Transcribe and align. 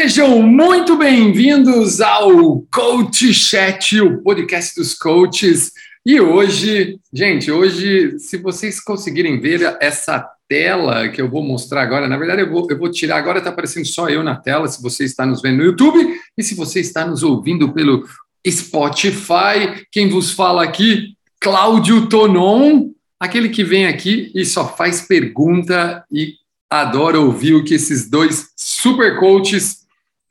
Sejam 0.00 0.40
muito 0.40 0.96
bem-vindos 0.96 2.00
ao 2.00 2.62
Coach 2.72 3.34
Chat, 3.34 4.00
o 4.00 4.22
podcast 4.22 4.74
dos 4.74 4.94
coaches. 4.94 5.72
E 6.06 6.18
hoje, 6.18 6.98
gente, 7.12 7.52
hoje, 7.52 8.18
se 8.18 8.38
vocês 8.38 8.80
conseguirem 8.80 9.38
ver 9.38 9.76
essa 9.78 10.26
tela 10.48 11.10
que 11.10 11.20
eu 11.20 11.28
vou 11.28 11.42
mostrar 11.42 11.82
agora, 11.82 12.08
na 12.08 12.16
verdade 12.16 12.40
eu 12.40 12.50
vou, 12.50 12.66
eu 12.70 12.78
vou 12.78 12.90
tirar 12.90 13.18
agora, 13.18 13.40
está 13.40 13.50
aparecendo 13.50 13.84
só 13.84 14.08
eu 14.08 14.22
na 14.22 14.36
tela, 14.36 14.66
se 14.68 14.82
você 14.82 15.04
está 15.04 15.26
nos 15.26 15.42
vendo 15.42 15.58
no 15.58 15.64
YouTube 15.64 16.18
e 16.34 16.42
se 16.42 16.54
você 16.54 16.80
está 16.80 17.06
nos 17.06 17.22
ouvindo 17.22 17.70
pelo 17.70 18.02
Spotify, 18.48 19.84
quem 19.92 20.08
vos 20.08 20.30
fala 20.30 20.64
aqui, 20.64 21.14
Cláudio 21.38 22.08
Tonon, 22.08 22.88
aquele 23.20 23.50
que 23.50 23.62
vem 23.62 23.86
aqui 23.86 24.32
e 24.34 24.46
só 24.46 24.66
faz 24.66 25.02
pergunta 25.02 26.02
e 26.10 26.36
adora 26.70 27.20
ouvir 27.20 27.52
o 27.52 27.62
que 27.62 27.74
esses 27.74 28.08
dois 28.08 28.48
super 28.56 29.18
coaches 29.18 29.80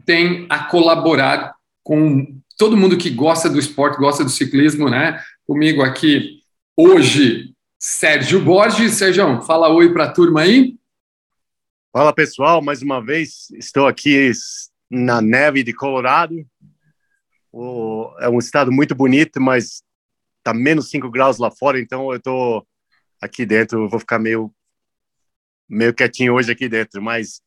têm 0.10 0.48
a 0.50 0.64
colaborar 0.64 1.54
com 1.84 2.42
todo 2.58 2.76
mundo 2.76 2.98
que 2.98 3.12
gosta 3.12 3.48
do 3.48 3.60
esporte, 3.60 4.00
gosta 4.00 4.24
do 4.24 4.32
ciclismo, 4.32 4.90
né? 4.90 5.24
Comigo 5.46 5.84
aqui 5.84 6.42
hoje, 6.76 7.54
Sérgio 7.78 8.44
Borges. 8.44 8.94
Sérgio, 8.94 9.40
fala 9.44 9.70
oi 9.70 9.94
para 9.94 10.06
a 10.06 10.12
turma 10.12 10.42
aí. 10.42 10.76
Fala 11.94 12.12
pessoal, 12.12 12.60
mais 12.60 12.82
uma 12.82 13.06
vez 13.06 13.52
estou 13.52 13.86
aqui 13.86 14.32
na 14.90 15.22
neve 15.22 15.62
de 15.62 15.74
Colorado. 15.74 16.44
é 18.20 18.30
um 18.30 18.40
estado 18.40 18.72
muito 18.72 18.96
bonito, 18.96 19.40
mas 19.40 19.84
tá 20.44 20.56
menos 20.56 20.90
5 20.90 21.08
graus 21.12 21.38
lá 21.38 21.52
fora, 21.52 21.80
então 21.80 22.10
eu 22.10 22.18
estou 22.18 22.68
aqui 23.22 23.46
dentro, 23.46 23.88
vou 23.88 24.00
ficar 24.00 24.18
meio 24.18 24.52
meio 25.70 25.94
quietinho 25.94 26.34
hoje 26.34 26.52
aqui 26.52 26.68
dentro, 26.68 27.00
mas 27.00 27.44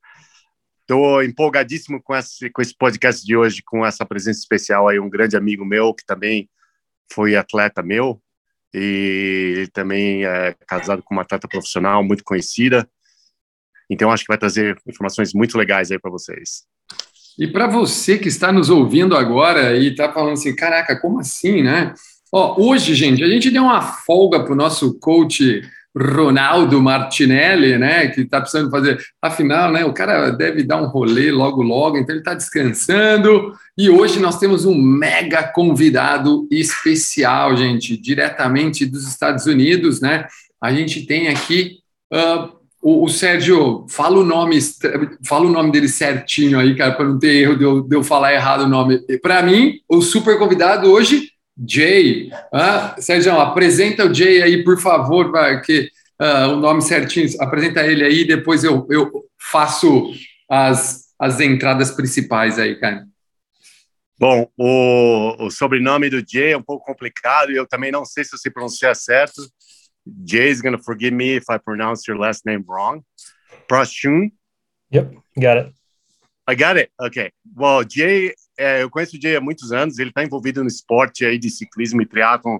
estou 0.82 1.22
empolgadíssimo 1.22 2.02
com 2.02 2.14
esse, 2.14 2.50
com 2.50 2.60
esse 2.60 2.76
podcast 2.76 3.24
de 3.24 3.36
hoje, 3.36 3.62
com 3.64 3.84
essa 3.84 4.04
presença 4.04 4.40
especial 4.40 4.88
aí, 4.88 4.98
um 4.98 5.10
grande 5.10 5.36
amigo 5.36 5.64
meu 5.64 5.94
que 5.94 6.04
também 6.04 6.48
foi 7.12 7.36
atleta 7.36 7.82
meu 7.82 8.20
e 8.74 9.54
ele 9.56 9.68
também 9.68 10.24
é 10.24 10.54
casado 10.66 11.02
com 11.02 11.14
uma 11.14 11.22
atleta 11.22 11.48
profissional 11.48 12.02
muito 12.02 12.24
conhecida. 12.24 12.88
Então 13.88 14.10
acho 14.10 14.24
que 14.24 14.28
vai 14.28 14.38
trazer 14.38 14.76
informações 14.86 15.34
muito 15.34 15.58
legais 15.58 15.90
aí 15.90 15.98
para 15.98 16.10
vocês. 16.10 16.64
E 17.38 17.46
para 17.46 17.66
você 17.66 18.18
que 18.18 18.28
está 18.28 18.52
nos 18.52 18.70
ouvindo 18.70 19.16
agora 19.16 19.76
e 19.76 19.88
está 19.88 20.12
falando 20.12 20.34
assim, 20.34 20.54
caraca, 20.54 20.98
como 21.00 21.20
assim, 21.20 21.62
né? 21.62 21.94
Ó, 22.30 22.56
hoje, 22.58 22.94
gente, 22.94 23.22
a 23.22 23.28
gente 23.28 23.50
deu 23.50 23.64
uma 23.64 23.82
folga 23.82 24.42
para 24.42 24.52
o 24.52 24.56
nosso 24.56 24.98
coach 24.98 25.62
Ronaldo 25.96 26.80
Martinelli, 26.80 27.76
né, 27.78 28.08
que 28.08 28.22
está 28.22 28.40
precisando 28.40 28.70
fazer. 28.70 28.98
Afinal, 29.20 29.70
né, 29.70 29.84
o 29.84 29.92
cara 29.92 30.30
deve 30.30 30.62
dar 30.62 30.80
um 30.80 30.86
rolê 30.86 31.30
logo, 31.30 31.62
logo, 31.62 31.98
então 31.98 32.14
ele 32.14 32.20
está 32.20 32.34
descansando. 32.34 33.52
E 33.76 33.90
hoje 33.90 34.18
nós 34.18 34.38
temos 34.38 34.64
um 34.64 34.74
mega 34.74 35.42
convidado 35.42 36.48
especial, 36.50 37.56
gente, 37.56 37.96
diretamente 37.96 38.86
dos 38.86 39.06
Estados 39.06 39.46
Unidos, 39.46 40.00
né? 40.00 40.26
A 40.60 40.72
gente 40.72 41.04
tem 41.04 41.28
aqui 41.28 41.78
uh, 42.12 42.52
o, 42.80 43.04
o, 43.04 43.08
Sérgio. 43.08 43.86
Fala 43.88 44.18
o 44.18 44.24
nome, 44.24 44.58
fala 45.26 45.46
o 45.46 45.50
nome 45.50 45.72
dele 45.72 45.88
certinho 45.88 46.58
aí, 46.58 46.74
cara, 46.74 46.92
para 46.92 47.04
não 47.04 47.18
ter 47.18 47.36
erro 47.36 47.56
de 47.56 47.64
eu, 47.64 47.82
de 47.82 47.96
eu 47.96 48.02
falar 48.02 48.32
errado 48.32 48.62
o 48.62 48.68
nome. 48.68 49.00
Para 49.20 49.42
mim, 49.42 49.74
o 49.88 50.00
super 50.00 50.38
convidado 50.38 50.90
hoje 50.90 51.32
Jay. 51.66 52.30
Ah, 52.52 52.96
Sérgio, 52.98 53.38
apresenta 53.40 54.06
o 54.06 54.14
Jay 54.14 54.42
aí, 54.42 54.64
por 54.64 54.80
favor, 54.80 55.32
que 55.62 55.90
uh, 56.20 56.52
o 56.52 56.56
nome 56.56 56.82
certinho. 56.82 57.28
Apresenta 57.40 57.86
ele 57.86 58.04
aí, 58.04 58.24
depois 58.24 58.64
eu, 58.64 58.86
eu 58.90 59.10
faço 59.38 60.10
as, 60.48 61.12
as 61.18 61.40
entradas 61.40 61.90
principais 61.90 62.58
aí, 62.58 62.76
cara. 62.76 63.06
Bom, 64.18 64.48
o, 64.56 65.46
o 65.46 65.50
sobrenome 65.50 66.08
do 66.08 66.22
Jay 66.26 66.52
é 66.52 66.56
um 66.56 66.62
pouco 66.62 66.84
complicado 66.84 67.50
e 67.50 67.56
eu 67.56 67.66
também 67.66 67.90
não 67.90 68.04
sei 68.04 68.22
se 68.22 68.30
você 68.30 68.50
pronuncia 68.50 68.94
certo. 68.94 69.42
Jay 70.24 70.50
is 70.50 70.60
going 70.60 70.76
to 70.76 70.82
forgive 70.82 71.14
me 71.14 71.36
if 71.36 71.44
I 71.50 71.58
pronounce 71.58 72.08
your 72.08 72.18
last 72.18 72.44
name 72.44 72.64
wrong. 72.68 73.02
Prashun. 73.68 74.30
Yep, 74.92 75.14
got 75.36 75.58
it. 75.58 75.81
I 76.48 76.54
got 76.54 76.76
it. 76.76 76.90
Okay. 77.00 77.30
Well, 77.56 77.84
Jay 77.88 78.34
é, 78.58 78.82
eu 78.82 78.90
conheço 78.90 79.16
o 79.16 79.20
Jay 79.20 79.36
há 79.36 79.40
muitos 79.40 79.72
anos, 79.72 79.98
ele 79.98 80.10
está 80.10 80.22
envolvido 80.22 80.62
no 80.62 80.68
esporte 80.68 81.24
aí 81.24 81.38
de 81.38 81.50
ciclismo 81.50 82.02
e 82.02 82.06
triatlon 82.06 82.58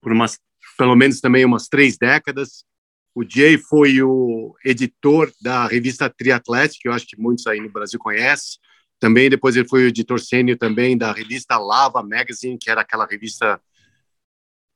por 0.00 0.12
umas, 0.12 0.38
pelo 0.76 0.96
menos 0.96 1.20
também 1.20 1.44
umas 1.44 1.68
três 1.68 1.96
décadas. 1.96 2.64
O 3.14 3.24
Jay 3.28 3.56
foi 3.56 4.02
o 4.02 4.54
editor 4.64 5.32
da 5.40 5.66
revista 5.66 6.08
Triatlética, 6.10 6.80
que 6.82 6.88
eu 6.88 6.92
acho 6.92 7.06
que 7.06 7.18
muitos 7.18 7.46
aí 7.46 7.60
no 7.60 7.70
Brasil 7.70 7.98
conhecem. 7.98 8.58
Também 9.00 9.30
depois 9.30 9.56
ele 9.56 9.68
foi 9.68 9.84
o 9.84 9.88
editor 9.88 10.20
sênior 10.20 10.58
também 10.58 10.96
da 10.96 11.12
revista 11.12 11.56
Lava 11.56 12.02
Magazine, 12.02 12.58
que 12.58 12.70
era 12.70 12.82
aquela 12.82 13.06
revista 13.06 13.60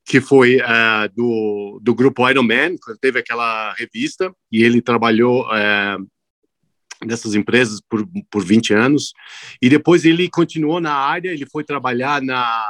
que 0.05 0.21
foi 0.21 0.57
uh, 0.57 1.09
do, 1.15 1.79
do 1.83 1.95
grupo 1.95 2.29
Iron 2.29 2.43
Man, 2.43 2.77
quando 2.83 2.99
teve 2.99 3.19
aquela 3.19 3.73
revista, 3.75 4.35
e 4.51 4.63
ele 4.65 4.81
trabalhou 4.81 5.47
uh, 5.47 6.07
dessas 7.07 7.35
empresas 7.35 7.81
por, 7.81 8.07
por 8.31 8.45
20 8.45 8.75
anos. 8.75 9.13
E 9.61 9.69
depois 9.69 10.05
ele 10.05 10.29
continuou 10.29 10.81
na 10.81 10.95
área, 10.95 11.31
ele 11.31 11.47
foi 11.47 11.65
trabalhar 11.65 12.21
na, 12.23 12.67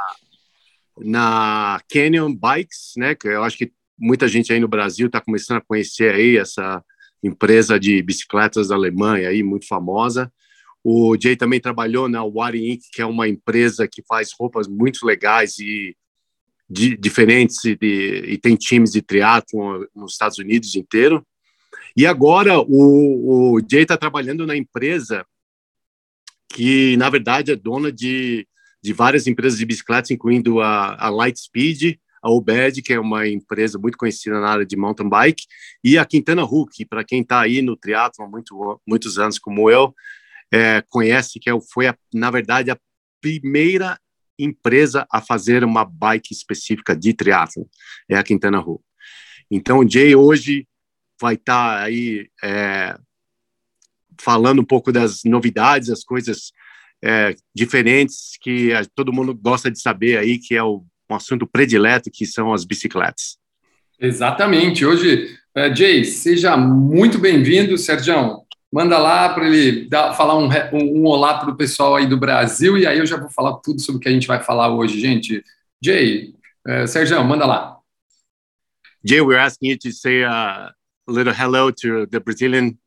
na 0.97 1.81
Canyon 1.91 2.33
Bikes, 2.35 2.93
né, 2.97 3.15
que 3.15 3.27
eu 3.27 3.43
acho 3.43 3.57
que 3.57 3.71
muita 3.97 4.27
gente 4.27 4.51
aí 4.51 4.59
no 4.59 4.67
Brasil 4.67 5.07
está 5.07 5.21
começando 5.21 5.57
a 5.57 5.65
conhecer 5.65 6.13
aí 6.13 6.37
essa 6.37 6.83
empresa 7.23 7.79
de 7.79 8.01
bicicletas 8.01 8.69
da 8.69 8.75
Alemanha 8.75 9.29
aí, 9.29 9.43
muito 9.43 9.67
famosa. 9.67 10.31
O 10.83 11.15
Jay 11.21 11.35
também 11.35 11.59
trabalhou 11.59 12.09
na 12.09 12.23
Wari 12.23 12.71
Inc., 12.71 12.81
que 12.91 13.01
é 13.01 13.05
uma 13.05 13.27
empresa 13.27 13.87
que 13.87 14.01
faz 14.07 14.31
roupas 14.37 14.67
muito 14.67 15.05
legais 15.05 15.59
e 15.59 15.95
de, 16.67 16.97
diferentes 16.97 17.57
de, 17.61 17.75
e 18.27 18.37
tem 18.37 18.55
times 18.55 18.91
de 18.91 19.01
triatlo 19.01 19.87
nos 19.95 20.13
Estados 20.13 20.39
Unidos 20.39 20.75
inteiro. 20.75 21.25
E 21.95 22.05
agora 22.05 22.59
o, 22.59 23.55
o 23.55 23.59
Jay 23.59 23.83
está 23.83 23.97
trabalhando 23.97 24.45
na 24.45 24.55
empresa 24.55 25.25
que, 26.53 26.95
na 26.97 27.09
verdade, 27.09 27.51
é 27.51 27.55
dona 27.55 27.91
de, 27.91 28.47
de 28.83 28.93
várias 28.93 29.27
empresas 29.27 29.57
de 29.57 29.65
bicicletas, 29.65 30.11
incluindo 30.11 30.59
a, 30.59 30.95
a 31.07 31.09
Lightspeed, 31.09 31.99
a 32.21 32.29
Obed, 32.29 32.81
que 32.81 32.93
é 32.93 32.99
uma 32.99 33.27
empresa 33.27 33.79
muito 33.79 33.97
conhecida 33.97 34.39
na 34.39 34.49
área 34.49 34.65
de 34.65 34.77
mountain 34.77 35.09
bike, 35.09 35.45
e 35.83 35.97
a 35.97 36.05
Quintana 36.05 36.43
Hulk, 36.43 36.85
para 36.85 37.03
quem 37.03 37.21
está 37.21 37.41
aí 37.41 37.61
no 37.61 37.75
triatlo 37.75 38.25
há 38.25 38.27
muito, 38.27 38.81
muitos 38.87 39.17
anos, 39.17 39.39
como 39.39 39.69
eu, 39.71 39.93
é, 40.51 40.83
conhece 40.89 41.39
que 41.39 41.49
é 41.49 41.53
foi, 41.73 41.87
a, 41.87 41.97
na 42.13 42.29
verdade, 42.29 42.69
a 42.69 42.77
primeira 43.19 43.99
empresa 44.37 45.07
a 45.11 45.21
fazer 45.21 45.63
uma 45.63 45.85
bike 45.85 46.33
específica 46.33 46.95
de 46.95 47.13
triatlo, 47.13 47.67
é 48.09 48.15
a 48.15 48.23
Quintana 48.23 48.59
Hulk. 48.59 48.83
Então, 49.49 49.79
o 49.79 49.89
Jay 49.89 50.15
hoje 50.15 50.67
vai 51.21 51.35
estar 51.35 51.77
tá 51.77 51.83
aí 51.83 52.27
é, 52.43 52.97
falando 54.19 54.59
um 54.59 54.65
pouco 54.65 54.91
das 54.91 55.23
novidades, 55.23 55.89
as 55.89 56.03
coisas 56.03 56.51
é, 57.03 57.35
diferentes 57.53 58.37
que 58.41 58.71
todo 58.95 59.13
mundo 59.13 59.33
gosta 59.33 59.69
de 59.69 59.79
saber 59.79 60.17
aí, 60.17 60.39
que 60.39 60.55
é 60.55 60.63
o, 60.63 60.83
um 61.09 61.15
assunto 61.15 61.45
predileto, 61.45 62.09
que 62.11 62.25
são 62.25 62.53
as 62.53 62.65
bicicletas. 62.65 63.37
Exatamente. 63.99 64.85
Hoje, 64.85 65.37
uh, 65.55 65.75
Jay, 65.75 66.03
seja 66.05 66.57
muito 66.57 67.19
bem-vindo, 67.19 67.77
Sérgio. 67.77 68.41
Manda 68.73 68.97
lá 68.97 69.29
para 69.29 69.47
ele 69.47 69.87
dar, 69.89 70.13
falar 70.13 70.37
um, 70.37 70.47
um, 70.73 71.01
um 71.01 71.05
olá 71.05 71.37
para 71.37 71.51
o 71.51 71.57
pessoal 71.57 71.95
aí 71.95 72.07
do 72.07 72.17
Brasil 72.17 72.77
e 72.77 72.87
aí 72.87 72.99
eu 72.99 73.05
já 73.05 73.17
vou 73.17 73.29
falar 73.29 73.57
tudo 73.57 73.81
sobre 73.81 73.97
o 73.97 74.01
que 74.01 74.07
a 74.07 74.11
gente 74.11 74.27
vai 74.27 74.41
falar 74.41 74.73
hoje, 74.73 74.99
gente. 74.99 75.43
Jay, 75.83 76.33
uh, 76.67 76.87
Sérgio, 76.87 77.23
manda 77.23 77.45
lá. 77.45 77.77
Jay, 79.03 79.19
we're 79.19 79.39
asking 79.39 79.71
you 79.71 79.77
to 79.77 79.91
say 79.91 80.23
uh, 80.23 80.71
a 81.11 81.13
little 81.13 81.33
hello 81.33 81.71
to 81.71 82.05
the 82.07 82.19
Brazilian 82.21 82.79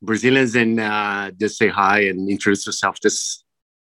Brazilians 0.00 0.54
and 0.54 0.80
uh, 0.80 1.30
just 1.38 1.58
say 1.58 1.68
hi 1.68 2.00
and 2.00 2.30
introduce 2.30 2.66
yourself 2.66 2.98
just 3.00 3.44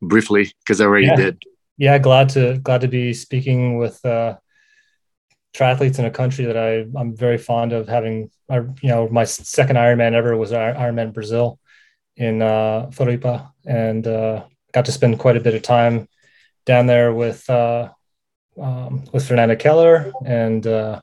briefly 0.00 0.52
because 0.60 0.80
I 0.80 0.84
already 0.84 1.06
yeah. 1.06 1.16
did. 1.16 1.42
Yeah, 1.76 1.98
glad 1.98 2.28
to 2.30 2.58
glad 2.58 2.82
to 2.82 2.88
be 2.88 3.12
speaking 3.12 3.78
with 3.78 4.04
uh, 4.04 4.36
triathletes 5.54 5.98
in 5.98 6.04
a 6.04 6.10
country 6.10 6.44
that 6.44 6.56
I 6.56 6.86
I'm 6.98 7.16
very 7.16 7.38
fond 7.38 7.72
of. 7.72 7.88
Having 7.88 8.30
you 8.50 8.90
know 8.92 9.08
my 9.08 9.24
second 9.24 9.76
Ironman 9.76 10.12
ever 10.12 10.36
was 10.36 10.52
Ironman 10.52 11.12
Brazil 11.12 11.58
in 12.16 12.42
uh, 12.42 12.90
Floripa, 12.94 13.50
and 13.66 14.06
uh, 14.06 14.44
got 14.72 14.84
to 14.84 14.92
spend 14.92 15.18
quite 15.18 15.36
a 15.36 15.40
bit 15.40 15.54
of 15.54 15.62
time 15.62 16.08
down 16.66 16.86
there 16.86 17.12
with 17.12 17.48
uh, 17.48 17.88
um, 18.60 19.04
with 19.12 19.26
Fernanda 19.26 19.56
Keller, 19.56 20.12
and 20.24 20.66
uh, 20.66 21.00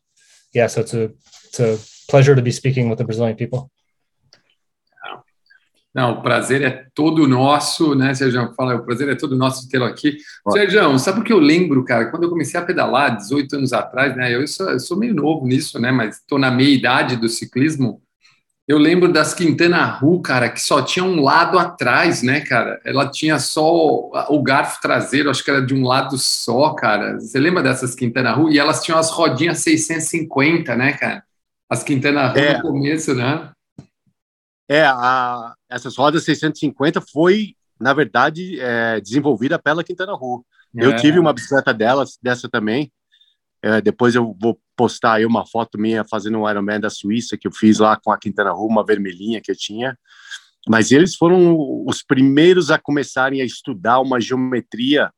yeah, 0.53 0.67
so 0.67 0.81
it's 0.81 0.94
a 0.94 1.11
it's 1.45 1.59
a 1.59 1.96
pleasure 2.07 2.36
to 2.36 2.42
be 2.42 2.51
speaking 2.51 2.89
with 2.89 2.98
the 2.98 3.04
Brazilian 3.04 3.36
people. 3.36 3.69
Não, 5.98 6.12
o 6.12 6.21
prazer 6.21 6.62
é 6.62 6.86
todo 6.94 7.27
nosso, 7.27 7.95
né, 7.95 8.13
Sérgio? 8.13 8.54
Fala, 8.56 8.75
o 8.75 8.86
prazer 8.86 9.09
é 9.09 9.15
todo 9.15 9.36
nosso 9.36 9.68
tê-lo 9.68 9.86
aqui. 9.86 10.15
Sérgio, 10.51 11.00
sabe 11.00 11.21
o 11.21 11.24
que 11.24 11.33
eu 11.33 11.39
lembro, 11.39 11.83
cara? 11.83 12.12
Quando 12.12 12.21
eu 12.21 12.30
comecei 12.30 12.59
a 12.59 12.63
pedalar 12.63 13.18
18 13.18 13.56
anos 13.56 13.74
atrás, 13.74 14.15
né? 14.15 14.36
Eu 14.36 14.48
sou, 14.48 14.69
eu 14.69 14.80
sou 14.80 14.95
meio 14.95 15.15
novo 15.15 15.48
nisso, 15.48 15.80
né? 15.80 15.92
Mas 15.92 16.18
estou 16.18 16.38
na 16.38 16.51
meia 16.51 16.69
idade 16.69 17.15
do 17.15 17.27
ciclismo. 17.27 18.00
Eu 18.68 18.77
lembro 18.77 19.12
das 19.12 19.33
Quintana 19.33 19.86
Roo, 19.86 20.21
cara, 20.21 20.50
que 20.50 20.62
só 20.62 20.83
tinha 20.83 21.04
um 21.04 21.19
lado 21.19 21.57
atrás, 21.57 22.21
né, 22.21 22.42
cara? 22.42 22.80
Ela 22.86 23.09
tinha 23.09 23.39
só 23.39 23.65
o 24.30 24.44
garfo 24.44 24.80
traseiro, 24.80 25.31
acho 25.31 25.44
que 25.44 25.50
era 25.50 25.65
de 25.65 25.74
um 25.74 25.83
lado 25.83 26.15
só, 26.19 26.75
cara. 26.75 27.19
Você 27.19 27.39
lembra 27.39 27.63
dessas 27.63 27.95
Quintana 27.95 28.33
Roo? 28.33 28.51
E 28.51 28.59
elas 28.59 28.83
tinham 28.83 29.00
as 29.00 29.09
rodinhas 29.09 29.59
650, 29.59 30.75
né, 30.75 30.94
cara? 30.94 31.24
As 31.69 31.83
Quintana 31.83 32.27
Roo 32.27 32.37
é. 32.37 32.57
no 32.57 32.61
começo, 32.61 33.13
né? 33.13 33.51
É, 34.69 34.83
a, 34.83 35.53
essas 35.69 35.95
rodas 35.95 36.23
650 36.23 37.01
foi, 37.01 37.55
na 37.79 37.93
verdade, 37.93 38.59
é, 38.59 38.99
desenvolvida 38.99 39.57
pela 39.57 39.83
Quintana 39.83 40.13
Roo. 40.13 40.45
É. 40.75 40.85
Eu 40.85 40.95
tive 40.95 41.19
uma 41.19 41.33
bicicleta 41.33 41.73
delas, 41.73 42.17
dessa 42.21 42.49
também. 42.49 42.91
É, 43.61 43.81
depois 43.81 44.13
eu 44.15 44.35
vou 44.39 44.59
postar 44.75 45.15
aí 45.15 45.25
uma 45.25 45.45
foto 45.45 45.79
minha 45.79 46.05
fazendo 46.05 46.37
um 46.37 46.49
Ironman 46.49 46.79
da 46.79 46.89
Suíça 46.89 47.37
que 47.37 47.47
eu 47.47 47.51
fiz 47.51 47.79
lá 47.79 47.97
com 47.97 48.11
a 48.11 48.17
Quintana 48.17 48.51
Roo, 48.51 48.67
uma 48.67 48.85
vermelhinha 48.85 49.41
que 49.41 49.51
eu 49.51 49.55
tinha. 49.55 49.97
Mas 50.67 50.91
eles 50.91 51.15
foram 51.15 51.55
os 51.85 52.03
primeiros 52.03 52.69
a 52.69 52.77
começarem 52.77 53.41
a 53.41 53.45
estudar 53.45 53.99
uma 53.99 54.19
geometria 54.19 55.09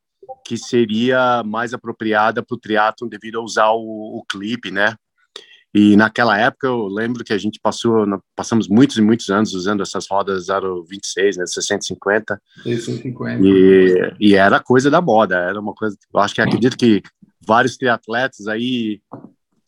que 0.46 0.56
seria 0.56 1.42
mais 1.44 1.74
apropriada 1.74 2.42
para 2.42 2.54
o 2.54 2.58
triatlon 2.58 3.08
devido 3.08 3.38
a 3.38 3.42
usar 3.42 3.70
o, 3.70 4.18
o 4.18 4.24
clipe, 4.28 4.70
né? 4.70 4.94
E 5.72 5.96
naquela 5.96 6.36
época 6.36 6.66
eu 6.66 6.88
lembro 6.88 7.22
que 7.24 7.32
a 7.32 7.38
gente 7.38 7.60
passou, 7.62 8.04
passamos 8.34 8.68
muitos 8.68 8.96
e 8.96 9.02
muitos 9.02 9.30
anos 9.30 9.54
usando 9.54 9.82
essas 9.82 10.06
rodas 10.10 10.50
Aro 10.50 10.84
26, 10.84 11.36
né, 11.36 11.46
650. 11.46 12.40
650. 12.62 13.46
E, 13.46 14.14
e 14.20 14.34
era 14.34 14.58
coisa 14.60 14.90
da 14.90 15.00
moda, 15.00 15.36
era 15.36 15.60
uma 15.60 15.72
coisa, 15.72 15.96
eu 16.12 16.20
acho 16.20 16.34
que 16.34 16.40
acredito 16.40 16.76
que 16.76 17.02
vários 17.46 17.76
triatletas 17.76 18.48
aí 18.48 19.00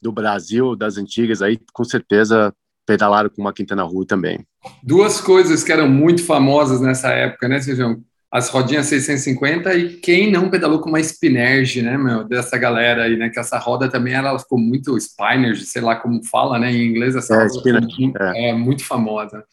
do 0.02 0.10
Brasil, 0.10 0.74
das 0.74 0.98
antigas 0.98 1.40
aí, 1.40 1.58
com 1.72 1.84
certeza 1.84 2.52
pedalaram 2.84 3.30
com 3.30 3.40
uma 3.40 3.52
Quintana 3.52 3.84
Roo 3.84 4.04
também. 4.04 4.44
Duas 4.82 5.20
coisas 5.20 5.62
que 5.62 5.70
eram 5.70 5.88
muito 5.88 6.24
famosas 6.24 6.80
nessa 6.80 7.10
época, 7.10 7.48
né, 7.48 7.60
Sejão? 7.60 8.02
As 8.32 8.48
rodinhas 8.48 8.86
650 8.86 9.74
e 9.74 9.96
quem 9.98 10.32
não 10.32 10.48
pedalou 10.48 10.80
com 10.80 10.88
uma 10.88 11.02
Spinerge, 11.02 11.82
né, 11.82 11.98
meu, 11.98 12.24
dessa 12.24 12.56
galera 12.56 13.04
aí, 13.04 13.14
né, 13.14 13.28
que 13.28 13.38
essa 13.38 13.58
roda 13.58 13.90
também 13.90 14.14
ela 14.14 14.38
ficou 14.38 14.58
muito 14.58 14.98
Spinerge, 14.98 15.66
sei 15.66 15.82
lá 15.82 15.96
como 15.96 16.24
fala, 16.24 16.58
né, 16.58 16.72
em 16.72 16.86
inglês 16.88 17.14
essa 17.14 17.34
é, 17.34 17.46
roda 17.46 17.80
muito, 17.82 18.22
é. 18.22 18.48
é 18.48 18.54
muito 18.54 18.82
famosa. 18.86 19.44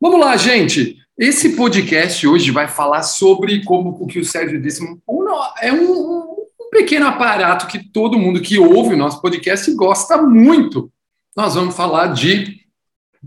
Vamos 0.00 0.18
lá, 0.18 0.36
gente. 0.36 0.96
Esse 1.16 1.50
podcast 1.50 2.26
hoje 2.26 2.50
vai 2.50 2.66
falar 2.66 3.04
sobre 3.04 3.64
como 3.64 3.90
o 3.90 4.06
que 4.08 4.18
o 4.18 4.24
Sérgio 4.24 4.60
disse, 4.60 4.84
é 5.62 5.72
um, 5.72 5.92
um 5.92 6.70
pequeno 6.72 7.06
aparato 7.06 7.68
que 7.68 7.88
todo 7.88 8.18
mundo 8.18 8.40
que 8.40 8.58
ouve 8.58 8.94
o 8.94 8.98
nosso 8.98 9.22
podcast 9.22 9.72
gosta 9.76 10.20
muito. 10.20 10.90
Nós 11.36 11.54
vamos 11.54 11.76
falar 11.76 12.08
de 12.08 12.63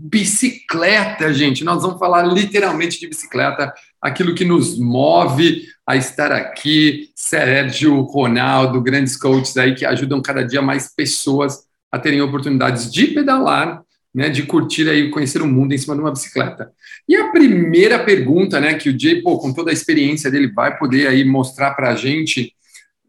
bicicleta, 0.00 1.32
gente. 1.34 1.64
Nós 1.64 1.82
vamos 1.82 1.98
falar 1.98 2.22
literalmente 2.22 3.00
de 3.00 3.08
bicicleta, 3.08 3.72
aquilo 4.00 4.34
que 4.34 4.44
nos 4.44 4.78
move 4.78 5.62
a 5.86 5.96
estar 5.96 6.30
aqui. 6.30 7.10
Sérgio, 7.16 8.00
Ronaldo, 8.02 8.80
grandes 8.80 9.16
coaches 9.16 9.56
aí 9.56 9.74
que 9.74 9.84
ajudam 9.84 10.22
cada 10.22 10.44
dia 10.44 10.62
mais 10.62 10.94
pessoas 10.94 11.64
a 11.90 11.98
terem 11.98 12.22
oportunidades 12.22 12.92
de 12.92 13.08
pedalar, 13.08 13.82
né, 14.14 14.28
de 14.28 14.44
curtir 14.44 14.88
aí, 14.88 15.10
conhecer 15.10 15.42
o 15.42 15.46
mundo 15.46 15.74
em 15.74 15.78
cima 15.78 15.94
de 15.94 16.00
uma 16.00 16.12
bicicleta. 16.12 16.70
E 17.08 17.16
a 17.16 17.30
primeira 17.30 17.98
pergunta, 17.98 18.60
né, 18.60 18.74
que 18.74 18.90
o 18.90 18.98
Jay, 18.98 19.20
pô, 19.20 19.38
com 19.38 19.52
toda 19.52 19.70
a 19.70 19.72
experiência 19.72 20.30
dele, 20.30 20.52
vai 20.52 20.78
poder 20.78 21.08
aí 21.08 21.24
mostrar 21.24 21.72
para 21.72 21.90
a 21.90 21.96
gente. 21.96 22.52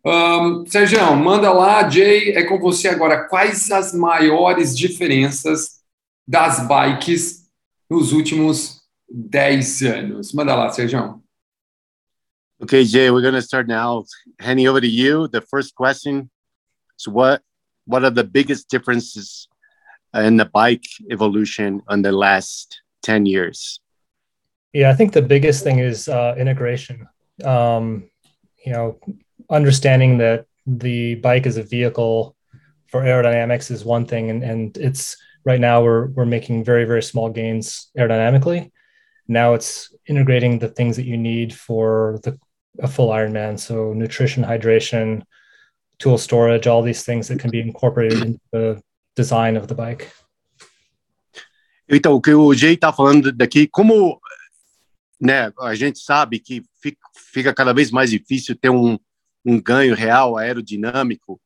Um, 0.05 0.65
Sérgio, 0.65 1.15
manda 1.15 1.51
lá, 1.51 1.87
Jay, 1.87 2.31
é 2.31 2.43
com 2.43 2.57
você 2.57 2.87
agora. 2.87 3.27
Quais 3.27 3.69
as 3.69 3.93
maiores 3.93 4.75
diferenças 4.75 5.78
das 6.29 6.67
bikes 6.67 7.49
nos 7.89 8.13
últimos 8.13 8.81
10 9.09 9.81
anos. 9.83 10.31
Manda 10.31 10.55
lá, 10.55 10.69
Sérgio. 10.69 11.21
Okay, 12.61 12.83
Jay, 12.83 13.09
we're 13.09 13.21
going 13.21 13.33
to 13.33 13.41
start 13.41 13.67
now. 13.67 14.03
Handing 14.39 14.67
over 14.67 14.79
to 14.79 14.87
you. 14.87 15.27
The 15.27 15.41
first 15.41 15.73
question 15.73 16.29
is 16.99 17.07
what 17.07 17.41
what 17.85 18.03
are 18.03 18.11
the 18.11 18.23
biggest 18.23 18.69
differences 18.69 19.47
in 20.13 20.37
the 20.37 20.45
bike 20.45 20.85
evolution 21.09 21.81
in 21.89 22.03
the 22.03 22.11
last 22.11 22.83
10 23.01 23.25
years? 23.25 23.79
Yeah, 24.73 24.91
I 24.91 24.93
think 24.93 25.13
the 25.13 25.23
biggest 25.23 25.63
thing 25.63 25.79
is 25.79 26.07
uh, 26.07 26.35
integration. 26.37 27.07
Um, 27.43 28.11
you 28.63 28.71
know, 28.73 28.99
understanding 29.49 30.19
that 30.19 30.45
the 30.67 31.15
bike 31.15 31.47
is 31.47 31.57
a 31.57 31.63
vehicle 31.63 32.35
for 32.85 33.01
aerodynamics 33.01 33.71
is 33.71 33.83
one 33.83 34.05
thing, 34.05 34.29
and, 34.29 34.43
and 34.43 34.77
it's 34.77 35.17
right 35.45 35.59
now 35.59 35.83
we're 35.83 36.07
we're 36.07 36.25
making 36.25 36.63
very 36.63 36.85
very 36.85 37.03
small 37.03 37.29
gains 37.29 37.89
aerodynamically. 37.97 38.71
Now 39.27 39.53
it's 39.53 39.93
integrating 40.07 40.59
the 40.59 40.69
things 40.69 40.95
that 40.95 41.05
you 41.05 41.17
need 41.17 41.53
for 41.53 42.19
the 42.23 42.37
a 42.79 42.87
full 42.87 43.09
Ironman. 43.09 43.59
So 43.59 43.93
nutrition, 43.93 44.43
hydration, 44.43 45.23
tool 45.97 46.17
storage, 46.17 46.67
all 46.67 46.81
these 46.81 47.03
things 47.03 47.27
that 47.27 47.39
can 47.39 47.51
be 47.51 47.59
incorporated 47.59 48.21
into 48.21 48.39
the 48.51 48.81
design 49.15 49.57
of 49.57 49.67
the 49.67 49.75
bike. 49.75 50.07
Então, 51.91 52.13
o 52.13 52.21
que 52.21 52.33
o 52.33 52.53
Jay 52.53 52.75
está 52.75 52.93
falando 52.93 53.31
daqui, 53.31 53.67
como 53.67 54.19
né, 55.19 55.51
a 55.59 55.73
gente 55.73 55.99
sabe 55.99 56.39
que 56.39 56.63
fica, 56.79 57.01
fica 57.33 57.53
cada 57.53 57.73
vez 57.73 57.89
mais 57.89 58.11
difícil 58.11 58.55
ter 58.55 58.69
um, 58.69 58.97
um 59.43 59.59
ganho 59.59 59.95
real 59.95 60.37
aerodinâmico 60.37 61.41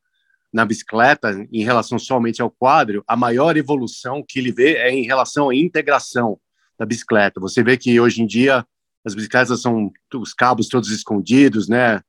na 0.53 0.65
bicicleta 0.65 1.45
em 1.51 1.63
relação 1.63 1.97
somente 1.97 2.41
ao 2.41 2.51
quadro, 2.51 3.03
a 3.07 3.17
maior 3.17 3.57
evolução 3.57 4.23
que 4.25 4.37
ele 4.37 4.51
vê 4.51 4.75
é 4.75 4.91
em 4.91 5.03
relação 5.03 5.49
à 5.49 5.55
integração 5.55 6.39
da 6.77 6.85
bicicleta. 6.85 7.39
Você 7.39 7.63
vê 7.63 7.75
que 7.75 7.99
hoje 7.99 8.21
em 8.21 8.27
dia 8.27 8.65
as 9.03 9.15
bicicletas 9.15 9.61
são 9.61 9.91
os 10.13 10.33
cabos 10.33 10.67
todos 10.67 10.91
escondidos, 10.91 11.67
né? 11.67 12.01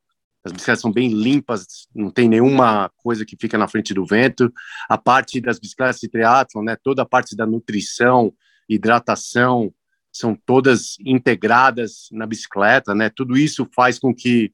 As 0.44 0.52
bicicletas 0.52 0.82
são 0.82 0.92
bem 0.92 1.08
limpas, 1.08 1.88
não 1.94 2.10
tem 2.10 2.28
nenhuma 2.28 2.90
coisa 2.98 3.24
que 3.24 3.36
fica 3.40 3.56
na 3.56 3.66
frente 3.66 3.94
do 3.94 4.04
vento. 4.04 4.52
A 4.88 4.98
parte 4.98 5.40
das 5.40 5.58
bicicletas 5.58 6.00
de 6.00 6.08
triatlon, 6.08 6.62
né? 6.62 6.76
Toda 6.76 7.02
a 7.02 7.06
parte 7.06 7.34
da 7.34 7.46
nutrição, 7.46 8.32
hidratação, 8.68 9.72
são 10.12 10.36
todas 10.46 10.96
integradas 11.00 12.08
na 12.12 12.26
bicicleta, 12.26 12.94
né? 12.94 13.10
Tudo 13.10 13.36
isso 13.36 13.66
faz 13.74 13.98
com 13.98 14.14
que 14.14 14.52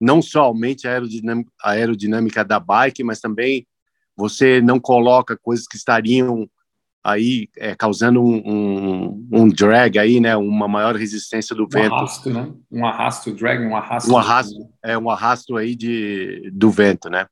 não 0.00 0.22
somente 0.22 0.88
a 0.88 0.92
aerodinâmica, 0.92 1.50
a 1.62 1.70
aerodinâmica 1.72 2.44
da 2.44 2.58
bike, 2.58 3.04
mas 3.04 3.20
também 3.20 3.66
você 4.16 4.60
não 4.60 4.80
coloca 4.80 5.36
coisas 5.36 5.66
que 5.66 5.76
estariam 5.76 6.48
aí 7.02 7.48
é, 7.56 7.74
causando 7.74 8.22
um, 8.22 8.36
um, 8.36 9.28
um, 9.32 9.48
drag 9.48 9.98
aí, 9.98 10.20
né, 10.20 10.36
uma 10.36 10.68
maior 10.68 10.94
resistência 10.94 11.56
do 11.56 11.64
um 11.64 11.68
vento. 11.68 11.92
Um 11.92 11.96
arrasto, 11.96 12.30
né? 12.30 12.52
Um 12.70 12.86
arrasto, 12.86 13.32
drag, 13.32 13.62
um 13.64 13.76
arrasto. 13.76 14.10
Um 14.10 14.18
arrasto, 14.18 14.68
é 14.84 14.98
um 14.98 15.10
arrasto 15.10 15.56
aí 15.56 15.74
de 15.74 16.50
do 16.52 16.70
vento, 16.70 17.08
né? 17.08 17.26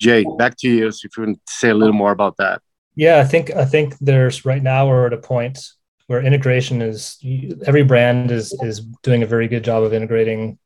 Jay, 0.00 0.24
back 0.36 0.56
to 0.56 0.66
you, 0.66 0.88
if 0.88 1.16
you 1.16 1.24
want 1.24 1.36
to 1.36 1.40
say 1.48 1.70
a 1.70 1.74
little 1.74 1.94
more 1.94 2.12
about 2.12 2.36
that. 2.36 2.60
Yeah, 2.96 3.20
I 3.20 3.24
think 3.24 3.50
I 3.50 3.64
think 3.64 3.96
there's 4.00 4.44
right 4.44 4.62
now 4.62 4.88
we're 4.88 5.06
at 5.06 5.12
a 5.12 5.18
point 5.18 5.58
where 6.06 6.20
integration 6.20 6.82
is 6.82 7.18
every 7.66 7.82
brand 7.82 8.30
is 8.30 8.52
is 8.62 8.80
doing 9.02 9.22
a 9.22 9.26
very 9.26 9.48
good 9.48 9.64
job 9.64 9.82
of 9.82 9.92
integrating 9.92 10.58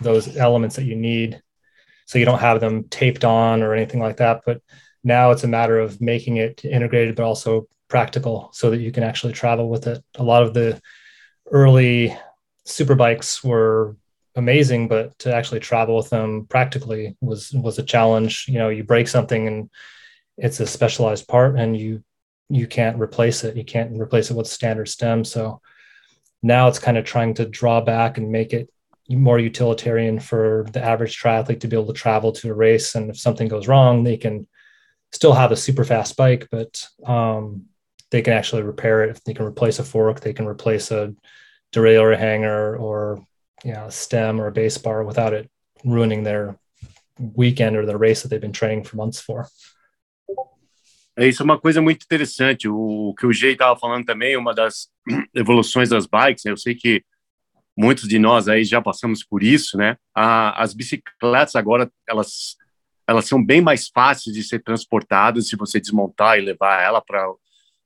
those 0.00 0.36
elements 0.36 0.76
that 0.76 0.84
you 0.84 0.96
need. 0.96 1.42
So 2.06 2.18
you 2.18 2.24
don't 2.24 2.38
have 2.38 2.60
them 2.60 2.84
taped 2.84 3.24
on 3.24 3.62
or 3.62 3.74
anything 3.74 4.00
like 4.00 4.18
that 4.18 4.42
but 4.46 4.60
now 5.06 5.30
it's 5.30 5.44
a 5.44 5.48
matter 5.48 5.78
of 5.78 6.00
making 6.00 6.36
it 6.36 6.64
integrated 6.64 7.14
but 7.14 7.24
also 7.24 7.68
practical 7.88 8.50
so 8.52 8.70
that 8.70 8.80
you 8.80 8.90
can 8.90 9.04
actually 9.04 9.32
travel 9.32 9.68
with 9.68 9.86
it. 9.86 10.02
A 10.16 10.22
lot 10.22 10.42
of 10.42 10.52
the 10.52 10.80
early 11.50 12.16
super 12.64 12.96
bikes 12.96 13.44
were 13.44 13.96
amazing 14.34 14.88
but 14.88 15.16
to 15.20 15.32
actually 15.32 15.60
travel 15.60 15.96
with 15.96 16.10
them 16.10 16.46
practically 16.46 17.16
was 17.20 17.52
was 17.52 17.78
a 17.78 17.84
challenge. 17.84 18.46
You 18.48 18.58
know 18.58 18.68
you 18.68 18.82
break 18.82 19.06
something 19.06 19.46
and 19.46 19.70
it's 20.36 20.60
a 20.60 20.66
specialized 20.66 21.28
part 21.28 21.56
and 21.56 21.76
you 21.76 22.02
you 22.48 22.66
can't 22.66 23.00
replace 23.00 23.44
it. 23.44 23.56
You 23.56 23.64
can't 23.64 24.00
replace 24.00 24.30
it 24.30 24.36
with 24.36 24.46
standard 24.46 24.88
stem. 24.88 25.24
So 25.24 25.60
now 26.42 26.68
it's 26.68 26.78
kind 26.78 26.96
of 26.96 27.04
trying 27.04 27.34
to 27.34 27.46
draw 27.46 27.80
back 27.80 28.18
and 28.18 28.30
make 28.30 28.52
it 28.52 28.68
more 29.08 29.38
utilitarian 29.38 30.18
for 30.18 30.66
the 30.72 30.82
average 30.82 31.20
triathlete 31.20 31.60
to 31.60 31.68
be 31.68 31.76
able 31.76 31.86
to 31.86 31.92
travel 31.92 32.32
to 32.32 32.50
a 32.50 32.54
race. 32.54 32.94
And 32.94 33.10
if 33.10 33.18
something 33.18 33.48
goes 33.48 33.68
wrong, 33.68 34.02
they 34.02 34.16
can 34.16 34.46
still 35.12 35.32
have 35.32 35.52
a 35.52 35.56
super 35.56 35.84
fast 35.84 36.16
bike, 36.16 36.48
but 36.50 36.84
um, 37.04 37.66
they 38.10 38.22
can 38.22 38.32
actually 38.32 38.62
repair 38.62 39.04
it. 39.04 39.10
If 39.10 39.22
they 39.24 39.34
can 39.34 39.46
replace 39.46 39.78
a 39.78 39.84
fork, 39.84 40.20
they 40.20 40.32
can 40.32 40.46
replace 40.46 40.90
a 40.90 41.14
derailleur 41.72 42.16
hanger 42.18 42.76
or 42.76 43.24
you 43.64 43.72
know, 43.72 43.86
a 43.86 43.90
stem 43.90 44.40
or 44.40 44.48
a 44.48 44.52
base 44.52 44.78
bar 44.78 45.04
without 45.04 45.32
it 45.32 45.50
ruining 45.84 46.24
their 46.24 46.58
weekend 47.18 47.76
or 47.76 47.86
the 47.86 47.96
race 47.96 48.22
that 48.22 48.28
they've 48.28 48.40
been 48.40 48.52
training 48.52 48.84
for 48.84 48.96
months 48.96 49.20
for. 49.20 49.48
Isso 51.18 51.42
é 51.42 51.44
uma 51.44 51.58
coisa 51.58 51.80
muito 51.80 52.04
interessante. 52.04 52.68
O, 52.68 53.08
o 53.08 53.14
que 53.14 53.24
o 53.26 53.32
Jay 53.32 53.52
estava 53.52 53.78
falando 53.78 54.04
também, 54.04 54.36
uma 54.36 54.54
das 54.54 54.88
evoluções 55.34 55.88
das 55.88 56.06
bikes, 56.06 56.44
eu 56.44 56.58
sei 56.58 56.74
que 56.74 57.02
muitos 57.76 58.08
de 58.08 58.18
nós 58.18 58.48
aí 58.48 58.64
já 58.64 58.80
passamos 58.80 59.22
por 59.22 59.42
isso, 59.42 59.76
né? 59.76 59.96
A, 60.14 60.62
as 60.62 60.72
bicicletas 60.74 61.54
agora 61.54 61.90
elas 62.08 62.56
elas 63.08 63.26
são 63.26 63.44
bem 63.44 63.60
mais 63.60 63.88
fáceis 63.88 64.34
de 64.34 64.42
ser 64.42 64.60
transportadas 64.64 65.48
se 65.48 65.56
você 65.56 65.78
desmontar 65.78 66.38
e 66.38 66.42
levar 66.42 66.82
ela 66.82 67.00
para 67.00 67.24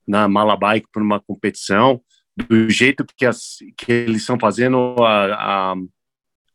na 0.06 0.26
Malabike 0.26 0.88
para 0.90 1.02
uma 1.02 1.20
competição, 1.20 2.02
do 2.36 2.68
jeito 2.68 3.04
que, 3.16 3.26
as, 3.26 3.58
que 3.76 3.92
eles 3.92 4.22
estão 4.22 4.38
fazendo 4.38 4.96
a, 5.00 5.72
a, 5.72 5.74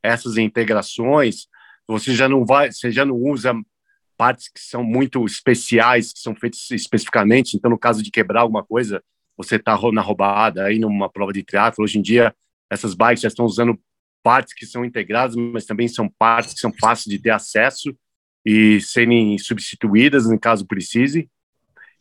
essas 0.03 0.37
integrações, 0.37 1.47
você 1.87 2.13
já 2.13 2.27
não 2.27 2.45
vai, 2.45 2.71
você 2.71 2.91
já 2.91 3.05
não 3.05 3.15
usa 3.15 3.53
partes 4.17 4.49
que 4.49 4.59
são 4.59 4.83
muito 4.83 5.25
especiais, 5.25 6.11
que 6.11 6.19
são 6.19 6.35
feitas 6.35 6.69
especificamente. 6.71 7.55
Então, 7.55 7.69
no 7.69 7.77
caso 7.77 8.01
de 8.01 8.11
quebrar 8.11 8.41
alguma 8.41 8.63
coisa, 8.63 9.03
você 9.37 9.57
está 9.57 9.77
na 9.91 10.01
roubada 10.01 10.65
aí 10.65 10.79
numa 10.79 11.09
prova 11.09 11.33
de 11.33 11.43
triatlo. 11.43 11.83
Hoje 11.83 11.99
em 11.99 12.01
dia, 12.01 12.33
essas 12.69 12.93
bikes 12.93 13.21
já 13.21 13.27
estão 13.27 13.45
usando 13.45 13.79
partes 14.23 14.53
que 14.53 14.65
são 14.65 14.83
integradas, 14.83 15.35
mas 15.35 15.65
também 15.65 15.87
são 15.87 16.09
partes 16.09 16.53
que 16.53 16.59
são 16.59 16.73
fáceis 16.73 17.15
de 17.15 17.21
ter 17.21 17.29
acesso 17.29 17.95
e 18.45 18.81
serem 18.81 19.37
substituídas, 19.37 20.27
no 20.27 20.39
caso 20.39 20.65
precise. 20.65 21.29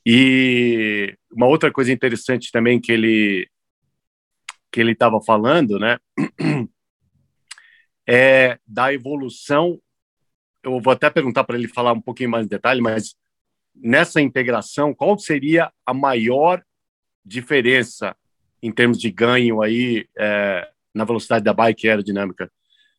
E 0.07 1.17
uma 1.33 1.47
outra 1.47 1.73
coisa 1.73 1.93
interessante 1.93 2.51
também 2.53 2.81
que 2.81 2.93
ele 2.93 3.49
que 4.71 4.81
ele 4.81 4.91
estava 4.91 5.21
falando, 5.23 5.79
né, 5.79 5.99
é 8.09 8.59
da 8.67 8.93
evolução. 8.93 9.81
Eu 10.65 10.81
vou 10.81 10.93
até 10.93 11.09
perguntar 11.09 11.45
para 11.45 11.57
ele 11.57 11.69
falar 11.69 11.93
um 11.93 12.01
pouquinho 12.01 12.31
mais 12.31 12.45
em 12.45 12.49
detalhe, 12.49 12.81
mas 12.81 13.15
nessa 13.75 14.21
integração, 14.21 14.93
qual 14.93 15.17
seria 15.17 15.73
a 15.87 15.95
maior 15.95 16.63
diferença 17.25 18.17
em 18.65 18.73
termos 18.73 18.99
de 18.99 19.11
ganho 19.11 19.61
aí 19.61 20.07
é, 20.19 20.67
na 20.95 21.05
velocidade 21.05 21.45
da 21.45 21.53
bike 21.53 21.87
aerodinâmica? 21.87 22.51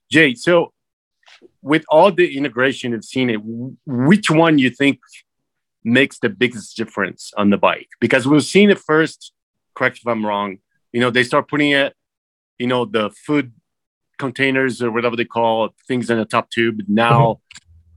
Jay, 0.08 0.36
so 0.36 0.72
with 1.64 1.84
all 1.90 2.12
the 2.12 2.38
integration 2.38 2.92
you've 2.92 3.04
seen 3.04 3.32
it, 3.32 3.42
which 3.86 4.30
one 4.30 4.60
you 4.60 4.70
think 4.70 5.00
makes 5.84 6.20
the 6.20 6.30
biggest 6.30 6.78
difference 6.78 7.32
on 7.36 7.50
the 7.50 7.58
bike? 7.58 7.90
Because 8.00 8.28
we've 8.28 8.44
seen 8.44 8.70
it 8.70 8.78
first, 8.78 9.34
correct 9.74 9.98
if 9.98 10.08
I'm 10.08 10.24
wrong, 10.24 10.60
you 10.94 11.02
know, 11.02 11.10
they 11.10 11.24
start 11.24 11.48
putting 11.48 11.72
it, 11.72 11.96
you 12.60 12.68
know, 12.68 12.86
the 12.86 13.10
food 13.10 13.52
containers 14.20 14.84
or 14.84 14.92
whatever 14.92 15.16
they 15.16 15.26
call 15.26 15.66
it, 15.66 15.72
things 15.88 16.12
in 16.12 16.20
the 16.20 16.26
top 16.26 16.52
tube. 16.52 16.82
Now, 16.88 17.42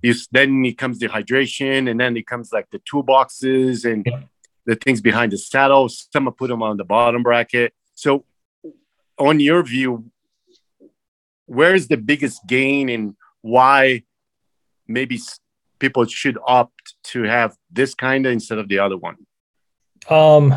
mm-hmm. 0.02 0.18
then 0.32 0.64
it 0.64 0.78
comes 0.78 0.98
the 0.98 1.08
hydration, 1.08 1.90
and 1.90 2.00
then 2.00 2.16
it 2.16 2.26
comes 2.26 2.50
like 2.50 2.70
the 2.70 2.80
toolboxes 2.80 3.84
and 3.84 4.06
yeah. 4.06 4.20
The 4.68 4.76
things 4.76 5.00
behind 5.00 5.32
the 5.32 5.38
saddle. 5.38 5.88
Some 5.88 6.30
put 6.32 6.48
them 6.48 6.62
on 6.62 6.76
the 6.76 6.84
bottom 6.84 7.22
bracket. 7.22 7.72
So, 7.94 8.24
on 9.18 9.40
your 9.40 9.62
view, 9.62 10.10
where's 11.46 11.88
the 11.88 11.96
biggest 11.96 12.46
gain 12.46 12.90
and 12.90 13.16
why 13.40 14.02
maybe 14.86 15.18
people 15.78 16.04
should 16.04 16.38
opt 16.46 16.94
to 17.04 17.22
have 17.22 17.56
this 17.72 17.94
kind 17.94 18.26
of 18.26 18.32
instead 18.32 18.58
of 18.58 18.68
the 18.68 18.78
other 18.78 18.98
one? 18.98 19.16
Um, 20.10 20.54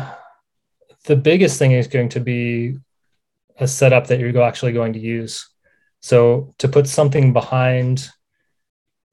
the 1.04 1.16
biggest 1.16 1.58
thing 1.58 1.72
is 1.72 1.86
going 1.86 2.10
to 2.10 2.20
be 2.20 2.76
a 3.58 3.66
setup 3.66 4.08
that 4.08 4.20
you're 4.20 4.42
actually 4.42 4.72
going 4.72 4.92
to 4.92 5.00
use. 5.00 5.48
So 6.00 6.54
to 6.58 6.68
put 6.68 6.86
something 6.86 7.32
behind, 7.32 8.10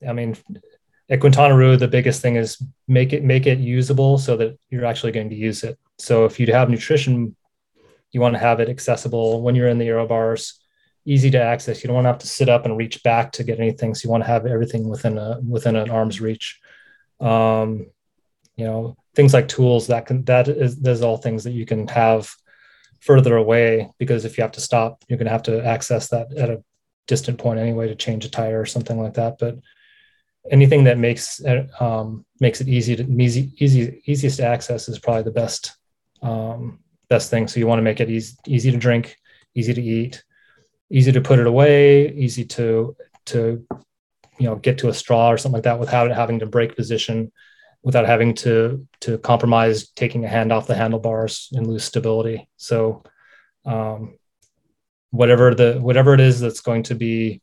I 0.07 0.11
mean, 0.11 0.35
at 1.09 1.19
Quintana 1.19 1.55
Roo, 1.55 1.75
the 1.75 1.87
biggest 1.87 2.21
thing 2.21 2.35
is 2.35 2.61
make 2.87 3.13
it 3.13 3.23
make 3.23 3.47
it 3.47 3.59
usable 3.59 4.17
so 4.17 4.37
that 4.37 4.57
you're 4.69 4.85
actually 4.85 5.11
going 5.11 5.29
to 5.29 5.35
use 5.35 5.63
it. 5.63 5.77
So 5.97 6.25
if 6.25 6.39
you 6.39 6.47
have 6.53 6.69
nutrition, 6.69 7.35
you 8.11 8.21
want 8.21 8.35
to 8.35 8.39
have 8.39 8.59
it 8.59 8.69
accessible 8.69 9.41
when 9.41 9.55
you're 9.55 9.67
in 9.67 9.79
the 9.79 9.87
aero 9.87 10.07
bars 10.07 10.59
easy 11.05 11.31
to 11.31 11.41
access. 11.41 11.81
You 11.83 11.87
don't 11.87 11.95
want 11.95 12.05
to 12.05 12.09
have 12.09 12.19
to 12.19 12.27
sit 12.27 12.49
up 12.49 12.65
and 12.65 12.77
reach 12.77 13.01
back 13.03 13.31
to 13.33 13.43
get 13.43 13.59
anything. 13.59 13.95
So 13.95 14.05
you 14.05 14.11
want 14.11 14.23
to 14.23 14.29
have 14.29 14.45
everything 14.45 14.87
within 14.87 15.17
a 15.17 15.39
within 15.41 15.75
an 15.75 15.89
arm's 15.89 16.21
reach. 16.21 16.59
Um, 17.19 17.87
you 18.55 18.65
know, 18.65 18.95
things 19.15 19.33
like 19.33 19.47
tools 19.47 19.87
that 19.87 20.05
can 20.05 20.23
that 20.25 20.47
is 20.47 20.79
there's 20.79 21.01
all 21.01 21.17
things 21.17 21.43
that 21.45 21.51
you 21.51 21.65
can 21.65 21.87
have 21.87 22.31
further 22.99 23.35
away 23.37 23.89
because 23.97 24.25
if 24.25 24.37
you 24.37 24.43
have 24.43 24.51
to 24.51 24.61
stop, 24.61 25.03
you're 25.07 25.17
going 25.17 25.25
to 25.25 25.31
have 25.31 25.43
to 25.43 25.65
access 25.65 26.09
that 26.09 26.31
at 26.37 26.49
a 26.49 26.63
distant 27.07 27.39
point 27.39 27.59
anyway 27.59 27.87
to 27.87 27.95
change 27.95 28.25
a 28.25 28.29
tire 28.29 28.61
or 28.61 28.65
something 28.65 29.01
like 29.01 29.15
that. 29.15 29.37
But 29.39 29.55
anything 30.51 30.85
that 30.85 30.97
makes 30.97 31.41
um, 31.79 32.25
makes 32.39 32.61
it 32.61 32.67
easy 32.67 32.95
to 32.95 33.03
easy 33.03 33.51
easy 33.57 34.01
easiest 34.05 34.37
to 34.37 34.45
access 34.45 34.89
is 34.89 34.99
probably 34.99 35.23
the 35.23 35.31
best 35.31 35.77
um, 36.21 36.79
best 37.09 37.29
thing. 37.29 37.47
So 37.47 37.59
you 37.59 37.67
want 37.67 37.79
to 37.79 37.83
make 37.83 37.99
it 37.99 38.09
easy 38.09 38.37
easy 38.47 38.71
to 38.71 38.77
drink, 38.77 39.17
easy 39.55 39.73
to 39.73 39.81
eat, 39.81 40.23
easy 40.89 41.11
to 41.11 41.21
put 41.21 41.39
it 41.39 41.47
away, 41.47 42.11
easy 42.13 42.45
to 42.45 42.95
to 43.27 43.65
you 44.37 44.45
know 44.45 44.55
get 44.55 44.77
to 44.79 44.89
a 44.89 44.93
straw 44.93 45.31
or 45.31 45.37
something 45.37 45.57
like 45.57 45.63
that 45.63 45.79
without 45.79 46.11
having 46.11 46.39
to 46.39 46.45
break 46.45 46.75
position, 46.75 47.31
without 47.83 48.05
having 48.05 48.33
to 48.35 48.87
to 49.01 49.17
compromise 49.19 49.89
taking 49.89 50.25
a 50.25 50.29
hand 50.29 50.51
off 50.51 50.67
the 50.67 50.75
handlebars 50.75 51.49
and 51.53 51.67
lose 51.67 51.83
stability. 51.83 52.49
So 52.57 53.03
um, 53.65 54.17
whatever 55.11 55.53
the 55.53 55.79
whatever 55.79 56.13
it 56.13 56.19
is 56.19 56.39
that's 56.39 56.61
going 56.61 56.83
to 56.83 56.95
be 56.95 57.41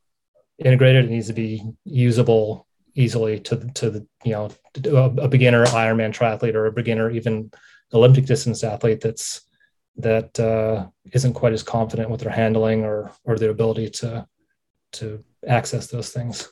integrated, 0.58 1.04
it 1.04 1.10
needs 1.10 1.26
to 1.26 1.34
be 1.34 1.62
usable 1.84 2.65
easily 2.96 3.38
to 3.40 3.56
to 3.74 3.90
the 3.90 4.06
you 4.24 4.32
know 4.32 4.50
a, 4.86 5.24
a 5.24 5.28
beginner 5.28 5.64
Ironman 5.66 6.12
triathlete 6.12 6.54
or 6.54 6.66
a 6.66 6.72
beginner 6.72 7.10
even 7.10 7.50
Olympic 7.92 8.26
distance 8.26 8.64
athlete 8.64 9.00
that's 9.00 9.42
that 9.98 10.38
uh, 10.40 10.86
isn't 11.12 11.34
quite 11.34 11.52
as 11.52 11.62
confident 11.62 12.10
with 12.10 12.20
their 12.20 12.32
handling 12.32 12.84
or 12.84 13.12
or 13.24 13.38
their 13.38 13.50
ability 13.50 13.90
to 13.90 14.26
to 14.92 15.24
access 15.46 15.86
those 15.88 16.10
things. 16.10 16.50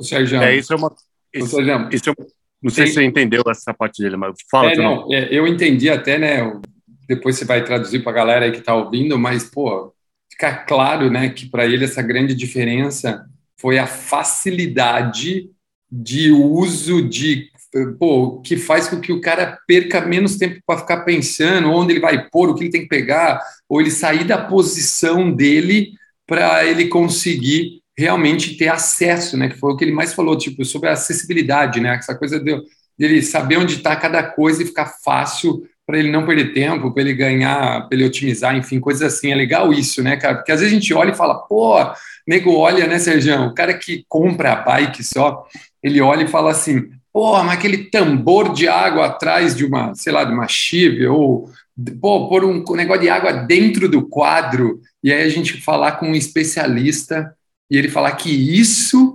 Sérgio, 0.00 0.42
é, 0.42 0.56
isso 0.56 0.72
é 0.72 0.76
uma. 0.76 0.92
Isso, 1.32 1.60
isso 1.92 2.10
é, 2.10 2.14
não 2.62 2.70
sei 2.70 2.86
se 2.86 2.94
você 2.94 3.04
entendeu 3.04 3.42
essa 3.48 3.72
parte 3.72 4.02
dele, 4.02 4.16
mas 4.16 4.34
fala. 4.50 4.72
É, 4.72 4.76
não, 4.76 5.12
é, 5.12 5.28
eu 5.30 5.46
entendi 5.46 5.88
até, 5.88 6.18
né? 6.18 6.60
Depois 7.08 7.36
você 7.36 7.44
vai 7.44 7.62
traduzir 7.62 8.02
para 8.02 8.12
a 8.12 8.14
galera 8.14 8.44
aí 8.46 8.52
que 8.52 8.58
está 8.58 8.74
ouvindo, 8.74 9.18
mas, 9.18 9.44
pô, 9.44 9.94
fica 10.30 10.56
claro, 10.64 11.10
né, 11.10 11.28
que 11.28 11.48
para 11.48 11.66
ele 11.66 11.84
essa 11.84 12.02
grande 12.02 12.34
diferença 12.34 13.26
foi 13.58 13.78
a 13.78 13.86
facilidade 13.86 15.50
de 15.90 16.30
uso 16.32 17.08
de 17.08 17.48
pô, 17.98 18.40
que 18.40 18.56
faz 18.56 18.88
com 18.88 19.00
que 19.00 19.12
o 19.12 19.20
cara 19.20 19.58
perca 19.66 20.00
menos 20.00 20.36
tempo 20.36 20.60
para 20.66 20.78
ficar 20.78 21.04
pensando 21.04 21.70
onde 21.70 21.92
ele 21.92 22.00
vai 22.00 22.28
pôr, 22.28 22.48
o 22.48 22.54
que 22.54 22.64
ele 22.64 22.70
tem 22.70 22.82
que 22.82 22.88
pegar, 22.88 23.40
ou 23.68 23.80
ele 23.80 23.90
sair 23.90 24.24
da 24.24 24.38
posição 24.38 25.32
dele 25.32 25.92
para 26.26 26.64
ele 26.64 26.86
conseguir 26.88 27.82
realmente 27.96 28.56
ter 28.56 28.68
acesso, 28.68 29.36
né? 29.36 29.48
Que 29.48 29.58
foi 29.58 29.72
o 29.72 29.76
que 29.76 29.84
ele 29.84 29.92
mais 29.92 30.14
falou, 30.14 30.36
tipo, 30.36 30.64
sobre 30.64 30.88
a 30.88 30.92
acessibilidade, 30.92 31.80
né? 31.80 31.96
Essa 31.96 32.14
coisa 32.14 32.40
de, 32.40 32.60
dele 32.98 33.22
saber 33.22 33.58
onde 33.58 33.76
está 33.76 33.94
cada 33.96 34.22
coisa 34.22 34.62
e 34.62 34.66
ficar 34.66 34.86
fácil 35.04 35.66
para 35.86 35.98
ele 35.98 36.10
não 36.10 36.24
perder 36.24 36.52
tempo, 36.52 36.90
para 36.92 37.02
ele 37.02 37.14
ganhar, 37.14 37.86
para 37.86 37.96
ele 37.96 38.06
otimizar, 38.06 38.56
enfim, 38.56 38.80
coisas 38.80 39.02
assim. 39.02 39.32
É 39.32 39.34
legal 39.34 39.72
isso, 39.72 40.02
né, 40.02 40.16
cara? 40.16 40.36
Porque 40.36 40.52
às 40.52 40.60
vezes 40.60 40.74
a 40.74 40.78
gente 40.78 40.94
olha 40.94 41.10
e 41.10 41.16
fala, 41.16 41.34
pô, 41.34 41.76
nego 42.26 42.56
olha, 42.56 42.86
né, 42.86 42.98
Sérgio? 42.98 43.46
O 43.46 43.54
cara 43.54 43.74
que 43.74 44.04
compra 44.08 44.52
a 44.52 44.56
bike 44.56 45.02
só, 45.04 45.46
ele 45.82 46.00
olha 46.00 46.24
e 46.24 46.28
fala 46.28 46.50
assim, 46.50 46.88
Porra, 47.14 47.44
mas 47.44 47.58
aquele 47.58 47.84
tambor 47.90 48.52
de 48.52 48.66
água 48.66 49.06
atrás 49.06 49.54
de 49.54 49.64
uma, 49.64 49.94
sei 49.94 50.12
lá, 50.12 50.24
de 50.24 50.32
uma 50.32 50.48
chive, 50.48 51.06
ou 51.06 51.48
pô, 52.00 52.28
pôr 52.28 52.44
um 52.44 52.64
negócio 52.74 53.02
de 53.02 53.08
água 53.08 53.32
dentro 53.32 53.88
do 53.88 54.08
quadro, 54.08 54.80
e 55.00 55.12
aí 55.12 55.22
a 55.22 55.28
gente 55.28 55.60
falar 55.60 55.92
com 55.92 56.08
um 56.08 56.14
especialista 56.16 57.32
e 57.70 57.76
ele 57.78 57.88
falar 57.88 58.10
que 58.16 58.30
isso 58.30 59.13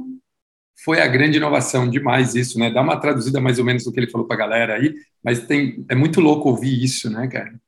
foi 0.90 1.02
a 1.02 1.08
grande 1.08 1.38
inovação, 1.38 1.88
demais 1.88 2.34
isso, 2.34 2.58
né? 2.58 2.72
Dá 2.72 2.82
uma 2.82 3.00
traduzida 3.00 3.40
mais 3.40 3.60
ou 3.60 3.64
menos 3.64 3.84
do 3.84 3.92
que 3.92 4.00
ele 4.00 4.10
falou 4.10 4.26
para 4.26 4.36
a 4.38 4.40
galera 4.40 4.74
aí, 4.74 4.96
mas 5.24 5.46
tem, 5.46 5.86
é 5.88 5.94
muito 5.94 6.20
louco 6.20 6.50
ouvir 6.50 6.84
isso, 6.84 7.12
né, 7.12 7.28
cara? 7.28 7.62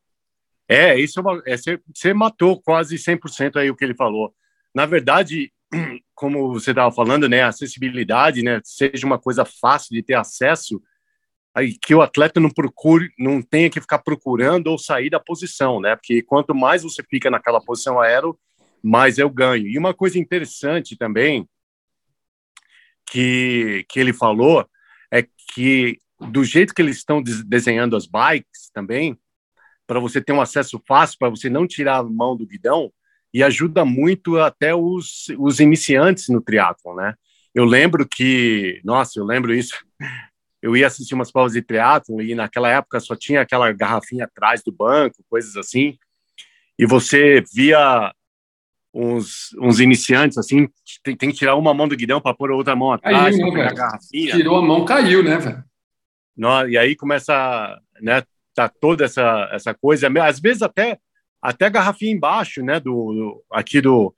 É, 0.68 1.00
isso 1.00 1.20
é, 1.46 1.54
é 1.54 1.56
você, 1.56 2.14
matou 2.16 2.60
quase 2.60 2.96
100% 2.96 3.58
aí 3.58 3.70
o 3.70 3.76
que 3.76 3.86
ele 3.86 3.94
falou. 3.94 4.34
Na 4.74 4.88
verdade, 4.88 5.54
como 6.16 6.52
você 6.52 6.72
estava 6.72 6.92
falando, 6.92 7.30
né, 7.30 7.44
acessibilidade, 7.44 8.42
né, 8.42 8.60
seja 8.64 9.06
uma 9.06 9.20
coisa 9.20 9.46
fácil 9.46 9.94
de 9.94 10.02
ter 10.02 10.16
acesso, 10.16 10.82
aí 11.54 11.78
que 11.80 11.94
o 11.94 12.02
atleta 12.02 12.40
não 12.40 12.50
procure, 12.50 13.12
não 13.20 13.40
tenha 13.40 13.70
que 13.70 13.80
ficar 13.80 14.00
procurando 14.00 14.66
ou 14.66 14.80
sair 14.80 15.12
da 15.12 15.20
posição, 15.20 15.80
né, 15.80 15.96
porque 15.96 16.24
quanto 16.24 16.56
mais 16.56 16.82
você 16.82 17.04
fica 17.04 17.30
naquela 17.30 17.62
posição 17.62 18.00
aero, 18.00 18.36
mais 18.82 19.20
eu 19.20 19.30
ganho. 19.30 19.68
E 19.68 19.78
uma 19.78 19.94
coisa 19.94 20.18
interessante 20.18 20.98
também 20.98 21.48
que 23.12 23.86
que 23.90 24.00
ele 24.00 24.14
falou 24.14 24.66
é 25.12 25.26
que 25.54 26.00
do 26.20 26.44
jeito 26.44 26.74
que 26.74 26.82
eles 26.82 26.98
estão 26.98 27.22
desenhando 27.22 27.96
as 27.96 28.06
bikes 28.06 28.70
também, 28.74 29.18
para 29.86 30.00
você 30.00 30.22
ter 30.22 30.32
um 30.32 30.42
acesso 30.42 30.82
fácil, 30.88 31.18
para 31.20 31.30
você 31.30 31.50
não 31.50 31.68
tirar 31.68 31.98
a 31.98 32.04
mão 32.04 32.38
do 32.38 32.46
guidão, 32.46 32.92
e 33.34 33.44
ajuda 33.44 33.84
muito 33.84 34.40
até 34.40 34.76
os, 34.76 35.28
os 35.38 35.60
iniciantes 35.60 36.30
no 36.30 36.42
triatlon, 36.42 36.96
né? 36.96 37.16
Eu 37.56 37.66
lembro 37.66 38.08
que, 38.08 38.82
nossa, 38.84 39.20
eu 39.20 39.26
lembro 39.26 39.54
isso. 39.54 39.74
Eu 40.64 40.78
ia 40.78 40.86
assistir 40.86 41.16
umas 41.16 41.32
provas 41.32 41.54
de 41.54 41.62
triatlon 41.64 42.22
e 42.22 42.36
naquela 42.36 42.70
época 42.70 43.00
só 43.00 43.16
tinha 43.16 43.42
aquela 43.42 43.72
garrafinha 43.72 44.26
atrás 44.26 44.62
do 44.64 44.72
banco, 44.72 45.26
coisas 45.28 45.58
assim. 45.58 45.98
E 46.78 46.86
você 46.86 47.44
via 47.52 48.14
uns, 48.94 49.56
uns 49.60 49.80
iniciantes 49.80 50.38
assim, 50.38 50.68
tem, 51.04 51.16
tem 51.16 51.30
que 51.32 51.38
tirar 51.38 51.56
uma 51.56 51.74
mão 51.74 51.88
do 51.88 51.96
guidão 51.96 52.20
para 52.20 52.34
pôr 52.34 52.52
a 52.52 52.56
outra 52.56 52.76
mão 52.76 52.92
atrás, 52.92 53.38
né, 53.38 53.44
a 53.62 53.74
garrafinha. 53.74 54.36
Tirou 54.36 54.58
a 54.58 54.62
mão, 54.62 54.84
caiu, 54.86 55.24
né, 55.24 55.38
velho? 55.38 55.64
E 56.70 56.78
aí 56.78 56.96
começa, 56.96 57.80
né, 58.02 58.24
tá 58.54 58.68
toda 58.68 59.06
essa 59.06 59.50
essa 59.54 59.74
coisa, 59.74 60.10
às 60.24 60.40
vezes 60.40 60.62
até 60.62 60.98
até 61.42 61.70
garrafinha 61.70 62.12
embaixo, 62.12 62.62
né, 62.62 62.80
do, 62.80 62.92
do 62.92 63.44
aqui 63.52 63.82
do 63.82 64.14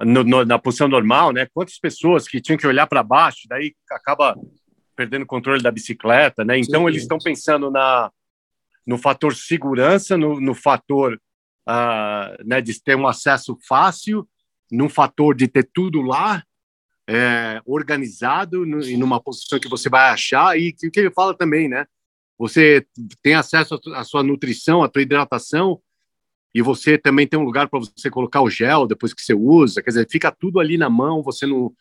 no, 0.00 0.22
no, 0.22 0.44
na 0.44 0.58
posição 0.58 0.86
normal, 0.86 1.32
né? 1.32 1.48
Quantas 1.52 1.78
pessoas 1.78 2.28
que 2.28 2.40
tinham 2.40 2.56
que 2.56 2.66
olhar 2.66 2.86
para 2.86 3.02
baixo, 3.02 3.48
daí 3.48 3.74
acaba 3.90 4.36
perdendo 4.94 5.22
o 5.22 5.26
controle 5.26 5.62
da 5.62 5.72
bicicleta, 5.72 6.44
né? 6.44 6.58
Então 6.58 6.82
Sim. 6.82 6.88
eles 6.88 7.02
estão 7.02 7.18
pensando 7.18 7.70
na 7.70 8.10
no 8.86 8.96
fator 8.96 9.34
segurança, 9.34 10.16
no, 10.16 10.40
no 10.40 10.54
fator 10.54 11.20
uh, 11.68 12.42
né, 12.44 12.60
de 12.60 12.80
ter 12.82 12.96
um 12.96 13.06
acesso 13.06 13.58
fácil, 13.68 14.26
no 14.70 14.88
fator 14.88 15.34
de 15.34 15.48
ter 15.48 15.68
tudo 15.72 16.00
lá 16.00 16.42
é, 17.08 17.60
organizado 17.64 18.66
no, 18.66 18.82
e 18.82 18.96
numa 18.96 19.20
posição 19.20 19.58
que 19.58 19.68
você 19.68 19.88
vai 19.88 20.10
achar 20.10 20.58
e 20.58 20.72
que, 20.72 20.90
que 20.90 21.00
ele 21.00 21.10
fala 21.10 21.34
também, 21.34 21.68
né? 21.68 21.86
Você 22.38 22.86
tem 23.22 23.34
acesso 23.34 23.80
à 23.94 24.04
sua 24.04 24.22
nutrição, 24.22 24.82
à 24.82 24.90
sua 24.92 25.02
hidratação 25.02 25.80
e 26.54 26.60
você 26.60 26.98
também 26.98 27.26
tem 27.26 27.38
um 27.38 27.44
lugar 27.44 27.68
para 27.68 27.80
você 27.80 28.10
colocar 28.10 28.42
o 28.42 28.50
gel 28.50 28.86
depois 28.86 29.14
que 29.14 29.22
você 29.22 29.34
usa, 29.34 29.82
quer 29.82 29.90
dizer, 29.90 30.08
fica 30.10 30.30
tudo 30.30 30.60
ali 30.60 30.76
na 30.76 30.90
mão, 30.90 31.22
você 31.22 31.46
não, 31.46 31.72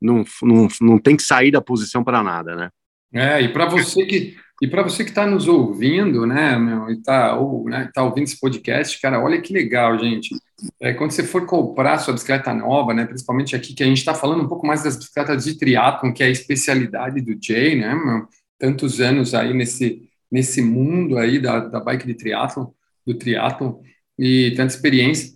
não, 0.00 0.24
não, 0.42 0.68
não 0.80 0.98
tem 0.98 1.16
que 1.16 1.22
sair 1.22 1.50
da 1.50 1.60
posição 1.60 2.02
para 2.02 2.22
nada, 2.22 2.56
né? 2.56 2.70
É, 3.12 3.42
e 3.42 3.52
para 3.52 3.66
você 3.66 4.06
que 4.06 4.36
e 4.60 4.68
para 4.68 4.82
você 4.82 5.04
que 5.04 5.10
está 5.10 5.26
nos 5.26 5.48
ouvindo, 5.48 6.26
né, 6.26 6.58
meu, 6.58 6.90
e 6.90 6.94
está 6.94 7.36
ou, 7.36 7.64
né, 7.68 7.90
tá 7.94 8.02
ouvindo 8.02 8.24
esse 8.24 8.38
podcast, 8.38 9.00
cara, 9.00 9.22
olha 9.22 9.40
que 9.40 9.52
legal, 9.52 9.98
gente. 9.98 10.34
É, 10.78 10.92
quando 10.92 11.12
você 11.12 11.24
for 11.24 11.46
comprar 11.46 11.98
sua 11.98 12.12
bicicleta 12.12 12.52
nova, 12.52 12.92
né, 12.92 13.06
principalmente 13.06 13.56
aqui 13.56 13.74
que 13.74 13.82
a 13.82 13.86
gente 13.86 13.98
está 13.98 14.14
falando 14.14 14.42
um 14.42 14.48
pouco 14.48 14.66
mais 14.66 14.82
das 14.82 14.96
bicicletas 14.96 15.44
de 15.44 15.58
triatlon, 15.58 16.12
que 16.12 16.22
é 16.22 16.26
a 16.26 16.30
especialidade 16.30 17.20
do 17.20 17.38
Jay, 17.42 17.74
né, 17.74 17.94
meu, 17.94 18.28
tantos 18.58 19.00
anos 19.00 19.34
aí 19.34 19.54
nesse 19.54 20.10
nesse 20.30 20.62
mundo 20.62 21.18
aí 21.18 21.40
da, 21.40 21.60
da 21.60 21.80
bike 21.80 22.06
de 22.06 22.14
triatlon, 22.14 22.66
do 23.04 23.14
triatlon 23.14 23.80
e 24.18 24.52
tanta 24.56 24.72
experiência. 24.72 25.34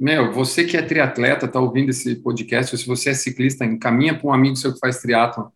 Meu, 0.00 0.32
você 0.32 0.64
que 0.64 0.76
é 0.76 0.82
triatleta, 0.82 1.46
está 1.46 1.60
ouvindo 1.60 1.90
esse 1.90 2.16
podcast, 2.16 2.74
ou 2.74 2.78
se 2.78 2.86
você 2.86 3.10
é 3.10 3.14
ciclista, 3.14 3.64
encaminha 3.64 4.18
para 4.18 4.26
um 4.26 4.32
amigo 4.32 4.56
seu 4.56 4.72
que 4.72 4.80
faz 4.80 4.98
triatlon. 4.98 5.48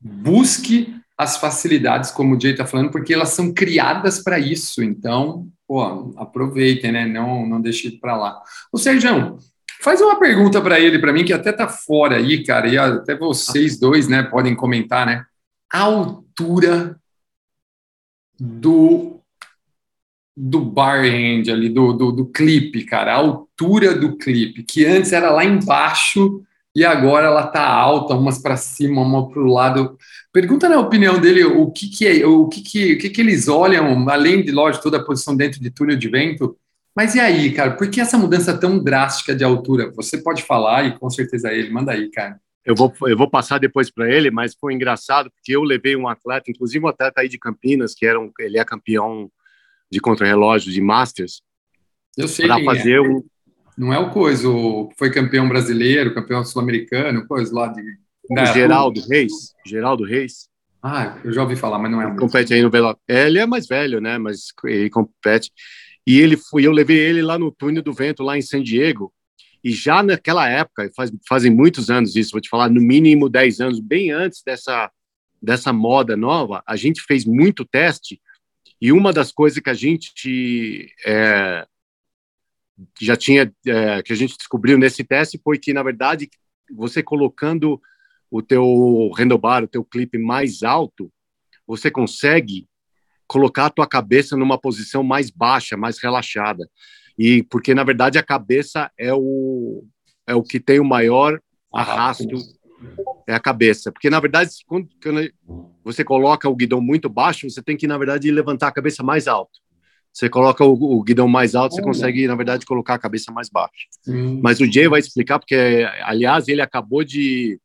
Busque 0.00 0.94
as 1.18 1.36
facilidades, 1.36 2.12
como 2.12 2.36
o 2.36 2.40
Jay 2.40 2.52
está 2.52 2.64
falando, 2.64 2.92
porque 2.92 3.12
elas 3.12 3.30
são 3.30 3.52
criadas 3.52 4.22
para 4.22 4.38
isso. 4.38 4.84
Então, 4.84 5.48
pô, 5.66 6.14
aproveitem, 6.16 6.92
né? 6.92 7.04
Não, 7.04 7.44
não 7.44 7.60
deixe 7.60 7.90
para 7.90 8.16
lá. 8.16 8.40
O 8.72 8.78
Sérgio, 8.78 9.36
faz 9.82 10.00
uma 10.00 10.16
pergunta 10.20 10.60
para 10.62 10.78
ele, 10.78 11.00
para 11.00 11.12
mim, 11.12 11.24
que 11.24 11.32
até 11.32 11.50
tá 11.50 11.66
fora 11.66 12.16
aí, 12.16 12.44
cara, 12.44 12.68
e 12.68 12.78
até 12.78 13.16
vocês 13.16 13.80
dois, 13.80 14.06
né, 14.06 14.22
podem 14.22 14.54
comentar, 14.54 15.04
né? 15.04 15.24
A 15.72 15.80
altura 15.80 16.96
do 18.38 19.16
do 20.40 20.60
bar 20.60 21.04
end 21.04 21.50
ali, 21.50 21.68
do, 21.68 21.92
do, 21.92 22.12
do 22.12 22.26
clipe, 22.26 22.84
cara, 22.84 23.12
a 23.12 23.16
altura 23.16 23.92
do 23.92 24.16
clipe, 24.16 24.62
que 24.62 24.86
antes 24.86 25.12
era 25.12 25.32
lá 25.32 25.44
embaixo 25.44 26.44
e 26.78 26.84
agora 26.84 27.26
ela 27.26 27.44
tá 27.48 27.66
alta, 27.66 28.14
umas 28.14 28.38
para 28.38 28.56
cima, 28.56 29.02
uma 29.02 29.28
para 29.28 29.40
o 29.40 29.52
lado. 29.52 29.98
Pergunta 30.32 30.68
na 30.68 30.78
opinião 30.78 31.18
dele 31.20 31.44
o 31.44 31.70
que, 31.70 31.88
que 31.88 32.06
é, 32.06 32.26
o 32.26 32.48
que, 32.48 32.62
que, 32.62 32.92
o 32.94 32.98
que, 32.98 33.10
que 33.10 33.20
eles 33.20 33.48
olham, 33.48 34.08
além 34.08 34.42
de, 34.42 34.52
lógico, 34.52 34.84
toda 34.84 34.98
a 34.98 35.04
posição 35.04 35.36
dentro 35.36 35.60
de 35.60 35.70
túnel 35.70 35.96
de 35.96 36.08
vento. 36.08 36.56
Mas 36.94 37.14
e 37.14 37.20
aí, 37.20 37.52
cara, 37.52 37.72
por 37.72 37.88
que 37.88 38.00
essa 38.00 38.18
mudança 38.18 38.56
tão 38.56 38.82
drástica 38.82 39.34
de 39.34 39.44
altura? 39.44 39.90
Você 39.92 40.18
pode 40.18 40.42
falar 40.42 40.84
e 40.84 40.98
com 40.98 41.08
certeza 41.08 41.52
ele, 41.52 41.70
manda 41.70 41.92
aí, 41.92 42.10
cara. 42.10 42.38
Eu 42.64 42.74
vou, 42.74 42.92
eu 43.02 43.16
vou 43.16 43.30
passar 43.30 43.58
depois 43.58 43.90
para 43.90 44.12
ele, 44.12 44.30
mas 44.30 44.54
foi 44.54 44.74
engraçado 44.74 45.30
porque 45.30 45.56
eu 45.56 45.62
levei 45.62 45.96
um 45.96 46.06
atleta, 46.06 46.50
inclusive 46.50 46.84
um 46.84 46.88
atleta 46.88 47.22
aí 47.22 47.28
de 47.28 47.38
Campinas, 47.38 47.94
que 47.94 48.04
era 48.04 48.20
um, 48.20 48.30
ele 48.38 48.58
é 48.58 48.64
campeão 48.64 49.30
de 49.90 50.00
contrarrelógio 50.00 50.70
de 50.70 50.80
Masters. 50.80 51.40
Eu 52.16 52.28
sei 52.28 52.46
para 52.46 52.60
é. 52.60 52.64
fazer 52.64 52.96
é. 52.96 53.00
um, 53.00 53.24
não 53.78 53.94
é 53.94 53.98
o 53.98 54.10
coisa, 54.10 54.48
foi 54.98 55.10
campeão 55.10 55.48
brasileiro, 55.48 56.12
campeão 56.12 56.44
sul-americano, 56.44 57.26
coisa 57.28 57.54
lá 57.54 57.68
de. 57.68 57.80
O 58.30 58.46
Geraldo 58.46 59.00
Reis. 59.08 59.32
Geraldo 59.66 60.04
Reis. 60.04 60.48
Ah, 60.82 61.18
eu 61.24 61.32
já 61.32 61.42
ouvi 61.42 61.56
falar, 61.56 61.78
mas 61.78 61.90
não 61.90 62.00
é. 62.00 62.06
Ele 62.06 62.16
compete 62.16 62.54
aí 62.54 62.62
no 62.62 62.70
Velo. 62.70 62.96
É, 63.08 63.26
ele 63.26 63.38
é 63.38 63.46
mais 63.46 63.66
velho, 63.66 64.00
né? 64.00 64.16
Mas 64.18 64.48
ele 64.64 64.88
compete. 64.90 65.50
E 66.06 66.18
ele 66.20 66.36
foi, 66.36 66.66
eu 66.66 66.72
levei 66.72 66.98
ele 66.98 67.20
lá 67.20 67.38
no 67.38 67.50
túnel 67.50 67.82
do 67.82 67.92
vento, 67.92 68.22
lá 68.22 68.38
em 68.38 68.42
San 68.42 68.62
Diego. 68.62 69.12
E 69.62 69.72
já 69.72 70.02
naquela 70.02 70.48
época, 70.48 70.90
faz, 70.96 71.12
fazem 71.28 71.52
muitos 71.52 71.90
anos 71.90 72.16
isso, 72.16 72.30
vou 72.30 72.40
te 72.40 72.48
falar, 72.48 72.70
no 72.70 72.80
mínimo 72.80 73.28
10 73.28 73.60
anos, 73.60 73.80
bem 73.80 74.10
antes 74.10 74.42
dessa, 74.42 74.90
dessa 75.42 75.72
moda 75.72 76.16
nova, 76.16 76.62
a 76.66 76.76
gente 76.76 77.02
fez 77.02 77.24
muito 77.24 77.64
teste. 77.64 78.20
E 78.80 78.92
uma 78.92 79.12
das 79.12 79.32
coisas 79.32 79.58
que 79.58 79.68
a 79.68 79.74
gente 79.74 80.94
é, 81.04 81.66
já 83.00 83.16
tinha 83.16 83.52
é, 83.66 84.02
que 84.02 84.12
a 84.12 84.16
gente 84.16 84.36
descobriu 84.36 84.78
nesse 84.78 85.02
teste 85.02 85.40
foi 85.42 85.58
que 85.58 85.72
na 85.72 85.82
verdade 85.82 86.30
você 86.70 87.02
colocando 87.02 87.80
o 88.30 88.42
teu 88.42 89.10
handlebar, 89.16 89.64
o 89.64 89.68
teu 89.68 89.84
clipe 89.84 90.18
mais 90.18 90.62
alto, 90.62 91.10
você 91.66 91.90
consegue 91.90 92.66
colocar 93.26 93.66
a 93.66 93.70
tua 93.70 93.86
cabeça 93.86 94.36
numa 94.36 94.58
posição 94.58 95.02
mais 95.02 95.30
baixa, 95.30 95.76
mais 95.76 95.98
relaxada. 95.98 96.68
E 97.18 97.42
porque 97.42 97.74
na 97.74 97.84
verdade 97.84 98.18
a 98.18 98.22
cabeça 98.22 98.90
é 98.98 99.12
o 99.12 99.84
é 100.26 100.34
o 100.34 100.42
que 100.42 100.60
tem 100.60 100.78
o 100.78 100.84
maior 100.84 101.40
arrasto 101.72 102.26
é 103.26 103.34
a 103.34 103.40
cabeça. 103.40 103.92
Porque 103.92 104.08
na 104.08 104.20
verdade 104.20 104.50
quando, 104.66 104.88
você 105.84 106.04
coloca 106.04 106.48
o 106.48 106.56
guidão 106.56 106.80
muito 106.80 107.08
baixo, 107.08 107.48
você 107.48 107.62
tem 107.62 107.76
que 107.76 107.86
na 107.86 107.98
verdade 107.98 108.30
levantar 108.30 108.68
a 108.68 108.72
cabeça 108.72 109.02
mais 109.02 109.28
alto. 109.28 109.58
Você 110.12 110.28
coloca 110.28 110.64
o, 110.64 110.72
o 110.72 111.02
guidão 111.02 111.28
mais 111.28 111.54
alto, 111.54 111.74
você 111.74 111.82
consegue, 111.82 112.26
na 112.26 112.34
verdade, 112.34 112.66
colocar 112.66 112.94
a 112.94 112.98
cabeça 112.98 113.30
mais 113.30 113.48
baixa. 113.48 113.86
Mas 114.42 114.58
o 114.58 114.66
Jay 114.66 114.88
vai 114.88 114.98
explicar, 114.98 115.38
porque, 115.38 115.86
aliás, 116.02 116.48
ele 116.48 116.60
acabou 116.60 117.04
de, 117.04 117.60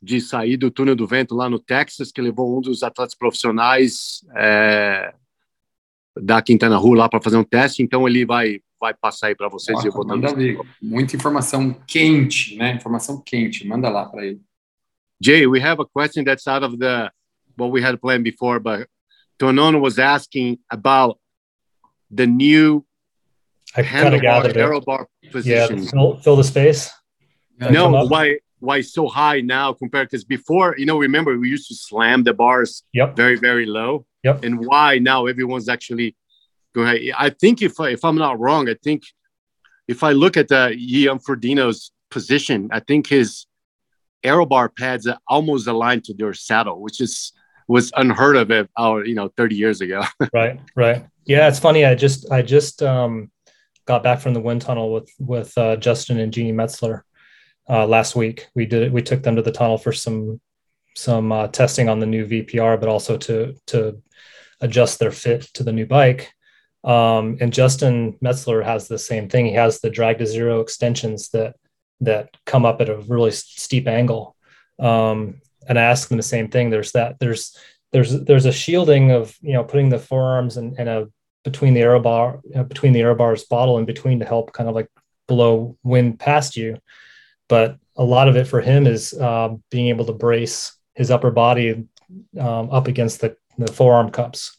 de 0.00 0.20
sair 0.20 0.56
do 0.56 0.70
túnel 0.70 0.94
do 0.94 1.06
vento 1.06 1.34
lá 1.34 1.50
no 1.50 1.58
Texas, 1.58 2.12
que 2.12 2.20
levou 2.20 2.56
um 2.56 2.60
dos 2.60 2.82
atletas 2.82 3.16
profissionais 3.16 4.24
é, 4.36 5.12
da 6.16 6.40
Quintana 6.40 6.76
Roo 6.76 6.94
lá 6.94 7.08
para 7.08 7.20
fazer 7.20 7.36
um 7.36 7.44
teste, 7.44 7.82
então 7.82 8.06
ele 8.06 8.24
vai 8.24 8.60
vai 8.80 8.94
passar 8.94 9.26
aí 9.26 9.34
para 9.34 9.48
vocês 9.48 9.74
Nossa, 9.74 9.88
e 9.88 9.90
eu 9.90 9.92
vou 9.92 10.06
manda 10.06 10.32
ver. 10.32 10.56
Muita 10.80 11.16
informação 11.16 11.72
quente, 11.84 12.56
né? 12.56 12.74
Informação 12.74 13.20
quente, 13.20 13.66
manda 13.66 13.88
lá 13.88 14.06
para 14.06 14.24
ele. 14.24 14.40
Jay, 15.20 15.48
we 15.48 15.60
have 15.60 15.82
a 15.82 15.84
question 15.84 16.24
that's 16.24 16.46
out 16.46 16.64
of 16.64 16.78
the 16.78 17.10
what 17.56 17.72
we 17.72 17.82
had 17.82 17.98
planned 18.00 18.22
before, 18.22 18.60
but 18.60 18.88
Tonon 19.36 19.80
was 19.80 19.98
asking 19.98 20.58
about 20.70 21.18
the 22.08 22.26
new 22.26 22.84
I 23.76 23.82
handlebar, 23.82 24.56
arrow 24.56 24.80
bar 24.80 25.08
position. 25.32 25.78
Yeah, 25.78 25.90
fill, 25.90 26.16
fill 26.18 26.36
the 26.36 26.44
space. 26.44 26.90
No, 27.58 28.06
why 28.06 28.38
why 28.60 28.80
so 28.80 29.08
high 29.08 29.40
now 29.40 29.72
compared 29.72 30.08
because 30.10 30.24
before 30.24 30.74
you 30.78 30.86
know 30.86 30.98
remember 30.98 31.38
we 31.38 31.48
used 31.48 31.68
to 31.68 31.74
slam 31.74 32.24
the 32.24 32.34
bars 32.34 32.82
yep. 32.92 33.16
very 33.16 33.36
very 33.36 33.66
low. 33.66 34.06
Yep. 34.24 34.44
And 34.44 34.66
why 34.66 34.98
now 34.98 35.26
everyone's 35.26 35.68
actually 35.68 36.16
going? 36.74 37.12
I 37.16 37.30
think 37.30 37.62
if 37.62 37.78
if 37.80 38.04
I'm 38.04 38.16
not 38.16 38.38
wrong, 38.38 38.68
I 38.68 38.76
think 38.82 39.02
if 39.86 40.02
I 40.02 40.12
look 40.12 40.36
at 40.36 40.48
the 40.48 40.74
Ian 40.76 41.18
Frodino's 41.18 41.92
position, 42.10 42.68
I 42.72 42.80
think 42.80 43.06
his 43.06 43.46
arrow 44.24 44.46
bar 44.46 44.68
pads 44.68 45.06
are 45.06 45.18
almost 45.28 45.66
aligned 45.68 46.04
to 46.04 46.14
their 46.14 46.34
saddle, 46.34 46.80
which 46.80 47.00
is 47.00 47.32
was 47.68 47.92
unheard 47.96 48.36
of 48.36 48.50
it 48.50 48.68
our 48.76 49.04
you 49.04 49.14
know 49.14 49.28
30 49.36 49.54
years 49.54 49.80
ago 49.80 50.02
right 50.32 50.58
right 50.74 51.04
yeah 51.26 51.46
it's 51.46 51.58
funny 51.58 51.84
i 51.84 51.94
just 51.94 52.30
i 52.32 52.42
just 52.42 52.82
um, 52.82 53.30
got 53.86 54.02
back 54.02 54.20
from 54.20 54.34
the 54.34 54.40
wind 54.40 54.62
tunnel 54.62 54.92
with 54.92 55.10
with 55.20 55.56
uh, 55.58 55.76
justin 55.76 56.18
and 56.18 56.32
jeannie 56.32 56.52
metzler 56.52 57.02
uh, 57.68 57.86
last 57.86 58.16
week. 58.16 58.46
We 58.54 58.66
did 58.66 58.92
we 58.92 59.02
took 59.02 59.22
them 59.22 59.36
to 59.36 59.42
the 59.42 59.52
tunnel 59.52 59.78
for 59.78 59.92
some 59.92 60.40
some 60.94 61.30
uh, 61.30 61.48
testing 61.48 61.88
on 61.88 62.00
the 62.00 62.06
new 62.06 62.26
vpr 62.26 62.78
but 62.80 62.88
also 62.88 63.16
to 63.16 63.54
to 63.66 64.02
adjust 64.60 64.98
their 64.98 65.12
fit 65.12 65.42
to 65.54 65.62
the 65.62 65.72
new 65.72 65.86
bike. 65.86 66.32
Um, 66.84 67.38
and 67.40 67.52
justin 67.52 68.14
metzler 68.24 68.64
has 68.64 68.88
the 68.88 68.98
same 68.98 69.28
thing. 69.28 69.46
He 69.46 69.52
has 69.52 69.80
the 69.80 69.90
drag 69.90 70.18
to 70.18 70.26
zero 70.26 70.60
extensions 70.60 71.28
that 71.30 71.56
that 72.00 72.36
come 72.46 72.64
up 72.64 72.80
at 72.80 72.88
a 72.88 72.98
really 72.98 73.32
steep 73.32 73.88
angle. 73.88 74.36
Um, 74.78 75.40
and 75.68 75.78
I 75.78 75.82
ask 75.82 76.08
them 76.08 76.16
the 76.16 76.22
same 76.22 76.48
thing. 76.48 76.70
There's 76.70 76.92
that 76.92 77.18
there's 77.18 77.56
there's 77.92 78.12
there's 78.24 78.46
a 78.46 78.52
shielding 78.52 79.10
of 79.10 79.36
you 79.40 79.52
know 79.52 79.64
putting 79.64 79.88
the 79.88 79.98
forearms 79.98 80.56
and, 80.56 80.78
and 80.78 80.88
a 80.88 81.08
between 81.44 81.74
the 81.74 81.80
aero 81.80 82.00
bar 82.00 82.40
you 82.44 82.62
between 82.62 82.92
the 82.92 83.00
aero 83.00 83.14
bars 83.14 83.44
bottle 83.44 83.78
in 83.78 83.84
between 83.84 84.18
to 84.18 84.24
help 84.24 84.52
kind 84.52 84.68
of 84.68 84.74
like 84.74 84.88
blow 85.26 85.76
wind 85.82 86.18
past 86.18 86.56
you. 86.56 86.78
But 87.48 87.78
a 87.96 88.04
lot 88.04 88.28
of 88.28 88.36
it 88.36 88.46
for 88.46 88.60
him 88.60 88.86
is 88.86 89.12
uh, 89.14 89.54
being 89.70 89.88
able 89.88 90.04
to 90.06 90.12
brace 90.12 90.76
his 90.94 91.10
upper 91.10 91.30
body 91.30 91.86
um, 92.38 92.70
up 92.70 92.88
against 92.88 93.20
the, 93.20 93.36
the 93.56 93.72
forearm 93.72 94.10
cups. 94.10 94.56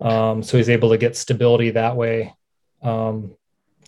Um, 0.00 0.42
so 0.42 0.56
he's 0.56 0.70
able 0.70 0.90
to 0.90 0.98
get 0.98 1.16
stability 1.16 1.70
that 1.70 1.96
way. 1.96 2.34
Um, 2.82 3.36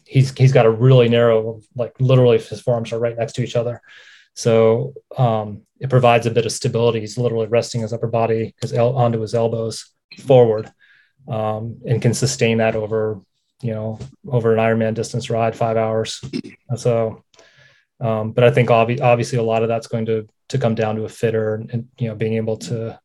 he's 0.04 0.36
he's 0.36 0.52
got 0.52 0.66
a 0.66 0.70
really 0.70 1.08
narrow, 1.08 1.60
like 1.74 1.94
literally 2.00 2.38
his 2.38 2.60
forearms 2.60 2.92
are 2.92 2.98
right 2.98 3.16
next 3.16 3.34
to 3.34 3.42
each 3.42 3.56
other. 3.56 3.80
So 4.34 4.94
um, 5.16 5.62
it 5.80 5.90
provides 5.90 6.26
a 6.26 6.30
bit 6.30 6.46
of 6.46 6.52
stability. 6.52 7.00
He's 7.00 7.18
literally 7.18 7.46
resting 7.46 7.80
his 7.80 7.92
upper 7.92 8.08
body 8.08 8.54
his 8.60 8.72
el- 8.72 8.96
onto 8.96 9.20
his 9.20 9.34
elbows 9.34 9.90
forward 10.18 10.70
um, 11.28 11.78
and 11.86 12.02
can 12.02 12.14
sustain 12.14 12.58
that 12.58 12.76
over 12.76 13.20
you 13.62 13.72
know 13.72 13.98
over 14.26 14.52
an 14.52 14.58
Ironman 14.58 14.94
distance 14.94 15.30
ride, 15.30 15.56
five 15.56 15.76
hours. 15.76 16.20
So, 16.76 17.24
um, 18.02 18.32
but 18.32 18.44
I 18.44 18.50
think 18.50 18.70
ob- 18.70 19.00
obviously 19.00 19.38
a 19.38 19.42
lot 19.42 19.62
of 19.62 19.68
that's 19.68 19.86
going 19.86 20.06
to 20.06 20.28
to 20.48 20.58
come 20.58 20.74
down 20.74 20.96
to 20.96 21.04
a 21.04 21.08
fitter 21.08 21.54
and, 21.54 21.70
and 21.70 21.88
you 21.98 22.08
know 22.08 22.14
being 22.14 22.34
able 22.34 22.56
to 22.58 23.00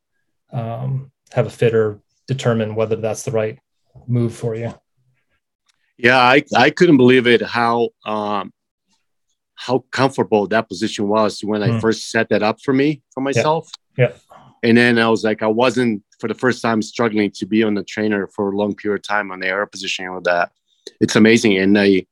um, 0.52 1.12
have 1.32 1.46
a 1.46 1.52
fitter 1.52 2.00
determine 2.28 2.76
whether 2.76 2.96
that's 2.96 3.24
the 3.24 3.32
right 3.32 3.60
move 4.08 4.36
for 4.36 4.56
you. 4.56 4.74
Yeah, 5.98 6.18
I, 6.18 6.44
I 6.56 6.70
couldn't 6.70 6.98
believe 6.98 7.28
it 7.28 7.42
how 7.42 7.90
um, 8.06 8.52
how 9.56 9.86
comfortable 9.92 10.48
that 10.48 10.68
position 10.68 11.08
was 11.08 11.42
when 11.42 11.64
I 11.64 11.70
mm. 11.70 11.82
first 11.82 12.10
set 12.10 12.30
that 12.30 12.44
up 12.44 12.62
for 12.62 12.74
me 12.74 13.04
for 13.14 13.22
myself. 13.22 13.70
Yeah. 13.98 14.10
yeah. 14.10 14.38
And 14.64 14.78
then 14.78 14.98
I 14.98 15.10
was 15.10 15.24
like, 15.24 15.44
I 15.44 15.48
wasn't 15.48 16.04
for 16.20 16.28
the 16.28 16.34
first 16.34 16.62
time 16.62 16.82
struggling 16.82 17.32
to 17.36 17.46
be 17.46 17.64
on 17.64 17.76
the 17.76 17.84
trainer 17.84 18.28
for 18.28 18.52
a 18.52 18.56
long 18.58 18.76
period 18.76 19.00
of 19.00 19.08
time 19.08 19.32
on 19.32 19.40
the 19.40 19.48
air 19.48 19.66
position 19.68 20.14
with 20.14 20.24
that. 20.26 20.52
It's 21.00 21.16
amazing. 21.16 21.58
And 21.58 21.78
I 21.78 22.06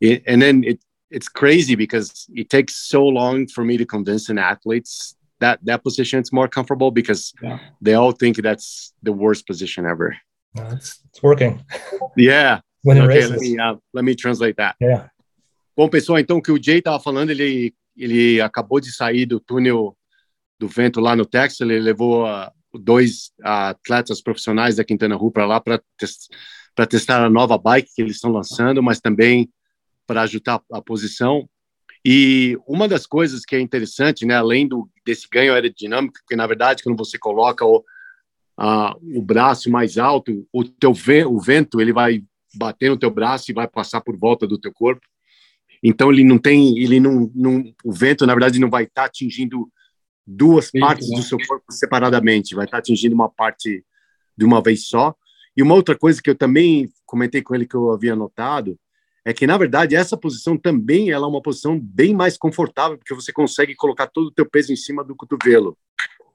it, 0.00 0.22
and 0.26 0.40
then 0.40 0.64
it 0.64 0.80
it's 1.10 1.28
crazy 1.28 1.74
because 1.74 2.26
it 2.34 2.50
takes 2.50 2.76
so 2.76 3.04
long 3.04 3.46
for 3.46 3.64
me 3.64 3.76
to 3.76 3.86
convince 3.86 4.28
an 4.28 4.38
athletes 4.38 5.16
that 5.40 5.58
that 5.64 5.82
position 5.82 6.20
is 6.20 6.32
more 6.32 6.48
comfortable 6.48 6.90
because 6.90 7.32
yeah. 7.42 7.58
they 7.80 7.94
all 7.94 8.12
think 8.12 8.36
that's 8.38 8.92
the 9.02 9.12
worst 9.12 9.46
position 9.46 9.86
ever. 9.86 10.16
No, 10.54 10.68
it's, 10.70 11.00
it's 11.08 11.22
working. 11.22 11.62
Yeah. 12.16 12.60
When 12.82 12.98
okay, 12.98 13.26
let 13.26 13.40
me, 13.40 13.58
uh, 13.58 13.74
let 13.92 14.04
me 14.04 14.14
translate 14.14 14.56
that. 14.56 14.76
Yeah. 14.80 15.08
Bom, 15.76 15.88
pessoal, 15.88 16.18
então 16.18 16.40
que 16.40 16.50
o 16.50 16.62
Jay 16.62 16.78
estava 16.78 16.98
falando, 16.98 17.30
ele, 17.30 17.74
ele 17.96 18.40
acabou 18.40 18.80
de 18.80 18.90
sair 18.90 19.26
do 19.26 19.38
túnel 19.38 19.96
do 20.58 20.68
vento 20.68 21.00
lá 21.00 21.14
no 21.14 21.26
Texas, 21.26 21.60
ele 21.60 21.78
levou 21.78 22.24
uh, 22.24 22.50
dois 22.72 23.30
uh, 23.40 23.70
atletas 23.70 24.22
profissionais 24.22 24.76
da 24.76 24.84
Quintana 24.84 25.16
Roo 25.16 25.30
para 25.30 25.44
lá 25.44 25.60
para 25.60 25.82
test, 25.98 26.28
testar 26.88 27.24
a 27.24 27.28
nova 27.28 27.58
bike 27.58 27.90
que 27.94 28.00
eles 28.00 28.16
estão 28.16 28.32
lançando, 28.32 28.82
mas 28.82 29.00
também 29.00 29.50
para 30.06 30.22
ajudar 30.22 30.62
a 30.72 30.80
posição. 30.80 31.48
E 32.04 32.56
uma 32.68 32.86
das 32.86 33.04
coisas 33.04 33.44
que 33.44 33.56
é 33.56 33.60
interessante, 33.60 34.24
né, 34.24 34.36
além 34.36 34.68
do, 34.68 34.88
desse 35.04 35.26
ganho 35.28 35.52
aerodinâmico, 35.52 36.14
porque 36.20 36.36
na 36.36 36.46
verdade 36.46 36.84
quando 36.84 36.96
você 36.96 37.18
coloca 37.18 37.64
o, 37.66 37.84
o 39.02 39.20
braço 39.20 39.68
mais 39.70 39.98
alto, 39.98 40.46
o 40.52 40.62
teu 40.62 40.92
o 41.28 41.40
vento 41.40 41.80
ele 41.80 41.92
vai 41.92 42.22
bater 42.54 42.90
no 42.90 42.96
teu 42.96 43.10
braço 43.10 43.50
e 43.50 43.54
vai 43.54 43.66
passar 43.66 44.00
por 44.00 44.16
volta 44.16 44.46
do 44.46 44.56
teu 44.56 44.72
corpo. 44.72 45.04
Então 45.82 46.12
ele 46.12 46.22
não 46.22 46.38
tem, 46.38 46.78
ele 46.78 47.00
não, 47.00 47.30
não 47.34 47.64
o 47.84 47.92
vento 47.92 48.24
na 48.24 48.34
verdade 48.34 48.60
não 48.60 48.70
vai 48.70 48.84
estar 48.84 49.02
tá 49.02 49.06
atingindo 49.06 49.68
duas 50.24 50.66
Sim, 50.66 50.78
partes 50.78 51.10
né? 51.10 51.16
do 51.16 51.22
seu 51.22 51.38
corpo 51.46 51.64
separadamente, 51.70 52.54
vai 52.54 52.66
estar 52.66 52.76
tá 52.76 52.78
atingindo 52.78 53.14
uma 53.14 53.28
parte 53.28 53.84
de 54.36 54.44
uma 54.44 54.62
vez 54.62 54.86
só. 54.86 55.14
E 55.56 55.62
uma 55.62 55.74
outra 55.74 55.98
coisa 55.98 56.20
que 56.22 56.30
eu 56.30 56.34
também 56.34 56.88
comentei 57.04 57.42
com 57.42 57.54
ele 57.54 57.66
que 57.66 57.74
eu 57.74 57.90
havia 57.90 58.14
notado 58.14 58.78
é 59.26 59.34
que 59.34 59.44
na 59.44 59.58
verdade 59.58 59.96
essa 59.96 60.16
posição 60.16 60.56
também 60.56 61.10
ela 61.10 61.26
é 61.26 61.28
uma 61.28 61.42
posição 61.42 61.80
bem 61.80 62.14
mais 62.14 62.38
confortável 62.38 62.96
porque 62.96 63.12
você 63.12 63.32
consegue 63.32 63.74
colocar 63.74 64.06
todo 64.06 64.28
o 64.28 64.30
teu 64.30 64.48
peso 64.48 64.72
em 64.72 64.76
cima 64.76 65.02
do 65.02 65.16
cotovelo. 65.16 65.76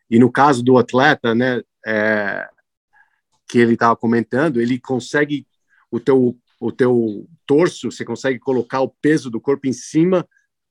E 0.10 0.20
no 0.20 0.30
caso 0.30 0.62
do 0.62 0.78
atleta 0.78 1.34
né 1.34 1.62
é, 1.88 2.50
que 3.48 3.60
ele 3.60 3.76
estava 3.76 3.96
comentando 3.96 4.60
ele 4.60 4.78
consegue 4.78 5.48
o 5.90 6.02
teu 6.02 6.38
o 6.60 6.70
teu 6.70 7.26
torso 7.48 7.90
você 7.90 8.04
consegue 8.04 8.38
colocar 8.40 8.82
o 8.82 8.94
peso 9.02 9.32
do 9.32 9.40
corpo 9.40 9.70
em 9.70 9.74
cima 9.74 10.28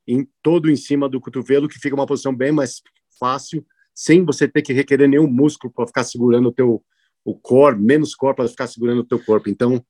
em 0.07 0.29
todo 0.43 0.71
em 0.71 0.77
cima 0.77 1.09
do 1.09 1.23
cotovelo 1.23 1.69
que 1.69 1.79
fica 1.79 1.95
uma 1.97 2.07
posição 2.07 2.37
bem 2.37 2.53
mais 2.53 2.83
fácil 3.19 3.65
sem 3.95 4.27
você 4.27 4.47
ter 4.47 4.61
que 4.61 4.75
requerer 4.75 5.09
nenhum 5.09 5.27
músculo 5.27 5.73
para 5.73 5.87
ficar 5.87 6.05
segurando 6.05 6.51
o 6.51 6.53
teu 6.53 6.85
o 7.25 7.35
core 7.35 7.79
menos 7.79 8.15
core 8.15 8.37
para 8.37 8.49
ficar 8.49 8.67
segurando 8.67 9.01
o 9.01 9.05
teu 9.05 9.19
corpo. 9.25 9.49
Então 9.49 9.83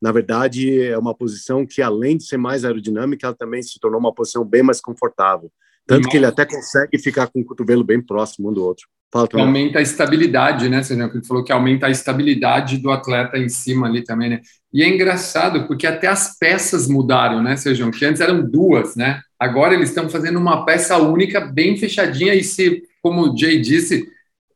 na 0.00 0.12
verdade, 0.12 0.82
é 0.82 0.96
uma 0.96 1.14
posição 1.14 1.66
que, 1.66 1.82
além 1.82 2.16
de 2.16 2.24
ser 2.24 2.36
mais 2.36 2.64
aerodinâmica, 2.64 3.26
ela 3.26 3.36
também 3.36 3.62
se 3.62 3.78
tornou 3.78 4.00
uma 4.00 4.14
posição 4.14 4.44
bem 4.44 4.62
mais 4.62 4.80
confortável. 4.80 5.50
Tanto 5.86 6.08
que 6.08 6.16
ele 6.16 6.26
até 6.26 6.46
consegue 6.46 6.98
ficar 6.98 7.26
com 7.26 7.40
o 7.40 7.44
cotovelo 7.44 7.82
bem 7.82 8.00
próximo 8.00 8.48
um 8.48 8.52
do 8.52 8.64
outro. 8.64 8.86
Fala, 9.12 9.28
aumenta 9.34 9.80
a 9.80 9.82
estabilidade, 9.82 10.68
né, 10.68 10.84
Sérgio? 10.84 11.10
Ele 11.12 11.24
falou 11.24 11.42
que 11.42 11.50
aumenta 11.50 11.86
a 11.88 11.90
estabilidade 11.90 12.78
do 12.78 12.92
atleta 12.92 13.36
em 13.36 13.48
cima 13.48 13.88
ali 13.88 14.04
também, 14.04 14.30
né? 14.30 14.40
E 14.72 14.84
é 14.84 14.88
engraçado, 14.88 15.66
porque 15.66 15.84
até 15.84 16.06
as 16.06 16.38
peças 16.38 16.86
mudaram, 16.86 17.42
né, 17.42 17.56
Sérgio? 17.56 17.90
Que 17.90 18.04
antes 18.04 18.20
eram 18.20 18.48
duas, 18.48 18.94
né? 18.94 19.20
Agora 19.38 19.74
eles 19.74 19.88
estão 19.88 20.08
fazendo 20.08 20.38
uma 20.38 20.64
peça 20.64 20.96
única, 20.98 21.40
bem 21.40 21.76
fechadinha, 21.76 22.34
e 22.34 22.44
se, 22.44 22.84
como 23.02 23.22
o 23.22 23.36
Jay 23.36 23.60
disse, 23.60 24.06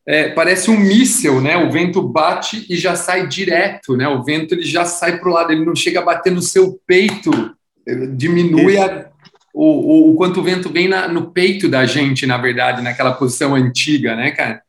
é, 0.07 0.29
parece 0.31 0.71
um 0.71 0.79
míssil, 0.79 1.41
né? 1.41 1.57
O 1.57 1.71
vento 1.71 2.03
bate 2.03 2.67
e 2.69 2.77
já 2.77 2.95
sai 2.95 3.27
direto, 3.27 3.97
né? 3.97 4.07
O 4.07 4.23
vento 4.23 4.55
ele 4.55 4.63
já 4.63 4.85
sai 4.85 5.19
para 5.19 5.29
o 5.29 5.33
lado, 5.33 5.53
ele 5.53 5.65
não 5.65 5.75
chega 5.75 6.01
a 6.01 6.05
bater 6.05 6.31
no 6.31 6.43
seu 6.43 6.79
peito, 6.87 7.31
diminui 8.15 8.77
a, 8.77 9.09
o, 9.55 9.65
o, 9.65 10.11
o, 10.11 10.15
quanto 10.17 10.41
o 10.41 10.43
vento 10.43 10.69
vem 10.69 10.89
na, 10.89 11.09
no 11.09 11.31
peito 11.31 11.69
da 11.69 11.87
gente, 11.87 12.27
na 12.27 12.37
verdade, 12.37 12.83
naquela 12.83 13.13
posição 13.13 13.55
antiga, 13.55 14.15
né, 14.15 14.31
cara? 14.33 14.63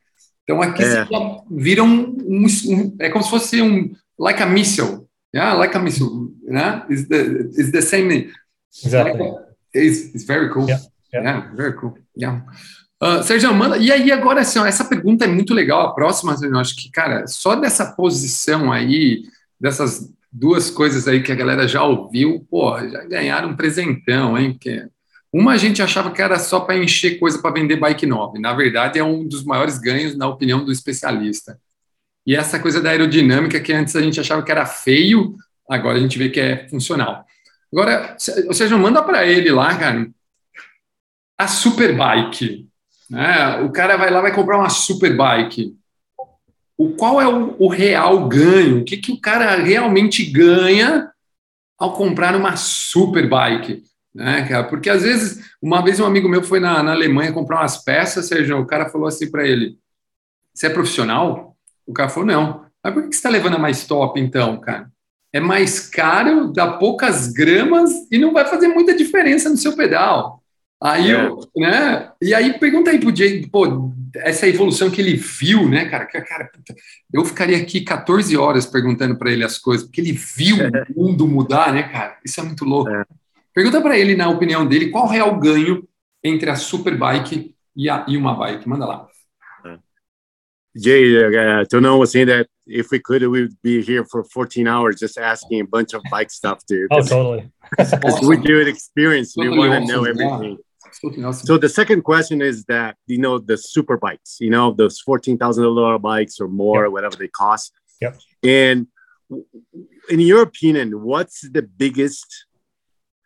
Então 0.44 0.62
aqui 0.62 0.82
é. 0.82 1.06
vira 1.50 1.82
um, 1.82 2.16
um, 2.24 2.46
um, 2.68 2.96
é 3.00 3.10
como 3.10 3.24
se 3.24 3.30
fosse 3.30 3.60
um 3.60 3.92
like 4.18 4.40
a 4.40 4.46
missile, 4.46 5.00
yeah, 5.34 5.54
like 5.54 5.76
a 5.76 5.80
missile, 5.80 6.32
né? 6.44 6.86
It's 6.88 7.08
the, 7.08 7.16
it's 7.58 7.72
the 7.72 7.82
same. 7.82 8.30
Exactly. 8.84 9.18
Like 9.18 9.38
a, 9.74 9.78
it's, 9.78 10.14
it's 10.14 10.24
very 10.24 10.48
cool. 10.50 10.68
Yeah, 10.68 10.80
yeah. 11.12 11.24
yeah 11.24 11.54
very 11.54 11.74
cool. 11.74 11.94
Yeah. 12.16 12.42
Uh, 13.02 13.22
Sérgio, 13.22 13.52
manda. 13.54 13.76
E 13.76 13.92
aí, 13.92 14.10
agora, 14.10 14.40
assim, 14.40 14.58
ó, 14.58 14.66
essa 14.66 14.84
pergunta 14.84 15.24
é 15.24 15.28
muito 15.28 15.52
legal. 15.52 15.82
A 15.82 15.94
próxima, 15.94 16.34
eu 16.42 16.58
acho 16.58 16.74
que, 16.76 16.90
cara, 16.90 17.26
só 17.26 17.54
dessa 17.54 17.92
posição 17.92 18.72
aí, 18.72 19.24
dessas 19.60 20.10
duas 20.32 20.70
coisas 20.70 21.06
aí 21.06 21.22
que 21.22 21.32
a 21.32 21.36
galera 21.36 21.66
já 21.68 21.82
ouviu, 21.82 22.46
pô, 22.50 22.78
já 22.78 23.04
ganharam 23.04 23.50
um 23.50 23.56
presentão, 23.56 24.36
hein? 24.38 24.52
Porque 24.52 24.86
uma 25.32 25.52
a 25.52 25.56
gente 25.56 25.82
achava 25.82 26.10
que 26.10 26.22
era 26.22 26.38
só 26.38 26.60
para 26.60 26.76
encher 26.76 27.18
coisa 27.18 27.40
para 27.40 27.52
vender 27.52 27.76
bike 27.76 28.06
nova. 28.06 28.38
Na 28.38 28.54
verdade, 28.54 28.98
é 28.98 29.04
um 29.04 29.26
dos 29.26 29.44
maiores 29.44 29.78
ganhos, 29.78 30.16
na 30.16 30.28
opinião 30.28 30.64
do 30.64 30.72
especialista. 30.72 31.58
E 32.26 32.34
essa 32.34 32.58
coisa 32.58 32.80
da 32.80 32.90
aerodinâmica, 32.90 33.60
que 33.60 33.72
antes 33.72 33.94
a 33.94 34.00
gente 34.02 34.18
achava 34.18 34.42
que 34.42 34.50
era 34.50 34.66
feio, 34.66 35.36
agora 35.68 35.98
a 35.98 36.00
gente 36.00 36.18
vê 36.18 36.28
que 36.28 36.40
é 36.40 36.68
funcional. 36.68 37.24
Agora, 37.72 38.16
ou 38.46 38.54
seja, 38.54 38.76
manda 38.76 39.02
para 39.02 39.26
ele 39.26 39.50
lá, 39.50 39.76
cara, 39.76 40.08
a 41.38 41.46
Superbike. 41.46 42.66
Né? 43.10 43.60
O 43.62 43.70
cara 43.70 43.96
vai 43.96 44.10
lá 44.10 44.20
vai 44.20 44.34
comprar 44.34 44.58
uma 44.58 44.68
superbike. 44.68 45.76
O 46.76 46.90
qual 46.90 47.20
é 47.20 47.26
o, 47.26 47.56
o 47.58 47.68
real 47.68 48.28
ganho? 48.28 48.80
O 48.80 48.84
que, 48.84 48.96
que 48.96 49.12
o 49.12 49.20
cara 49.20 49.56
realmente 49.56 50.24
ganha 50.24 51.10
ao 51.78 51.92
comprar 51.94 52.36
uma 52.36 52.56
superbike? 52.56 53.82
Né, 54.14 54.46
cara? 54.48 54.64
Porque 54.64 54.88
às 54.88 55.02
vezes, 55.02 55.50
uma 55.60 55.82
vez 55.82 56.00
um 56.00 56.06
amigo 56.06 56.28
meu 56.28 56.42
foi 56.42 56.58
na, 56.58 56.82
na 56.82 56.92
Alemanha 56.92 57.32
comprar 57.32 57.60
umas 57.60 57.76
peças, 57.76 58.26
seja, 58.26 58.56
o 58.56 58.66
cara 58.66 58.88
falou 58.88 59.06
assim 59.06 59.30
para 59.30 59.46
ele: 59.46 59.78
Você 60.54 60.68
é 60.68 60.70
profissional? 60.70 61.54
O 61.86 61.92
cara 61.92 62.08
falou: 62.08 62.26
Não. 62.26 62.66
Mas 62.82 62.94
por 62.94 63.02
que 63.02 63.08
você 63.08 63.18
está 63.18 63.28
levando 63.28 63.56
a 63.56 63.58
mais 63.58 63.86
top 63.86 64.18
então, 64.18 64.58
cara? 64.58 64.90
É 65.32 65.40
mais 65.40 65.80
caro, 65.80 66.50
dá 66.50 66.78
poucas 66.78 67.28
gramas 67.28 67.90
e 68.10 68.16
não 68.16 68.32
vai 68.32 68.46
fazer 68.46 68.68
muita 68.68 68.96
diferença 68.96 69.50
no 69.50 69.56
seu 69.56 69.76
pedal. 69.76 70.42
Aí, 70.86 71.10
é. 71.10 71.26
eu, 71.26 71.40
né? 71.56 72.12
E 72.22 72.32
aí 72.32 72.56
pergunta 72.60 72.92
aí 72.92 73.00
pro 73.00 73.14
Jay, 73.14 73.44
pô, 73.48 73.92
essa 74.14 74.46
evolução 74.46 74.88
que 74.88 75.00
ele 75.00 75.16
viu, 75.16 75.68
né, 75.68 75.86
cara? 75.86 76.06
cara 76.06 76.48
eu 77.12 77.24
ficaria 77.24 77.56
aqui 77.56 77.80
14 77.80 78.36
horas 78.36 78.66
perguntando 78.66 79.18
para 79.18 79.32
ele 79.32 79.42
as 79.42 79.58
coisas, 79.58 79.84
porque 79.84 80.00
ele 80.00 80.12
viu 80.12 80.58
é. 80.62 80.86
o 80.94 81.02
mundo 81.02 81.26
mudar, 81.26 81.72
né, 81.72 81.82
cara? 81.82 82.16
Isso 82.24 82.38
é 82.38 82.44
muito 82.44 82.64
louco. 82.64 82.88
É. 82.88 83.04
Pergunta 83.52 83.80
para 83.80 83.98
ele, 83.98 84.14
na 84.14 84.28
opinião 84.28 84.64
dele, 84.64 84.90
qual 84.90 85.12
é 85.12 85.24
o 85.24 85.36
ganho 85.40 85.82
entre 86.22 86.50
a 86.50 86.54
Superbike 86.54 87.52
e, 87.74 87.90
a, 87.90 88.06
e 88.06 88.16
uma 88.16 88.36
bike? 88.36 88.68
Manda 88.68 88.86
lá. 88.86 89.08
É. 89.64 89.78
Jay, 90.76 91.16
uh, 91.16 91.66
to 91.68 91.80
know 91.80 91.98
was 91.98 92.12
saying 92.12 92.26
that 92.26 92.48
if 92.64 92.92
we 92.92 93.00
could, 93.00 93.22
we 93.22 93.42
would 93.42 93.56
be 93.60 93.82
here 93.82 94.04
for 94.04 94.22
14 94.22 94.68
hours 94.68 95.00
just 95.00 95.18
asking 95.18 95.62
a 95.62 95.66
bunch 95.66 95.94
of 95.94 96.02
bike 96.12 96.30
stuff, 96.30 96.60
dude. 96.68 96.86
Oh, 96.92 97.02
totally. 97.02 97.50
awesome. 97.80 98.28
we 98.28 98.36
do 98.36 98.60
it 98.60 98.68
experience. 98.68 99.34
Totally 99.34 99.58
we 99.58 99.68
want 99.68 99.72
to 99.72 99.82
awesome. 99.82 99.88
know 99.88 100.04
everything. 100.04 100.58
Awesome. 101.04 101.46
So 101.46 101.58
the 101.58 101.68
second 101.68 102.02
question 102.02 102.40
is 102.40 102.64
that 102.64 102.96
you 103.06 103.18
know 103.18 103.38
the 103.38 103.58
super 103.58 103.96
bikes, 103.96 104.38
you 104.40 104.50
know 104.50 104.72
those 104.72 105.00
fourteen 105.00 105.36
thousand 105.38 105.64
dollar 105.64 105.98
bikes 105.98 106.40
or 106.40 106.48
more, 106.48 106.84
yep. 106.84 106.92
whatever 106.92 107.16
they 107.16 107.28
cost. 107.28 107.72
Yep. 108.00 108.18
And 108.42 108.86
in 110.08 110.20
your 110.20 110.42
opinion, 110.42 111.02
what's 111.02 111.48
the 111.50 111.62
biggest 111.62 112.46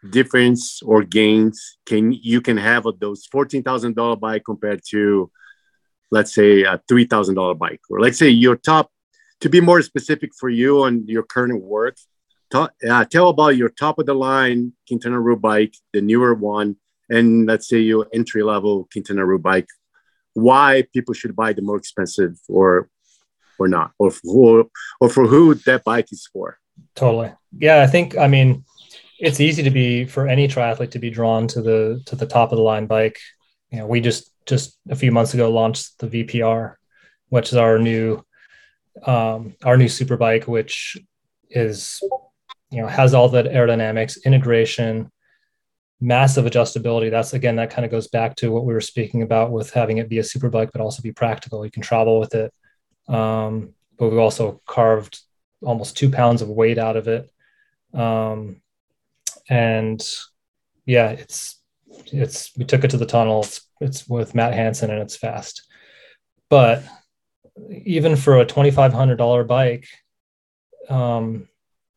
difference 0.09 0.81
or 0.83 1.03
gains 1.03 1.77
can 1.87 2.13
you 2.13 2.41
can 2.41 2.57
have 2.57 2.87
of 2.87 2.99
those 2.99 3.27
fourteen 3.27 3.63
thousand 3.63 3.95
dollar 3.97 4.17
bike 4.17 4.43
compared 4.45 4.81
to, 4.89 5.31
let's 6.11 6.35
say, 6.35 6.63
a 6.63 6.81
three 6.89 7.05
thousand 7.05 7.35
dollar 7.35 7.55
bike, 7.55 7.81
or 7.91 8.01
let's 8.01 8.19
say 8.19 8.29
your 8.29 8.57
top. 8.57 8.91
To 9.43 9.49
be 9.49 9.63
more 9.63 9.81
specific 9.81 10.33
for 10.39 10.51
you 10.51 10.83
on 10.83 11.07
your 11.07 11.23
current 11.23 11.63
work, 11.63 11.97
talk, 12.51 12.75
uh, 12.87 13.07
tell 13.07 13.31
about 13.31 13.57
your 13.57 13.71
top 13.71 13.99
of 13.99 14.05
the 14.05 14.13
line 14.13 14.75
Quintana 14.87 15.19
Roo 15.19 15.37
bike, 15.37 15.75
the 15.95 16.03
newer 16.03 16.35
one, 16.35 16.77
and 17.11 17.47
let's 17.47 17.69
say 17.69 17.79
your 17.79 18.07
entry 18.15 18.43
level 18.43 18.89
Quintana 18.93 19.27
Roo 19.27 19.39
bike, 19.39 19.69
why 20.35 20.85
people 20.95 21.13
should 21.13 21.37
buy 21.37 21.53
the 21.53 21.63
more 21.63 21.77
expensive 21.77 22.39
or 22.49 22.89
or 23.59 23.69
not, 23.69 23.93
or 23.99 24.11
for, 24.11 24.65
or 25.01 25.11
for 25.11 25.27
who 25.27 25.55
that 25.55 25.85
bike 25.85 26.07
is 26.11 26.27
for. 26.33 26.59
Totally. 26.95 27.31
Yeah, 27.59 27.83
I 27.83 27.87
think. 27.87 28.17
I 28.17 28.27
mean, 28.27 28.65
it's 29.19 29.39
easy 29.39 29.63
to 29.63 29.71
be 29.71 30.07
for 30.07 30.27
any 30.27 30.49
triathlete 30.49 30.93
to 30.93 30.99
be 30.99 31.11
drawn 31.11 31.47
to 31.49 31.61
the 31.61 32.03
to 32.07 32.17
the 32.17 32.27
top 32.27 32.53
of 32.53 32.57
the 32.57 32.63
line 32.63 32.87
bike. 32.87 33.19
You 33.71 33.81
know, 33.81 33.87
we 33.87 34.01
just 34.01 34.33
just 34.47 34.79
a 34.89 34.97
few 34.97 35.13
months 35.13 35.35
ago 35.35 35.51
launched 35.51 35.99
the 35.99 36.09
VPR, 36.09 36.77
which 37.29 37.49
is 37.49 37.57
our 37.57 37.79
new 37.79 38.25
um, 39.05 39.55
our 39.63 39.77
new 39.77 39.89
super 39.89 40.17
bike, 40.17 40.49
which 40.49 40.97
is 41.51 42.01
you 42.71 42.81
know 42.81 42.87
has 42.87 43.13
all 43.13 43.29
that 43.31 43.47
aerodynamics 43.47 44.25
integration 44.25 45.11
massive 46.01 46.45
adjustability. 46.45 47.11
That's 47.11 47.35
again 47.35 47.57
that 47.57 47.71
kind 47.71 47.85
of 47.85 47.91
goes 47.91 48.09
back 48.09 48.37
to 48.37 48.51
what 48.51 48.65
we 48.65 48.73
were 48.73 48.81
speaking 48.81 49.23
about 49.23 49.53
with 49.53 49.71
having 49.73 49.99
it 49.99 50.09
be 50.09 50.19
a 50.19 50.25
super 50.25 50.49
bike 50.49 50.71
but 50.73 50.81
also 50.81 51.03
be 51.03 51.13
practical. 51.13 51.65
You 51.65 51.71
can 51.71 51.83
travel 51.83 52.19
with 52.19 52.35
it 52.35 52.53
um, 53.09 53.75
but 53.99 54.09
we've 54.09 54.19
also 54.19 54.63
carved 54.67 55.21
almost 55.63 55.97
two 55.97 56.11
pounds 56.11 56.43
of 56.43 56.49
weight 56.49 56.79
out 56.79 56.97
of 56.97 57.09
it. 57.09 57.31
Um, 57.93 58.63
and 59.49 60.07
yeah 60.87 61.11
it's 61.11 61.57
it's 62.07 62.57
we 62.57 62.65
took 62.65 62.85
it 62.85 62.91
to 62.91 62.97
the 62.97 63.07
tunnel. 63.07 63.41
It's, 63.41 63.67
it's 63.81 64.09
with 64.09 64.35
matt 64.35 64.55
hansen 64.55 64.91
and 64.91 65.01
it's 65.01 65.17
fast. 65.17 65.67
But 66.49 66.83
even 67.85 68.17
for 68.17 68.39
a 68.39 68.47
$2500 68.47 69.47
bike 69.47 69.87
um, 70.89 71.49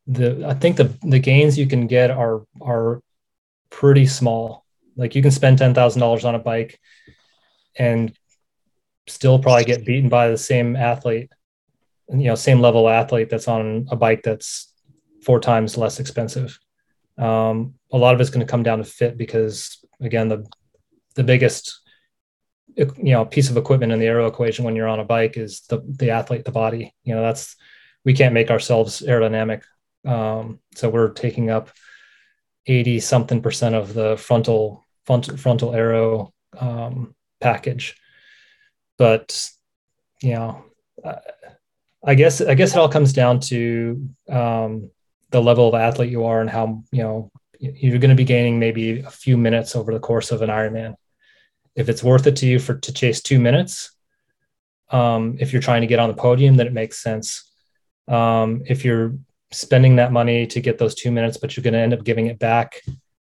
the 0.08 0.46
I 0.46 0.54
think 0.54 0.78
the 0.78 0.94
the 1.02 1.20
gains 1.20 1.58
you 1.58 1.66
can 1.66 1.88
get 1.88 2.12
are 2.12 2.44
are 2.62 3.02
pretty 3.80 4.06
small. 4.06 4.66
Like 4.96 5.16
you 5.16 5.22
can 5.22 5.32
spend 5.32 5.58
ten 5.58 5.74
thousand 5.74 6.00
dollars 6.00 6.26
on 6.26 6.36
a 6.36 6.40
bike 6.40 6.80
and 7.76 8.16
still 9.08 9.40
probably 9.40 9.66
get 9.66 9.86
beaten 9.86 10.10
by 10.10 10.30
the 10.30 10.38
same 10.38 10.76
athlete, 10.76 11.32
you 12.10 12.26
know, 12.26 12.36
same 12.36 12.60
level 12.60 12.88
athlete 12.88 13.30
that's 13.30 13.48
on 13.48 13.88
a 13.90 13.96
bike 13.96 14.22
that's 14.24 14.72
four 15.24 15.40
times 15.40 15.78
less 15.78 16.00
expensive. 16.00 16.60
Um, 17.18 17.76
a 17.92 17.98
lot 17.98 18.14
of 18.14 18.22
it's 18.22 18.30
going 18.30 18.46
to 18.46 18.52
come 18.52 18.64
down 18.64 18.78
to 18.78 18.84
fit 18.84 19.18
because 19.18 19.84
again, 20.00 20.30
the 20.30 20.46
the 21.16 21.24
biggest 21.24 21.80
you 22.76 23.14
know 23.14 23.26
piece 23.26 23.50
of 23.50 23.58
equipment 23.58 23.92
in 23.92 24.00
the 24.00 24.06
aero 24.06 24.28
equation 24.28 24.66
when 24.66 24.76
you're 24.76 24.88
on 24.88 25.00
a 25.00 25.06
bike 25.06 25.36
is 25.38 25.62
the 25.70 25.82
the 25.86 26.12
athlete, 26.12 26.46
the 26.46 26.52
body. 26.52 26.94
You 27.04 27.16
know, 27.16 27.24
that's 27.24 27.56
we 28.06 28.14
can't 28.14 28.34
make 28.34 28.52
ourselves 28.52 29.02
aerodynamic 29.02 29.64
um, 30.06 30.60
so 30.76 30.90
we're 30.90 31.10
taking 31.10 31.50
up 31.50 31.70
80 32.66 33.00
something 33.00 33.42
percent 33.42 33.76
of 33.76 33.94
the 33.94 34.18
frontal 34.18 34.84
front, 35.06 35.40
frontal 35.40 35.74
arrow 35.76 36.34
um, 36.58 37.16
package. 37.42 37.96
But, 38.98 39.50
you 40.22 40.34
know, 40.34 40.66
I 42.06 42.16
guess, 42.16 42.42
I 42.42 42.54
guess 42.54 42.74
it 42.74 42.78
all 42.78 42.90
comes 42.90 43.14
down 43.14 43.40
to 43.42 44.10
um, 44.30 44.92
the 45.32 45.42
level 45.42 45.68
of 45.68 45.76
athlete 45.76 46.12
you 46.12 46.26
are 46.26 46.42
and 46.42 46.50
how, 46.50 46.84
you 46.92 47.04
know, 47.04 47.32
you're 47.60 48.00
going 48.00 48.10
to 48.10 48.16
be 48.16 48.26
gaining 48.26 48.60
maybe 48.60 49.00
a 49.00 49.10
few 49.10 49.38
minutes 49.38 49.76
over 49.76 49.94
the 49.94 50.00
course 50.00 50.32
of 50.32 50.42
an 50.42 50.50
Ironman. 50.50 50.96
If 51.76 51.90
it's 51.90 52.04
worth 52.04 52.28
it 52.28 52.36
to 52.38 52.46
you 52.46 52.60
for 52.60 52.76
to 52.76 52.94
chase 52.94 53.22
two 53.22 53.40
minutes, 53.40 53.92
um, 54.90 55.38
if 55.40 55.54
you're 55.54 55.62
trying 55.62 55.82
to 55.82 55.88
get 55.88 56.00
on 56.00 56.10
the 56.10 56.16
podium, 56.16 56.56
then 56.56 56.68
it 56.68 56.74
makes 56.74 57.02
sense. 57.02 57.50
Um, 58.08 58.64
if 58.68 58.84
you're 58.84 59.16
spending 59.54 59.96
that 59.98 60.12
money 60.12 60.48
to 60.48 60.60
get 60.60 60.78
those 60.78 60.96
two 60.96 61.12
minutes, 61.12 61.38
but 61.38 61.56
you're 61.56 61.64
going 61.64 61.74
to 61.74 61.80
end 61.80 61.94
up 61.94 62.04
giving 62.04 62.28
it 62.28 62.40
back 62.40 62.82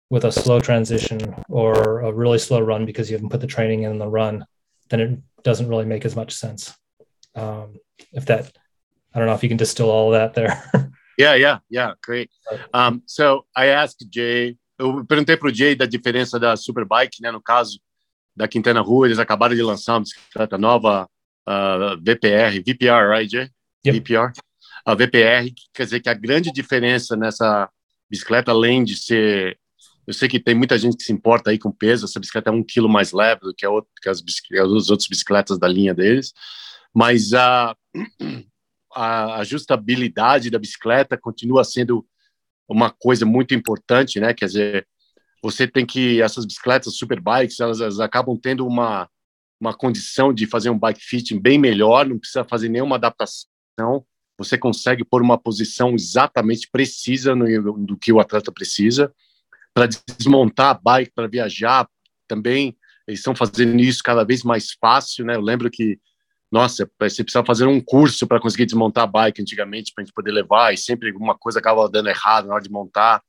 with 0.10 0.26
a 0.26 0.32
slow 0.32 0.60
transition 0.60 1.20
or 1.50 2.02
a 2.02 2.12
really 2.12 2.38
slow 2.38 2.60
run 2.60 2.86
because 2.86 3.10
you 3.10 3.16
haven't 3.16 3.30
put 3.30 3.42
the 3.42 3.48
training 3.48 3.84
in 3.84 3.98
the 3.98 4.08
run, 4.08 4.46
then 4.90 5.00
it 5.00 5.20
doesn't 5.44 5.68
really 5.68 5.86
make 5.86 6.06
as 6.06 6.16
much 6.16 6.34
sense. 6.34 6.74
Um, 7.36 7.80
if 8.12 8.26
that, 8.28 8.52
I 9.14 9.20
don't 9.20 9.28
know 9.28 9.34
if 9.34 9.44
you 9.44 9.50
can 9.50 9.58
distill 9.58 9.90
all 9.90 10.14
of 10.14 10.20
that 10.20 10.34
there. 10.34 10.64
yeah, 11.18 11.34
yeah, 11.34 11.60
yeah, 11.70 11.94
great. 12.02 12.30
Um, 12.74 13.04
so 13.06 13.46
I 13.56 13.68
asked 13.68 14.06
Jay, 14.12 14.58
eu 14.78 15.04
perguntei 15.06 15.38
para 15.38 15.48
o 15.48 15.54
Jay 15.54 15.76
da 15.76 15.86
diferença 15.86 16.40
da 16.40 16.56
Superbike, 16.56 17.22
né? 17.22 17.32
No 17.32 17.42
caso 17.42 17.80
da 18.36 18.48
Quintana 18.48 18.82
Rua, 18.82 19.08
eles 19.08 19.20
acabaram 19.20 19.56
de 19.56 19.62
lançar 19.62 19.94
uma 19.94 20.02
bicicleta 20.02 20.58
nova, 20.58 21.08
uh, 21.48 21.98
VPR, 22.02 22.62
VPR, 22.66 23.10
right, 23.10 23.30
Jay? 23.30 23.50
Yep. 23.86 24.00
VPR. 24.00 24.32
A 24.86 24.94
VPR, 24.94 25.54
quer 25.74 25.86
dizer 25.86 26.00
que 26.02 26.10
a 26.10 26.14
grande 26.14 26.52
diferença 26.52 27.16
nessa 27.16 27.70
bicicleta, 28.10 28.52
além 28.52 28.84
de 28.84 28.96
ser. 28.98 29.58
Eu 30.06 30.14
sei 30.14 30.28
que 30.28 30.40
tem 30.40 30.54
muita 30.54 30.78
gente 30.78 30.98
que 30.98 31.04
se 31.04 31.14
importa 31.14 31.50
aí 31.50 31.58
com 31.58 31.72
peso, 31.72 32.06
essa 32.06 32.20
bicicleta 32.20 32.50
é 32.50 32.54
um 32.54 32.64
quilo 32.64 32.90
mais 32.90 33.14
leve 33.14 33.42
do 33.42 33.56
que, 33.56 33.66
a 33.66 33.70
outra, 33.70 33.90
que 34.02 34.10
as, 34.10 34.20
as 34.20 34.90
outras 34.90 35.08
bicicletas 35.08 35.58
da 35.58 35.68
linha 35.68 35.94
deles, 35.94 36.34
mas 36.94 37.32
a, 37.34 37.74
a 38.94 39.38
ajustabilidade 39.38 40.50
da 40.50 40.60
bicicleta 40.60 41.18
continua 41.18 41.64
sendo 41.64 42.06
uma 42.68 42.92
coisa 42.92 43.26
muito 43.26 43.54
importante, 43.56 44.20
né? 44.20 44.34
Quer 44.34 44.48
dizer, 44.48 44.88
você 45.42 45.66
tem 45.68 45.86
que 45.86 46.22
essas 46.22 46.46
bicicletas 46.46 46.98
superbikes, 46.98 47.60
elas, 47.62 47.80
elas 47.80 48.00
acabam 48.02 48.38
tendo 48.38 48.68
uma 48.68 49.10
uma 49.60 49.74
condição 49.74 50.34
de 50.34 50.46
fazer 50.46 50.70
um 50.70 50.78
bike 50.78 51.00
fitting 51.02 51.40
bem 51.40 51.58
melhor, 51.58 52.06
não 52.06 52.20
precisa 52.20 52.44
fazer 52.44 52.68
nenhuma 52.68 52.98
adaptação 52.98 54.06
você 54.38 54.58
consegue 54.58 55.04
pôr 55.04 55.22
uma 55.22 55.38
posição 55.38 55.94
exatamente 55.94 56.70
precisa 56.72 57.36
no, 57.36 57.78
do 57.86 57.98
que 57.98 58.12
o 58.12 58.20
atleta 58.20 58.52
precisa 58.52 59.14
para 59.74 59.88
desmontar 60.18 60.70
a 60.70 60.74
bike, 60.74 61.12
para 61.14 61.28
viajar 61.28 61.88
também. 62.28 62.78
Eles 63.08 63.20
estão 63.20 63.36
fazendo 63.36 63.80
isso 63.80 64.02
cada 64.04 64.24
vez 64.24 64.44
mais 64.44 64.72
fácil, 64.80 65.26
né? 65.26 65.36
Eu 65.36 65.42
lembro 65.42 65.70
que, 65.70 66.00
nossa, 66.52 66.90
você 67.00 67.24
precisava 67.24 67.46
fazer 67.46 67.66
um 67.66 67.82
curso 67.82 68.28
para 68.28 68.40
conseguir 68.40 68.66
desmontar 68.66 69.04
a 69.04 69.08
bike 69.08 69.42
antigamente, 69.42 69.92
para 69.94 70.04
a 70.04 70.06
gente 70.06 70.14
poder 70.14 70.32
levar, 70.32 70.74
e 70.74 70.78
sempre 70.78 71.10
alguma 71.10 71.38
coisa 71.38 71.60
acaba 71.60 71.90
dando 71.90 72.10
errado 72.10 72.48
na 72.48 72.54
hora 72.54 72.64
de 72.64 72.72
montar. 72.72 73.22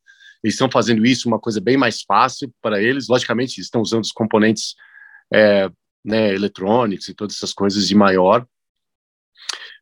Eles 0.42 0.54
estão 0.54 0.70
fazendo 0.70 1.04
isso 1.06 1.26
uma 1.26 1.40
coisa 1.40 1.60
bem 1.60 1.76
mais 1.76 2.02
fácil 2.02 2.52
para 2.60 2.82
eles. 2.82 3.08
Logicamente, 3.08 3.60
estão 3.60 3.80
usando 3.80 4.04
os 4.04 4.12
componentes 4.12 4.74
é, 5.32 5.70
né, 6.04 6.34
eletrônicos 6.34 7.08
e 7.08 7.14
todas 7.14 7.36
essas 7.36 7.52
coisas 7.52 7.88
de 7.88 7.94
maior. 7.94 8.46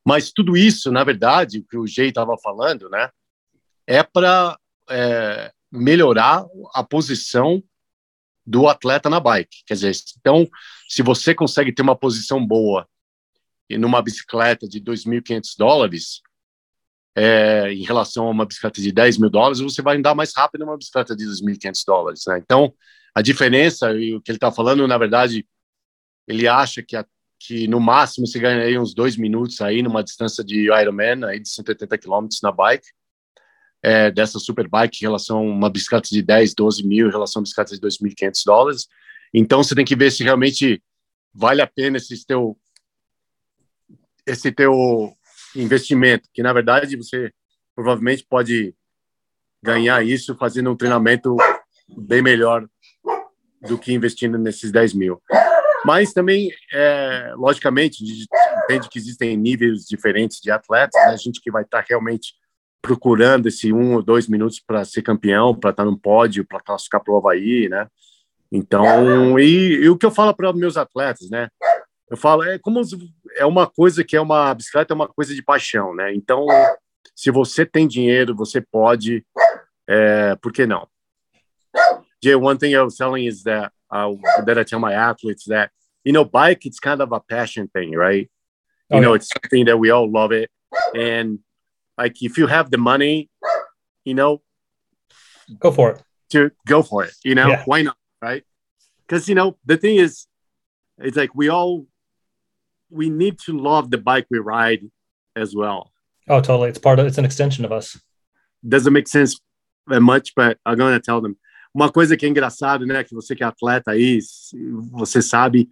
Mas 0.04 0.32
tudo 0.32 0.56
isso, 0.56 0.90
na 0.90 1.04
verdade, 1.04 1.58
o 1.58 1.64
que 1.64 1.76
o 1.76 1.86
Jay 1.86 2.08
estava 2.08 2.36
falando, 2.38 2.88
né, 2.88 3.08
é 3.86 4.02
para 4.02 4.58
é, 4.90 5.52
melhorar 5.70 6.44
a 6.74 6.82
posição 6.82 7.62
do 8.44 8.68
atleta 8.68 9.08
na 9.08 9.20
bike. 9.20 9.62
Quer 9.64 9.74
dizer, 9.74 9.94
então, 10.18 10.48
se 10.88 11.02
você 11.02 11.34
consegue 11.34 11.72
ter 11.72 11.82
uma 11.82 11.96
posição 11.96 12.44
boa 12.44 12.88
e 13.70 13.78
numa 13.78 14.02
bicicleta 14.02 14.68
de 14.68 14.80
2.500 14.80 15.54
dólares, 15.56 16.20
é, 17.14 17.72
em 17.72 17.84
relação 17.84 18.26
a 18.26 18.30
uma 18.30 18.46
bicicleta 18.46 18.80
de 18.80 18.90
10 18.90 19.18
mil 19.18 19.30
dólares, 19.30 19.60
você 19.60 19.82
vai 19.82 19.96
andar 19.96 20.14
mais 20.14 20.34
rápido 20.34 20.64
numa 20.64 20.76
bicicleta 20.76 21.14
de 21.14 21.24
2.500 21.24 21.84
dólares. 21.86 22.22
Né? 22.26 22.38
Então, 22.38 22.74
a 23.14 23.22
diferença, 23.22 23.92
e 23.92 24.14
o 24.14 24.20
que 24.20 24.30
ele 24.30 24.36
está 24.36 24.50
falando, 24.50 24.86
na 24.88 24.98
verdade, 24.98 25.46
ele 26.26 26.48
acha 26.48 26.82
que 26.82 26.96
a 26.96 27.04
que 27.46 27.66
no 27.66 27.80
máximo 27.80 28.26
você 28.26 28.38
ganharia 28.38 28.80
uns 28.80 28.94
dois 28.94 29.16
minutos 29.16 29.60
aí 29.60 29.82
numa 29.82 30.02
distância 30.02 30.44
de 30.44 30.70
Ironman, 30.72 31.24
aí 31.24 31.40
de 31.40 31.48
180 31.48 31.98
km 31.98 32.28
na 32.42 32.52
bike, 32.52 32.86
é, 33.82 34.10
dessa 34.12 34.38
super 34.38 34.68
bike 34.68 34.98
em 35.00 35.06
relação 35.06 35.38
a 35.38 35.40
uma 35.40 35.68
bicicleta 35.68 36.08
de 36.08 36.22
10, 36.22 36.54
12 36.54 36.86
mil 36.86 37.08
em 37.08 37.10
relação 37.10 37.40
a 37.40 37.42
bicicleta 37.42 37.74
de 37.74 37.80
2.500 37.80 38.42
dólares. 38.46 38.88
Então 39.34 39.62
você 39.62 39.74
tem 39.74 39.84
que 39.84 39.96
ver 39.96 40.12
se 40.12 40.22
realmente 40.22 40.80
vale 41.34 41.60
a 41.60 41.66
pena 41.66 41.96
esse 41.96 42.24
teu, 42.24 42.56
esse 44.24 44.52
teu 44.52 45.12
investimento, 45.56 46.28
que 46.32 46.42
na 46.42 46.52
verdade 46.52 46.96
você 46.96 47.32
provavelmente 47.74 48.24
pode 48.28 48.72
ganhar 49.60 50.04
isso 50.04 50.36
fazendo 50.36 50.70
um 50.70 50.76
treinamento 50.76 51.36
bem 51.88 52.22
melhor 52.22 52.68
do 53.62 53.78
que 53.78 53.92
investindo 53.92 54.38
nesses 54.38 54.70
10 54.70 54.94
mil. 54.94 55.20
Mas 55.84 56.12
também, 56.12 56.50
é, 56.72 57.32
logicamente, 57.36 58.04
a 58.04 58.64
entende 58.64 58.88
que 58.88 58.98
existem 58.98 59.36
níveis 59.36 59.84
diferentes 59.84 60.40
de 60.40 60.50
atletas, 60.50 61.00
né? 61.06 61.16
gente 61.16 61.40
que 61.40 61.50
vai 61.50 61.62
estar 61.62 61.84
realmente 61.88 62.34
procurando 62.80 63.46
esse 63.46 63.72
um 63.72 63.94
ou 63.94 64.02
dois 64.02 64.26
minutos 64.28 64.60
para 64.60 64.84
ser 64.84 65.02
campeão, 65.02 65.54
para 65.54 65.70
estar 65.70 65.84
no 65.84 65.98
pódio, 65.98 66.44
para 66.44 66.60
classificar 66.60 67.02
para 67.02 67.14
o 67.14 67.16
Havaí, 67.16 67.68
né? 67.68 67.86
Então, 68.50 69.38
e, 69.38 69.84
e 69.84 69.88
o 69.88 69.96
que 69.96 70.04
eu 70.04 70.10
falo 70.10 70.34
para 70.34 70.52
meus 70.52 70.76
atletas, 70.76 71.30
né? 71.30 71.48
Eu 72.10 72.16
falo, 72.16 72.42
é 72.42 72.58
como 72.58 72.80
é 73.36 73.46
uma 73.46 73.66
coisa 73.66 74.04
que 74.04 74.16
é 74.16 74.20
uma 74.20 74.52
bicicleta, 74.52 74.92
é 74.92 74.96
uma 74.96 75.08
coisa 75.08 75.34
de 75.34 75.42
paixão, 75.42 75.94
né? 75.94 76.12
Então, 76.12 76.46
se 77.14 77.30
você 77.30 77.64
tem 77.64 77.86
dinheiro, 77.86 78.34
você 78.34 78.60
pode, 78.60 79.24
é, 79.88 80.36
por 80.36 80.52
que 80.52 80.66
não? 80.66 80.86
Jay, 82.22 82.34
one 82.34 82.58
thing 82.58 82.72
I 82.72 82.80
was 82.80 82.96
telling 82.96 83.26
is 83.26 83.42
that 83.44 83.72
uh, 83.92 84.12
that 84.46 84.58
I 84.58 84.64
tell 84.64 84.80
my 84.80 84.94
athletes 84.94 85.44
that 85.44 85.70
you 86.04 86.12
know, 86.12 86.24
bike 86.24 86.66
it's 86.66 86.80
kind 86.80 87.00
of 87.00 87.12
a 87.12 87.20
passion 87.20 87.68
thing, 87.68 87.92
right? 87.92 88.30
You 88.90 88.98
oh, 88.98 89.00
know, 89.00 89.10
yeah. 89.10 89.16
it's 89.16 89.28
something 89.28 89.66
that 89.66 89.78
we 89.78 89.90
all 89.90 90.10
love 90.10 90.32
it, 90.32 90.50
and 90.94 91.38
like 91.96 92.22
if 92.22 92.36
you 92.36 92.46
have 92.46 92.70
the 92.70 92.78
money, 92.78 93.30
you 94.04 94.14
know, 94.14 94.42
go 95.58 95.70
for 95.70 95.92
it. 95.92 96.02
To 96.30 96.50
go 96.66 96.82
for 96.82 97.04
it, 97.04 97.12
you 97.24 97.34
know, 97.34 97.48
yeah. 97.48 97.62
why 97.66 97.82
not, 97.82 97.96
right? 98.20 98.42
Because 99.06 99.28
you 99.28 99.34
know 99.34 99.58
the 99.64 99.76
thing 99.76 99.96
is, 99.96 100.26
it's 100.98 101.16
like 101.16 101.34
we 101.34 101.48
all 101.48 101.86
we 102.90 103.10
need 103.10 103.38
to 103.40 103.58
love 103.58 103.90
the 103.90 103.98
bike 103.98 104.26
we 104.30 104.38
ride 104.38 104.90
as 105.36 105.54
well. 105.54 105.92
Oh, 106.28 106.40
totally. 106.40 106.68
It's 106.68 106.78
part 106.78 106.98
of 106.98 107.06
it's 107.06 107.18
an 107.18 107.24
extension 107.24 107.64
of 107.64 107.72
us. 107.72 108.00
Doesn't 108.66 108.92
make 108.92 109.08
sense 109.08 109.40
that 109.88 110.00
much, 110.00 110.34
but 110.34 110.58
I'm 110.64 110.78
gonna 110.78 111.00
tell 111.00 111.20
them. 111.20 111.36
Uma 111.74 111.90
coisa 111.90 112.16
que 112.16 112.26
é 112.26 112.28
engraçado, 112.28 112.86
né, 112.86 113.02
que 113.02 113.14
você 113.14 113.34
que 113.34 113.42
é 113.42 113.46
atleta 113.46 113.92
aí, 113.92 114.18
você 114.90 115.22
sabe 115.22 115.68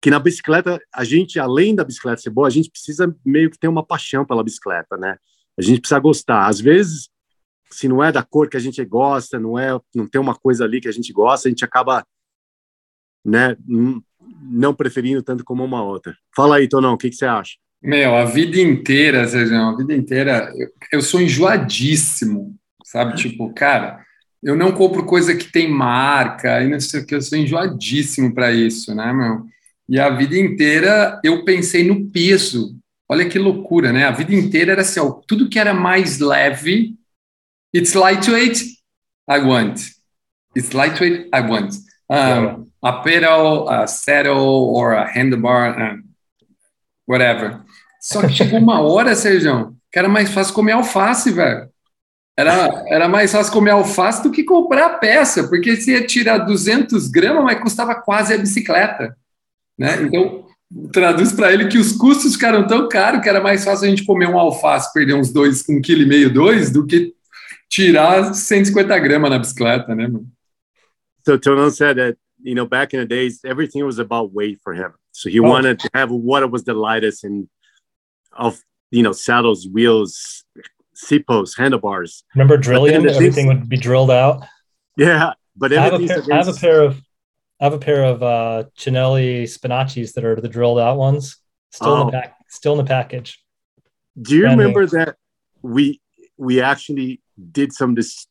que 0.00 0.10
na 0.10 0.18
bicicleta, 0.18 0.80
a 0.94 1.04
gente, 1.04 1.38
além 1.38 1.74
da 1.74 1.84
bicicleta 1.84 2.22
ser 2.22 2.30
boa, 2.30 2.46
a 2.46 2.50
gente 2.50 2.70
precisa 2.70 3.14
meio 3.24 3.50
que 3.50 3.58
ter 3.58 3.68
uma 3.68 3.84
paixão 3.84 4.24
pela 4.24 4.44
bicicleta, 4.44 4.96
né? 4.96 5.16
A 5.58 5.62
gente 5.62 5.80
precisa 5.80 5.98
gostar. 5.98 6.46
Às 6.46 6.60
vezes, 6.60 7.08
se 7.70 7.88
não 7.88 8.02
é 8.02 8.12
da 8.12 8.22
cor 8.22 8.48
que 8.48 8.56
a 8.56 8.60
gente 8.60 8.84
gosta, 8.84 9.40
não 9.40 9.58
é, 9.58 9.76
não 9.94 10.06
tem 10.06 10.20
uma 10.20 10.34
coisa 10.34 10.64
ali 10.64 10.80
que 10.80 10.88
a 10.88 10.92
gente 10.92 11.12
gosta, 11.12 11.48
a 11.48 11.50
gente 11.50 11.64
acaba, 11.64 12.06
né, 13.24 13.56
não 14.40 14.72
preferindo 14.72 15.22
tanto 15.22 15.44
como 15.44 15.64
uma 15.64 15.82
outra. 15.82 16.14
Fala 16.34 16.56
aí, 16.56 16.68
Tonão, 16.68 16.94
o 16.94 16.98
que, 16.98 17.10
que 17.10 17.16
você 17.16 17.26
acha? 17.26 17.54
Meu, 17.82 18.14
a 18.14 18.24
vida 18.24 18.60
inteira, 18.60 19.26
Sérgio, 19.26 19.56
a 19.56 19.76
vida 19.76 19.94
inteira, 19.94 20.52
eu, 20.56 20.68
eu 20.92 21.02
sou 21.02 21.20
enjoadíssimo, 21.20 22.56
sabe? 22.84 23.16
Tipo, 23.16 23.52
cara, 23.52 24.04
eu 24.42 24.56
não 24.56 24.72
compro 24.72 25.04
coisa 25.04 25.34
que 25.34 25.50
tem 25.50 25.70
marca, 25.70 26.62
e 26.62 26.68
não 26.68 26.80
sei 26.80 27.00
o 27.00 27.06
que, 27.06 27.14
eu 27.14 27.22
sou 27.22 27.38
enjoadíssimo 27.38 28.34
para 28.34 28.52
isso, 28.52 28.94
né, 28.94 29.12
meu? 29.12 29.46
E 29.88 29.98
a 29.98 30.10
vida 30.10 30.38
inteira 30.38 31.20
eu 31.24 31.44
pensei 31.44 31.82
no 31.82 32.10
peso. 32.10 32.76
Olha 33.08 33.28
que 33.28 33.38
loucura, 33.38 33.90
né? 33.90 34.04
A 34.04 34.10
vida 34.10 34.34
inteira 34.34 34.72
era 34.72 34.82
assim, 34.82 35.00
ó, 35.00 35.10
tudo 35.26 35.48
que 35.48 35.58
era 35.58 35.72
mais 35.72 36.18
leve, 36.18 36.94
it's 37.74 37.94
lightweight, 37.94 38.64
I 39.30 39.38
want. 39.38 39.80
It's 40.56 40.72
lightweight, 40.72 41.28
I 41.34 41.40
want. 41.40 41.74
Um, 42.10 42.68
a 42.82 42.92
pedal, 43.02 43.68
a 43.68 43.86
saddle, 43.86 44.72
or 44.74 44.94
a 44.94 45.04
handlebar, 45.04 45.78
um, 45.78 46.02
whatever. 47.06 47.60
Só 48.00 48.22
que 48.26 48.32
chegou 48.32 48.58
uma 48.58 48.80
hora, 48.80 49.14
Sérgio, 49.14 49.76
que 49.90 49.98
era 49.98 50.08
mais 50.08 50.30
fácil 50.30 50.54
comer 50.54 50.72
alface, 50.72 51.32
velho. 51.32 51.68
Era, 52.38 52.84
era 52.86 53.08
mais 53.08 53.32
fácil 53.32 53.52
comer 53.52 53.72
alface 53.72 54.22
do 54.22 54.30
que 54.30 54.44
comprar 54.44 54.86
a 54.86 54.90
peça, 54.90 55.48
porque 55.48 55.74
você 55.74 55.94
ia 55.94 56.06
tirar 56.06 56.38
200 56.38 57.08
gramas, 57.08 57.42
mas 57.42 57.60
custava 57.60 57.96
quase 57.96 58.32
a 58.32 58.38
bicicleta. 58.38 59.18
Né? 59.76 60.04
Então, 60.04 60.46
traduz 60.92 61.32
para 61.32 61.52
ele 61.52 61.66
que 61.66 61.78
os 61.78 61.90
custos 61.90 62.34
ficaram 62.34 62.64
tão 62.64 62.88
caros 62.88 63.22
que 63.22 63.28
era 63.28 63.40
mais 63.40 63.64
fácil 63.64 63.88
a 63.88 63.90
gente 63.90 64.04
comer 64.04 64.28
um 64.28 64.38
alface, 64.38 64.92
perder 64.92 65.14
uns 65.14 65.32
dois, 65.32 65.68
um 65.68 65.80
quilo 65.80 66.02
e 66.02 66.06
meio, 66.06 66.32
dois, 66.32 66.70
do 66.70 66.86
que 66.86 67.12
tirar 67.68 68.32
150 68.32 68.96
gramas 69.00 69.30
na 69.30 69.38
bicicleta, 69.40 69.92
né, 69.92 70.06
mano? 70.06 70.28
So 71.26 71.36
Tonon 71.38 71.70
said 71.72 71.96
that 71.96 72.16
you 72.40 72.54
know 72.54 72.66
back 72.66 72.94
in 72.94 73.00
the 73.00 73.06
days 73.06 73.40
everything 73.44 73.82
was 73.82 73.98
about 73.98 74.32
weight 74.32 74.60
for 74.62 74.74
him. 74.74 74.92
So 75.10 75.28
he 75.28 75.40
oh. 75.40 75.42
wanted 75.42 75.80
to 75.80 75.90
have 75.92 76.10
what 76.12 76.48
was 76.50 76.62
the 76.62 76.72
lightest 76.72 77.24
and 77.24 77.48
of 78.32 78.62
you 78.92 79.02
know 79.02 79.12
saddles, 79.12 79.66
wheels, 79.66 80.44
seat 80.98 81.26
posts, 81.26 81.56
handlebars. 81.56 82.24
Remember 82.34 82.56
drilling? 82.56 83.06
Everything 83.06 83.46
would 83.46 83.68
be 83.68 83.76
drilled 83.76 84.10
out. 84.10 84.44
Yeah, 84.96 85.32
but 85.56 85.72
I 85.72 85.84
have, 85.84 85.94
a 85.94 86.06
pair, 86.06 86.22
I 86.32 86.36
have 86.36 86.48
a 86.48 86.54
pair 86.54 86.82
of 86.82 87.00
I 87.60 87.64
have 87.64 87.72
a 87.72 87.78
pair 87.78 88.04
of 88.04 88.22
uh, 88.22 88.64
Chinelli 88.76 89.44
Spinaccis 89.44 90.14
that 90.14 90.24
are 90.24 90.36
the 90.36 90.48
drilled 90.48 90.78
out 90.78 90.96
ones, 90.96 91.36
still 91.70 91.90
oh. 91.90 92.00
in 92.02 92.06
the 92.08 92.18
oh. 92.18 92.20
pack, 92.20 92.36
still 92.48 92.72
in 92.72 92.78
the 92.78 92.84
package. 92.84 93.42
Do 94.20 94.34
you 94.34 94.42
Brand 94.42 94.58
remember 94.58 94.82
new. 94.82 94.86
that 94.88 95.16
we 95.62 96.00
we 96.36 96.60
actually 96.60 97.20
did 97.52 97.72
some 97.72 97.94
this? 97.94 98.26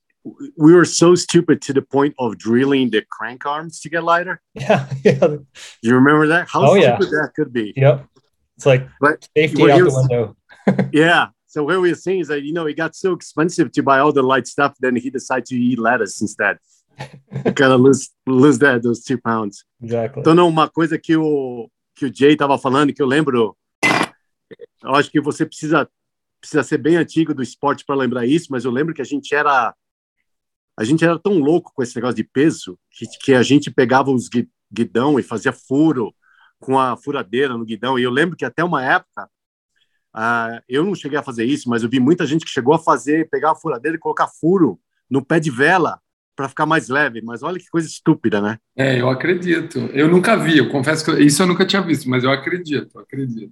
We 0.58 0.74
were 0.74 0.84
so 0.84 1.16
stupid 1.16 1.62
to 1.64 1.74
the 1.74 1.82
point 1.82 2.14
of 2.20 2.38
drilling 2.38 2.90
the 2.90 3.02
crank 3.10 3.46
arms 3.46 3.80
to 3.82 3.90
get 3.90 4.04
lighter. 4.04 4.42
Yeah, 4.54 4.90
yeah. 5.06 5.38
You 5.82 5.96
remember 5.96 6.28
that? 6.28 6.50
How 6.50 6.72
oh, 6.72 6.82
stupid 6.82 7.08
yeah. 7.12 7.22
that 7.22 7.32
could 7.34 7.54
be. 7.54 7.74
Yep. 7.78 8.06
It's 8.58 8.66
like 8.66 8.90
but 9.00 9.26
safety 9.38 9.72
out 9.72 9.84
was, 9.84 9.94
the 9.94 10.36
window. 10.66 10.90
yeah. 10.92 11.28
So 11.58 11.64
what 11.64 11.82
we 11.82 11.90
were 11.90 11.96
saying 11.96 12.20
is 12.20 12.28
that 12.28 12.44
you 12.44 12.54
know 12.54 12.68
it 12.68 12.78
got 12.78 12.96
so 12.96 13.14
expensive 13.14 13.72
to 13.72 13.82
buy 13.82 13.98
all 13.98 14.14
the 14.14 14.22
light 14.22 14.46
stuff, 14.46 14.76
then 14.80 14.96
he 14.96 15.10
decided 15.10 15.48
to 15.48 15.56
eat 15.56 15.80
lettuce 15.80 16.22
instead. 16.22 16.60
kind 17.56 17.74
of 17.74 17.82
lose, 17.82 18.12
lose 18.28 18.60
that, 18.60 18.84
those 18.84 19.04
two 19.04 19.18
pounds. 19.18 19.66
Exactly. 19.82 20.22
Então, 20.22 20.48
uma 20.48 20.70
coisa 20.70 21.00
que 21.00 21.16
o, 21.16 21.68
que 21.96 22.06
o 22.06 22.14
Jay 22.14 22.34
estava 22.34 22.60
falando, 22.60 22.94
que 22.94 23.02
eu 23.02 23.08
lembro, 23.08 23.58
eu 24.84 24.94
acho 24.94 25.10
que 25.10 25.20
você 25.20 25.48
precisa, 25.48 25.90
precisa 26.40 26.62
ser 26.62 26.78
bem 26.78 26.96
antigo 26.96 27.34
do 27.34 27.42
esporte 27.42 27.84
para 27.84 27.96
lembrar 27.96 28.28
isso, 28.28 28.50
mas 28.52 28.64
eu 28.64 28.70
lembro 28.70 28.94
que 28.94 29.02
a 29.02 29.06
gente 29.06 29.34
era 29.34 29.74
a 30.80 30.84
gente 30.84 31.04
era 31.04 31.18
tão 31.18 31.40
louco 31.40 31.72
com 31.74 31.82
esse 31.82 31.96
negócio 31.96 32.18
de 32.18 32.24
peso 32.24 32.78
que, 32.92 33.08
que 33.24 33.34
a 33.34 33.42
gente 33.42 33.72
pegava 33.72 34.12
os 34.12 34.30
guidão 34.72 35.20
e 35.20 35.24
fazia 35.24 35.52
furo 35.52 36.14
com 36.60 36.78
a 36.78 36.96
furadeira 36.96 37.58
no 37.58 37.66
guidão. 37.66 37.98
E 37.98 38.04
eu 38.04 38.12
lembro 38.12 38.38
que 38.38 38.46
até 38.46 38.64
uma 38.64 38.86
época, 38.86 39.28
uh, 40.18 40.60
eu 40.68 40.84
não 40.84 40.96
cheguei 40.96 41.18
a 41.18 41.24
fazer 41.24 41.46
isso, 41.46 41.70
mas 41.70 41.84
eu 41.84 41.90
vi 41.90 42.00
muita 42.00 42.26
gente 42.26 42.44
que 42.44 42.52
chegou 42.52 42.74
a 42.74 42.80
fazer, 42.80 43.30
pegar 43.30 43.52
a 43.52 43.56
furadeira 43.56 43.96
e 43.96 44.00
colocar 44.00 44.28
furo 44.28 44.80
no 45.10 45.24
pé 45.24 45.40
de 45.40 45.52
vela 45.52 46.00
para 46.36 46.50
ficar 46.50 46.66
mais 46.66 46.88
leve, 46.88 47.22
mas 47.22 47.42
olha 47.42 47.58
que 47.58 47.70
coisa 47.70 47.88
estúpida, 47.88 48.40
né? 48.40 48.60
É, 48.76 49.02
eu 49.02 49.10
acredito. 49.10 49.80
Eu 49.94 50.08
nunca 50.08 50.36
vi, 50.36 50.60
eu 50.60 50.70
confesso 50.70 51.04
que 51.04 51.12
isso 51.24 51.42
eu 51.42 51.48
nunca 51.48 51.66
tinha 51.66 51.82
visto, 51.82 52.08
mas 52.10 52.24
eu 52.24 52.32
acredito, 52.32 52.90
eu 52.94 53.02
acredito. 53.02 53.52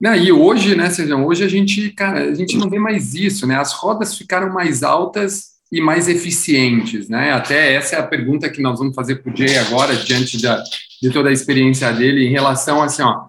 e 0.00 0.30
hoje, 0.30 0.76
né, 0.76 0.90
Sérgio, 0.90 1.26
hoje 1.26 1.42
a 1.42 1.48
gente, 1.48 1.90
cara, 1.90 2.30
a 2.30 2.34
gente 2.34 2.56
não 2.56 2.70
vê 2.70 2.78
mais 2.78 3.14
isso, 3.14 3.46
né? 3.46 3.56
As 3.56 3.72
rodas 3.72 4.16
ficaram 4.16 4.52
mais 4.52 4.84
altas 4.84 5.54
e 5.72 5.80
mais 5.80 6.06
eficientes, 6.06 7.08
né? 7.08 7.32
Até 7.32 7.74
essa 7.74 7.96
é 7.96 7.98
a 7.98 8.06
pergunta 8.06 8.48
que 8.48 8.62
nós 8.62 8.78
vamos 8.78 8.94
fazer 8.94 9.16
para 9.16 9.32
o 9.32 9.36
Jay 9.36 9.58
agora, 9.58 9.96
diante 9.96 10.40
da, 10.40 10.62
de 11.02 11.10
toda 11.10 11.30
a 11.30 11.32
experiência 11.32 11.92
dele, 11.92 12.28
em 12.28 12.30
relação 12.30 12.80
assim, 12.80 13.02
ó, 13.02 13.26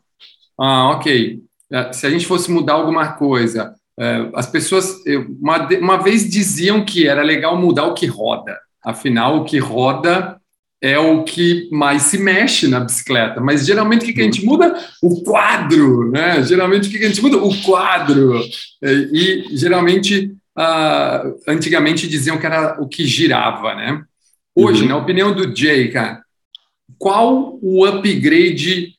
ah, 0.60 0.92
ok, 0.92 1.40
eh, 1.72 1.94
se 1.94 2.06
a 2.06 2.10
gente 2.10 2.26
fosse 2.26 2.52
mudar 2.52 2.74
alguma 2.74 3.14
coisa, 3.14 3.74
é, 3.98 4.30
as 4.34 4.48
pessoas 4.48 5.02
uma, 5.40 5.68
uma 5.80 5.98
vez 5.98 6.30
diziam 6.30 6.84
que 6.84 7.08
era 7.08 7.24
legal 7.24 7.58
mudar 7.58 7.86
o 7.86 7.94
que 7.94 8.06
roda. 8.06 8.58
Afinal, 8.84 9.38
o 9.38 9.46
que 9.46 9.58
roda 9.58 10.40
é 10.82 11.00
o 11.00 11.24
que 11.24 11.68
mais 11.72 12.04
se 12.04 12.18
mexe 12.18 12.68
na 12.68 12.80
bicicleta. 12.80 13.42
Mas 13.42 13.66
geralmente 13.66 14.04
o 14.04 14.06
que, 14.06 14.14
que 14.14 14.22
a 14.22 14.26
gente 14.26 14.46
muda? 14.46 14.78
O 15.02 15.24
quadro, 15.24 16.12
né? 16.12 16.44
Geralmente 16.44 16.88
o 16.88 16.92
que, 16.92 17.00
que 17.00 17.06
a 17.06 17.08
gente 17.08 17.22
muda? 17.22 17.38
O 17.38 17.62
quadro. 17.64 18.40
É, 18.84 18.94
e 18.94 19.58
geralmente, 19.58 20.32
uh, 20.58 21.36
antigamente 21.48 22.08
diziam 22.08 22.38
que 22.38 22.46
era 22.46 22.80
o 22.80 22.88
que 22.88 23.06
girava, 23.06 23.74
né? 23.74 24.04
Hoje, 24.54 24.84
uhum. 24.84 24.90
na 24.90 24.98
opinião 24.98 25.34
do 25.34 25.56
Jay, 25.56 25.90
cara, 25.90 26.22
qual 27.00 27.58
o 27.62 27.86
upgrade 27.86 28.95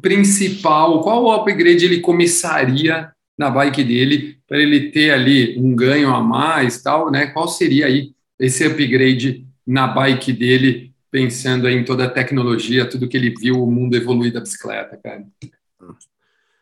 principal? 0.00 1.00
Qual 1.02 1.24
o 1.24 1.32
upgrade 1.32 1.84
ele 1.84 2.00
começaria 2.00 3.10
na 3.36 3.50
bike 3.50 3.84
dele 3.84 4.38
para 4.48 4.58
ele 4.58 4.90
ter 4.90 5.10
ali 5.10 5.58
um 5.58 5.74
ganho 5.74 6.14
a 6.14 6.22
mais, 6.22 6.82
tal, 6.82 7.10
né? 7.10 7.26
Qual 7.26 7.48
seria 7.48 7.86
aí 7.86 8.12
esse 8.38 8.64
upgrade 8.64 9.46
na 9.66 9.86
bike 9.86 10.32
dele, 10.32 10.92
pensando 11.10 11.68
em 11.68 11.84
toda 11.84 12.04
a 12.04 12.10
tecnologia, 12.10 12.88
tudo 12.88 13.08
que 13.08 13.16
ele 13.16 13.34
viu 13.38 13.62
o 13.62 13.70
mundo 13.70 13.96
evoluir 13.96 14.32
da 14.32 14.40
bicicleta, 14.40 14.98
cara? 15.02 15.26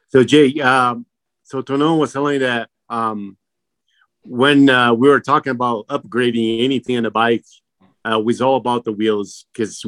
So 0.09 0.27
Jay, 0.27 0.55
um, 0.63 1.05
so 1.43 1.63
Tonon 1.63 1.99
was 1.99 2.13
telling 2.13 2.39
that 2.41 2.69
um, 2.89 3.37
when 4.25 4.71
uh, 4.71 4.95
we 4.95 5.09
were 5.09 5.21
talking 5.21 5.51
about 5.51 5.87
upgrading 5.89 6.65
anything 6.65 6.97
on 6.97 7.03
the 7.03 7.11
bike, 7.11 7.45
uh, 8.05 8.19
was 8.19 8.41
all 8.41 8.57
about 8.57 8.85
the 8.85 8.93
wheels 8.93 9.47
because 9.53 9.85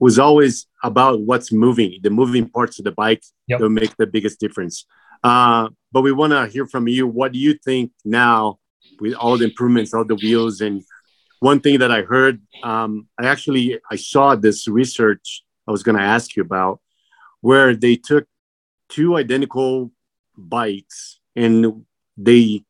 was 0.00 0.18
always 0.18 0.66
about 0.82 1.20
what's 1.20 1.52
moving, 1.52 1.98
the 2.02 2.10
moving 2.10 2.48
parts 2.48 2.78
of 2.78 2.84
the 2.84 2.92
bike 2.92 3.22
yep. 3.46 3.60
that 3.60 3.68
make 3.68 3.96
the 3.96 4.06
biggest 4.06 4.38
difference. 4.38 4.86
Uh, 5.24 5.68
but 5.92 6.02
we 6.02 6.12
want 6.12 6.32
to 6.32 6.46
hear 6.46 6.66
from 6.66 6.86
you. 6.86 7.06
What 7.06 7.32
do 7.32 7.38
you 7.38 7.54
think 7.54 7.92
now 8.04 8.58
with 9.00 9.14
all 9.14 9.36
the 9.36 9.44
improvements, 9.44 9.92
all 9.92 10.04
the 10.04 10.14
wheels, 10.14 10.60
and 10.60 10.82
one 11.40 11.60
thing 11.60 11.80
that 11.80 11.90
I 11.90 12.02
heard, 12.02 12.40
um, 12.62 13.08
I 13.18 13.26
actually 13.26 13.78
I 13.90 13.96
saw 13.96 14.34
this 14.34 14.68
research 14.68 15.42
I 15.66 15.70
was 15.70 15.82
going 15.82 15.98
to 15.98 16.02
ask 16.02 16.34
you 16.36 16.42
about, 16.42 16.80
where 17.40 17.76
they 17.76 17.96
took 17.96 18.26
two 18.88 19.16
identical 19.16 19.92
bikes 20.36 21.20
and 21.36 21.84
they 22.16 22.64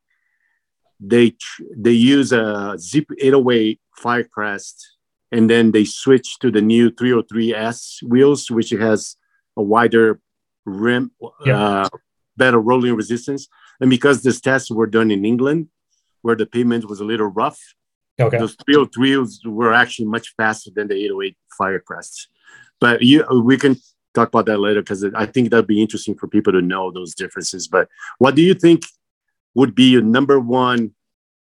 they 0.99 1.35
they 1.75 1.91
use 1.91 2.31
a 2.33 2.75
Zip 2.77 3.05
808 3.19 3.79
Firecrest, 4.03 4.75
and 5.31 5.49
then 5.49 5.71
they 5.71 5.85
switched 5.85 6.41
to 6.41 6.51
the 6.51 6.61
new 6.61 6.89
303S 6.91 8.03
wheels, 8.03 8.49
which 8.49 8.71
has 8.71 9.15
a 9.55 9.61
wider 9.61 10.19
rim, 10.65 11.11
yeah. 11.45 11.81
uh, 11.83 11.89
better 12.37 12.59
rolling 12.59 12.95
resistance. 12.95 13.47
And 13.79 13.89
because 13.89 14.23
these 14.23 14.41
tests 14.41 14.71
were 14.71 14.87
done 14.87 15.11
in 15.11 15.25
England, 15.25 15.67
where 16.21 16.35
the 16.35 16.45
pavement 16.45 16.89
was 16.89 16.99
a 16.99 17.05
little 17.05 17.27
rough, 17.27 17.59
okay. 18.19 18.37
those 18.37 18.55
303s 18.57 19.45
were 19.45 19.73
actually 19.73 20.07
much 20.07 20.33
faster 20.35 20.71
than 20.73 20.87
the 20.87 20.95
808 20.95 21.37
Firecrests. 21.59 22.27
But 22.79 23.01
you, 23.01 23.25
we 23.43 23.57
can 23.57 23.75
talk 24.13 24.29
about 24.29 24.45
that 24.47 24.59
later 24.59 24.81
because 24.81 25.03
I 25.15 25.25
think 25.25 25.49
that'd 25.49 25.67
be 25.67 25.81
interesting 25.81 26.15
for 26.15 26.27
people 26.27 26.53
to 26.53 26.61
know 26.61 26.91
those 26.91 27.13
differences. 27.13 27.67
But 27.67 27.87
what 28.17 28.35
do 28.35 28.41
you 28.41 28.53
think 28.53 28.83
would 29.53 29.75
be 29.75 29.91
your 29.91 30.01
number 30.01 30.39
one 30.39 30.91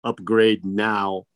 upgrade 0.05 0.65
now 0.65 1.27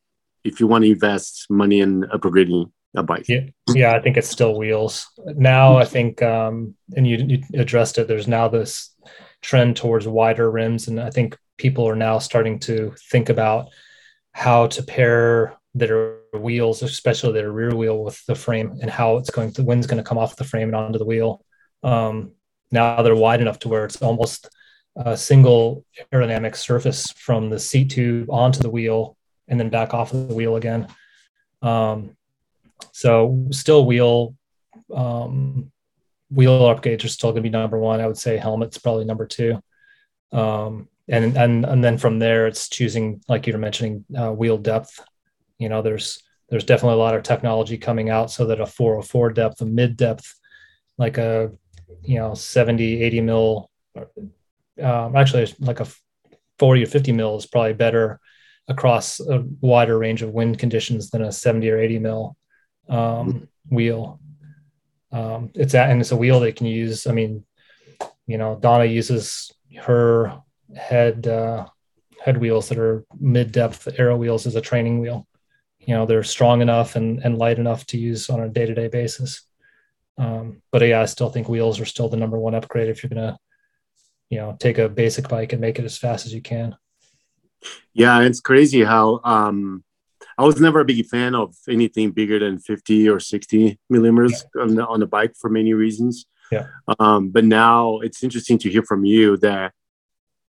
if 0.43 0.59
you 0.59 0.67
want 0.67 0.83
to 0.83 0.91
invest 0.91 1.47
money 1.49 1.81
in 1.81 2.01
upgrading 2.03 2.71
a 2.95 3.03
bike. 3.03 3.25
Yeah, 3.27 3.41
yeah, 3.73 3.93
I 3.93 3.99
think 3.99 4.17
it's 4.17 4.29
still 4.29 4.57
wheels. 4.57 5.07
Now 5.25 5.77
I 5.77 5.85
think, 5.85 6.21
um, 6.21 6.75
and 6.95 7.07
you, 7.07 7.17
you 7.17 7.43
addressed 7.59 7.97
it. 7.97 8.07
There's 8.07 8.27
now 8.27 8.47
this 8.47 8.95
trend 9.41 9.77
towards 9.77 10.07
wider 10.07 10.49
rims, 10.49 10.87
and 10.87 10.99
I 10.99 11.09
think 11.09 11.37
people 11.57 11.87
are 11.87 11.95
now 11.95 12.19
starting 12.19 12.59
to 12.59 12.93
think 13.09 13.29
about 13.29 13.69
how 14.31 14.67
to 14.67 14.83
pair 14.83 15.57
their 15.73 16.17
wheels, 16.33 16.81
especially 16.81 17.33
their 17.33 17.51
rear 17.51 17.75
wheel, 17.75 18.03
with 18.03 18.23
the 18.25 18.35
frame, 18.35 18.77
and 18.81 18.89
how 18.89 19.17
it's 19.17 19.29
going. 19.29 19.51
The 19.51 19.63
wind's 19.63 19.87
going 19.87 20.03
to 20.03 20.07
come 20.07 20.17
off 20.17 20.35
the 20.35 20.43
frame 20.43 20.69
and 20.69 20.75
onto 20.75 20.99
the 20.99 21.05
wheel. 21.05 21.43
Um, 21.83 22.31
now 22.71 23.01
they're 23.01 23.15
wide 23.15 23.41
enough 23.41 23.59
to 23.59 23.69
where 23.69 23.85
it's 23.85 24.01
almost 24.01 24.49
a 24.95 25.15
single 25.15 25.85
aerodynamic 26.11 26.55
surface 26.55 27.11
from 27.15 27.49
the 27.49 27.59
seat 27.59 27.91
tube 27.91 28.29
onto 28.31 28.59
the 28.59 28.69
wheel 28.69 29.16
and 29.47 29.59
then 29.59 29.69
back 29.69 29.93
off 29.93 30.13
of 30.13 30.27
the 30.27 30.35
wheel 30.35 30.55
again. 30.55 30.87
Um, 31.61 32.15
so 32.91 33.47
still 33.51 33.85
wheel 33.85 34.35
um, 34.93 35.71
wheel 36.29 36.61
upgrades 36.61 37.03
are 37.03 37.09
still 37.09 37.31
going 37.31 37.43
to 37.43 37.49
be 37.49 37.51
number 37.51 37.77
one. 37.77 38.01
I 38.01 38.07
would 38.07 38.17
say 38.17 38.37
helmets 38.37 38.77
probably 38.77 39.05
number 39.05 39.25
two. 39.25 39.61
Um, 40.31 40.89
and 41.07 41.37
and 41.37 41.65
and 41.65 41.83
then 41.83 41.97
from 41.97 42.19
there, 42.19 42.47
it's 42.47 42.69
choosing 42.69 43.21
like 43.27 43.47
you 43.47 43.53
were 43.53 43.59
mentioning 43.59 44.03
uh, 44.15 44.31
wheel 44.31 44.57
depth. 44.57 44.99
You 45.57 45.69
know, 45.69 45.81
there's 45.81 46.21
there's 46.49 46.65
definitely 46.65 46.95
a 46.95 47.03
lot 47.03 47.15
of 47.15 47.23
technology 47.23 47.77
coming 47.77 48.09
out 48.09 48.31
so 48.31 48.45
that 48.47 48.59
a 48.59 48.65
404 48.65 49.31
depth, 49.31 49.61
a 49.61 49.65
mid 49.65 49.97
depth, 49.97 50.35
like 50.97 51.17
a 51.17 51.51
you 52.03 52.19
know 52.19 52.33
70, 52.33 53.01
80 53.03 53.21
mil, 53.21 53.71
um, 54.81 55.15
actually 55.15 55.53
like 55.59 55.79
a 55.79 55.87
40 56.59 56.83
or 56.83 56.87
50 56.87 57.11
mil 57.13 57.37
is 57.37 57.45
probably 57.45 57.73
better 57.73 58.19
across 58.67 59.19
a 59.19 59.45
wider 59.61 59.97
range 59.97 60.21
of 60.21 60.33
wind 60.33 60.59
conditions 60.59 61.09
than 61.09 61.23
a 61.23 61.31
70 61.31 61.69
or 61.69 61.79
80 61.79 61.99
mil 61.99 62.37
um, 62.89 63.47
wheel. 63.69 64.19
Um, 65.11 65.51
it's 65.55 65.73
at, 65.73 65.89
and 65.89 66.01
it's 66.01 66.11
a 66.11 66.17
wheel 66.17 66.39
they 66.39 66.51
can 66.51 66.67
use. 66.67 67.07
I 67.07 67.13
mean, 67.13 67.45
you 68.25 68.37
know, 68.37 68.57
Donna 68.59 68.85
uses 68.85 69.51
her 69.81 70.41
head 70.75 71.27
uh, 71.27 71.67
head 72.21 72.37
wheels 72.37 72.69
that 72.69 72.77
are 72.77 73.05
mid 73.19 73.51
depth 73.51 73.87
aero 73.97 74.17
wheels 74.17 74.45
as 74.45 74.55
a 74.55 74.61
training 74.61 74.99
wheel. 74.99 75.25
You 75.79 75.93
know, 75.93 76.05
they're 76.05 76.23
strong 76.23 76.61
enough 76.61 76.97
and, 76.97 77.19
and 77.23 77.37
light 77.37 77.59
enough 77.59 77.85
to 77.87 77.97
use 77.97 78.29
on 78.29 78.41
a 78.41 78.49
day 78.49 78.65
to 78.65 78.73
day 78.73 78.89
basis. 78.89 79.43
Um, 80.17 80.61
but 80.71 80.81
yeah, 80.81 81.01
I 81.01 81.05
still 81.05 81.29
think 81.29 81.47
wheels 81.47 81.79
are 81.79 81.85
still 81.85 82.09
the 82.09 82.17
number 82.17 82.37
one 82.37 82.55
upgrade 82.55 82.89
if 82.89 83.01
you're 83.01 83.09
gonna, 83.09 83.37
you 84.29 84.39
know, 84.39 84.57
take 84.59 84.77
a 84.77 84.89
basic 84.89 85.29
bike 85.29 85.53
and 85.53 85.61
make 85.61 85.79
it 85.79 85.85
as 85.85 85.97
fast 85.97 86.25
as 86.25 86.33
you 86.33 86.41
can. 86.41 86.75
Yeah, 87.93 88.21
it's 88.21 88.39
crazy 88.39 88.83
how 88.83 89.19
um, 89.23 89.83
I 90.37 90.43
was 90.43 90.59
never 90.59 90.81
a 90.81 90.85
big 90.85 91.05
fan 91.07 91.33
of 91.33 91.55
anything 91.67 92.11
bigger 92.11 92.39
than 92.39 92.59
50 92.59 93.09
or 93.09 93.19
60 93.19 93.79
millimeters 93.89 94.45
yeah. 94.55 94.61
on, 94.61 94.75
the, 94.75 94.87
on 94.87 94.99
the 94.99 95.07
bike 95.07 95.35
for 95.35 95.49
many 95.49 95.73
reasons. 95.73 96.25
Yeah. 96.51 96.67
Um, 96.99 97.29
but 97.29 97.43
now 97.43 97.99
it's 97.99 98.23
interesting 98.23 98.57
to 98.59 98.69
hear 98.69 98.83
from 98.83 99.03
you 99.03 99.37
that, 99.37 99.73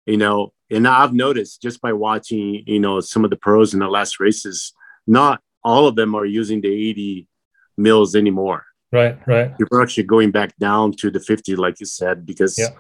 you 0.04 0.16
know, 0.16 0.52
and 0.70 0.86
I've 0.88 1.14
noticed 1.14 1.62
just 1.62 1.80
by 1.80 1.92
watching, 1.92 2.64
you 2.66 2.80
know, 2.80 3.00
some 3.00 3.24
of 3.24 3.30
the 3.30 3.36
pros 3.36 3.72
in 3.72 3.80
the 3.80 3.88
last 3.88 4.18
races, 4.18 4.72
not 5.07 5.40
all 5.62 5.86
of 5.86 5.94
them 5.94 6.14
are 6.14 6.26
using 6.26 6.61
the 6.61 6.68
80 6.68 7.28
mils 7.76 8.16
anymore. 8.16 8.64
Right, 8.92 9.18
right. 9.26 9.52
You're 9.59 9.82
actually 9.82 10.04
going 10.04 10.32
back 10.32 10.57
down 10.59 10.92
to 10.94 11.11
the 11.11 11.20
50, 11.20 11.57
like 11.57 11.80
you 11.80 11.86
said, 11.86 12.26
because 12.26 12.59
yeah. 12.59 12.70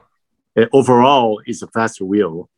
it, 0.56 0.68
overall 0.72 1.40
it's 1.46 1.62
a 1.62 1.68
faster 1.68 2.04
wheel 2.04 2.48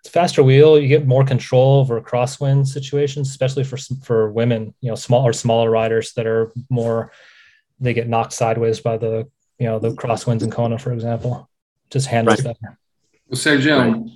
it's 0.00 0.08
faster 0.08 0.42
wheel. 0.42 0.78
You 0.78 0.88
get 0.88 1.06
more 1.06 1.24
control 1.24 1.80
over 1.80 2.00
crosswind 2.00 2.66
situations, 2.66 3.28
especially 3.28 3.64
for 3.64 3.76
for 4.02 4.30
women. 4.30 4.74
You 4.80 4.90
know, 4.90 4.94
small 4.94 5.26
or 5.26 5.32
smaller 5.32 5.70
riders 5.70 6.12
that 6.14 6.26
are 6.26 6.52
more 6.70 7.12
they 7.80 7.94
get 7.94 8.08
knocked 8.08 8.32
sideways 8.32 8.80
by 8.80 8.96
the 8.96 9.28
you 9.58 9.66
know 9.66 9.78
the 9.78 9.90
crosswinds 9.90 10.42
in 10.42 10.50
Kona, 10.50 10.78
for 10.78 10.92
example. 10.92 11.48
Just 11.90 12.06
handles 12.06 12.44
right. 12.44 12.54
better. 12.60 12.78
O 13.30 13.36
Sérgio, 13.36 14.06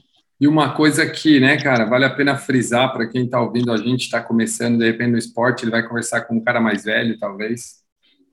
e 0.43 0.49
uma 0.49 0.74
coisa 0.74 1.09
que, 1.09 1.39
né, 1.39 1.57
cara, 1.57 1.85
vale 1.85 2.05
a 2.05 2.11
pena 2.11 2.37
frisar 2.37 2.93
para 2.93 3.07
quem 3.07 3.26
está 3.26 3.41
ouvindo 3.41 3.70
a 3.70 3.76
gente, 3.76 4.01
está 4.01 4.20
começando 4.20 4.76
de 4.76 4.85
repente 4.85 5.12
no 5.12 5.18
esporte, 5.18 5.62
ele 5.62 5.70
vai 5.70 5.87
conversar 5.87 6.22
com 6.22 6.35
um 6.35 6.43
cara 6.43 6.61
mais 6.61 6.83
velho, 6.83 7.16
talvez, 7.16 7.76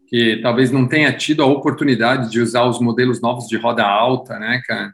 que 0.07 0.39
talvez 0.41 0.71
não 0.71 0.87
tenha 0.87 1.15
tido 1.15 1.43
a 1.43 1.45
oportunidade 1.45 2.31
de 2.31 2.39
usar 2.39 2.63
os 2.63 2.79
modelos 2.79 3.21
novos 3.21 3.47
de 3.47 3.57
roda 3.57 3.85
alta, 3.85 4.39
né, 4.39 4.59
cara? 4.65 4.91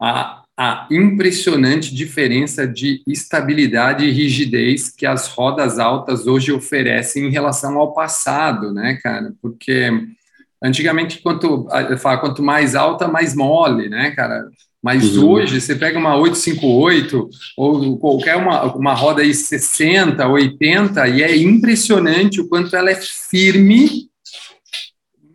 A, 0.00 0.43
a 0.56 0.86
impressionante 0.90 1.94
diferença 1.94 2.66
de 2.66 3.02
estabilidade 3.06 4.04
e 4.04 4.12
rigidez 4.12 4.88
que 4.88 5.04
as 5.04 5.28
rodas 5.28 5.78
altas 5.78 6.26
hoje 6.26 6.52
oferecem 6.52 7.26
em 7.26 7.30
relação 7.30 7.76
ao 7.76 7.92
passado, 7.92 8.72
né, 8.72 8.98
cara? 9.02 9.34
Porque 9.42 9.90
antigamente, 10.62 11.20
quanto, 11.20 11.66
quanto 12.20 12.42
mais 12.42 12.76
alta, 12.76 13.08
mais 13.08 13.34
mole, 13.34 13.88
né, 13.88 14.12
cara? 14.12 14.48
Mas 14.80 15.16
uhum. 15.16 15.30
hoje, 15.30 15.60
você 15.60 15.74
pega 15.74 15.98
uma 15.98 16.14
858 16.16 17.28
ou 17.56 17.98
qualquer 17.98 18.36
uma, 18.36 18.64
uma 18.76 18.94
roda 18.94 19.22
aí 19.22 19.34
60, 19.34 20.28
80, 20.28 21.08
e 21.08 21.22
é 21.22 21.36
impressionante 21.36 22.40
o 22.40 22.48
quanto 22.48 22.76
ela 22.76 22.90
é 22.90 22.94
firme, 22.94 24.10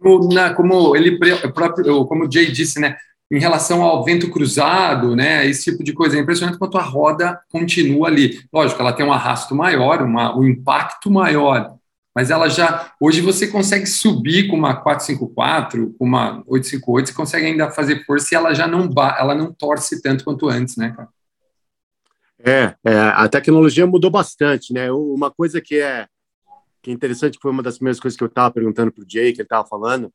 no, 0.01 0.29
na, 0.29 0.53
como 0.53 0.95
ele 0.95 1.17
próprio, 1.53 2.05
como 2.05 2.25
o 2.25 2.31
Jay 2.31 2.51
disse, 2.51 2.79
né? 2.79 2.95
Em 3.31 3.39
relação 3.39 3.83
ao 3.83 4.03
vento 4.03 4.29
cruzado, 4.29 5.15
né, 5.15 5.45
esse 5.45 5.71
tipo 5.71 5.83
de 5.83 5.93
coisa. 5.93 6.17
É 6.17 6.19
impressionante 6.19 6.57
quanto 6.57 6.77
a 6.77 6.81
roda 6.81 7.39
continua 7.49 8.07
ali. 8.07 8.41
Lógico, 8.51 8.81
ela 8.81 8.93
tem 8.93 9.05
um 9.05 9.13
arrasto 9.13 9.55
maior, 9.55 10.01
uma, 10.01 10.35
um 10.37 10.47
impacto 10.47 11.11
maior, 11.11 11.75
mas 12.15 12.31
ela 12.31 12.49
já. 12.49 12.91
Hoje 12.99 13.21
você 13.21 13.47
consegue 13.47 13.85
subir 13.85 14.47
com 14.47 14.55
uma 14.55 14.75
454, 14.75 15.95
com 15.97 16.05
uma 16.05 16.43
858, 16.47 17.07
você 17.07 17.13
consegue 17.13 17.45
ainda 17.45 17.69
fazer 17.69 18.03
força 18.05 18.33
e 18.33 18.35
ela 18.35 18.53
já 18.53 18.67
não, 18.67 18.89
ela 19.17 19.35
não 19.35 19.53
torce 19.53 20.01
tanto 20.01 20.23
quanto 20.23 20.49
antes, 20.49 20.75
né, 20.75 20.93
cara? 20.95 21.09
É, 22.41 22.73
é, 22.85 22.97
a 22.97 23.27
tecnologia 23.27 23.85
mudou 23.85 24.09
bastante, 24.09 24.73
né? 24.73 24.89
Uma 24.91 25.29
coisa 25.29 25.59
que 25.59 25.77
é 25.79 26.07
que 26.81 26.91
é 26.91 26.93
interessante, 26.93 27.37
foi 27.41 27.51
uma 27.51 27.61
das 27.61 27.75
primeiras 27.75 27.99
coisas 27.99 28.17
que 28.17 28.23
eu 28.23 28.27
estava 28.27 28.53
perguntando 28.53 28.91
para 28.91 29.03
o 29.03 29.05
Jay, 29.07 29.33
que 29.33 29.41
ele 29.41 29.45
estava 29.45 29.67
falando. 29.67 30.11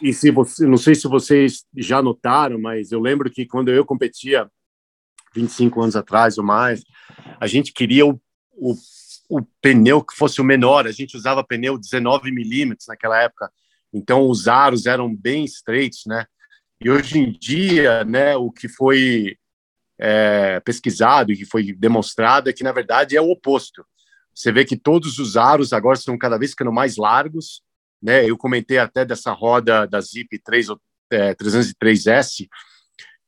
E 0.00 0.12
se 0.12 0.30
você, 0.30 0.66
não 0.66 0.76
sei 0.76 0.94
se 0.94 1.08
vocês 1.08 1.64
já 1.76 2.02
notaram, 2.02 2.60
mas 2.60 2.92
eu 2.92 3.00
lembro 3.00 3.30
que 3.30 3.46
quando 3.46 3.70
eu 3.70 3.84
competia 3.84 4.50
25 5.34 5.80
anos 5.82 5.96
atrás 5.96 6.38
ou 6.38 6.44
mais, 6.44 6.84
a 7.40 7.46
gente 7.46 7.72
queria 7.72 8.06
o, 8.06 8.20
o, 8.52 8.74
o 9.28 9.42
pneu 9.60 10.02
que 10.02 10.16
fosse 10.16 10.40
o 10.40 10.44
menor. 10.44 10.86
A 10.86 10.92
gente 10.92 11.16
usava 11.16 11.44
pneu 11.44 11.78
19 11.78 12.30
milímetros 12.30 12.86
naquela 12.88 13.20
época, 13.20 13.50
então 13.92 14.28
os 14.28 14.48
aros 14.48 14.86
eram 14.86 15.14
bem 15.14 15.44
estreitos, 15.44 16.02
né? 16.06 16.26
E 16.80 16.90
hoje 16.90 17.18
em 17.18 17.30
dia, 17.30 18.04
né, 18.04 18.36
o 18.36 18.50
que 18.50 18.68
foi 18.68 19.36
é, 19.98 20.58
pesquisado 20.60 21.32
e 21.32 21.36
que 21.36 21.44
foi 21.44 21.72
demonstrado 21.72 22.50
é 22.50 22.52
que 22.52 22.64
na 22.64 22.72
verdade 22.72 23.16
é 23.16 23.20
o 23.20 23.30
oposto 23.30 23.84
você 24.34 24.50
vê 24.50 24.64
que 24.64 24.76
todos 24.76 25.18
os 25.18 25.36
aros 25.36 25.72
agora 25.72 25.98
estão 25.98 26.16
cada 26.16 26.38
vez 26.38 26.52
ficando 26.52 26.72
mais 26.72 26.96
largos, 26.96 27.62
né? 28.02 28.28
Eu 28.28 28.36
comentei 28.36 28.78
até 28.78 29.04
dessa 29.04 29.32
roda 29.32 29.86
da 29.86 30.00
Zip 30.00 30.38
3, 30.38 30.68
é, 31.10 31.34
303S, 31.34 32.48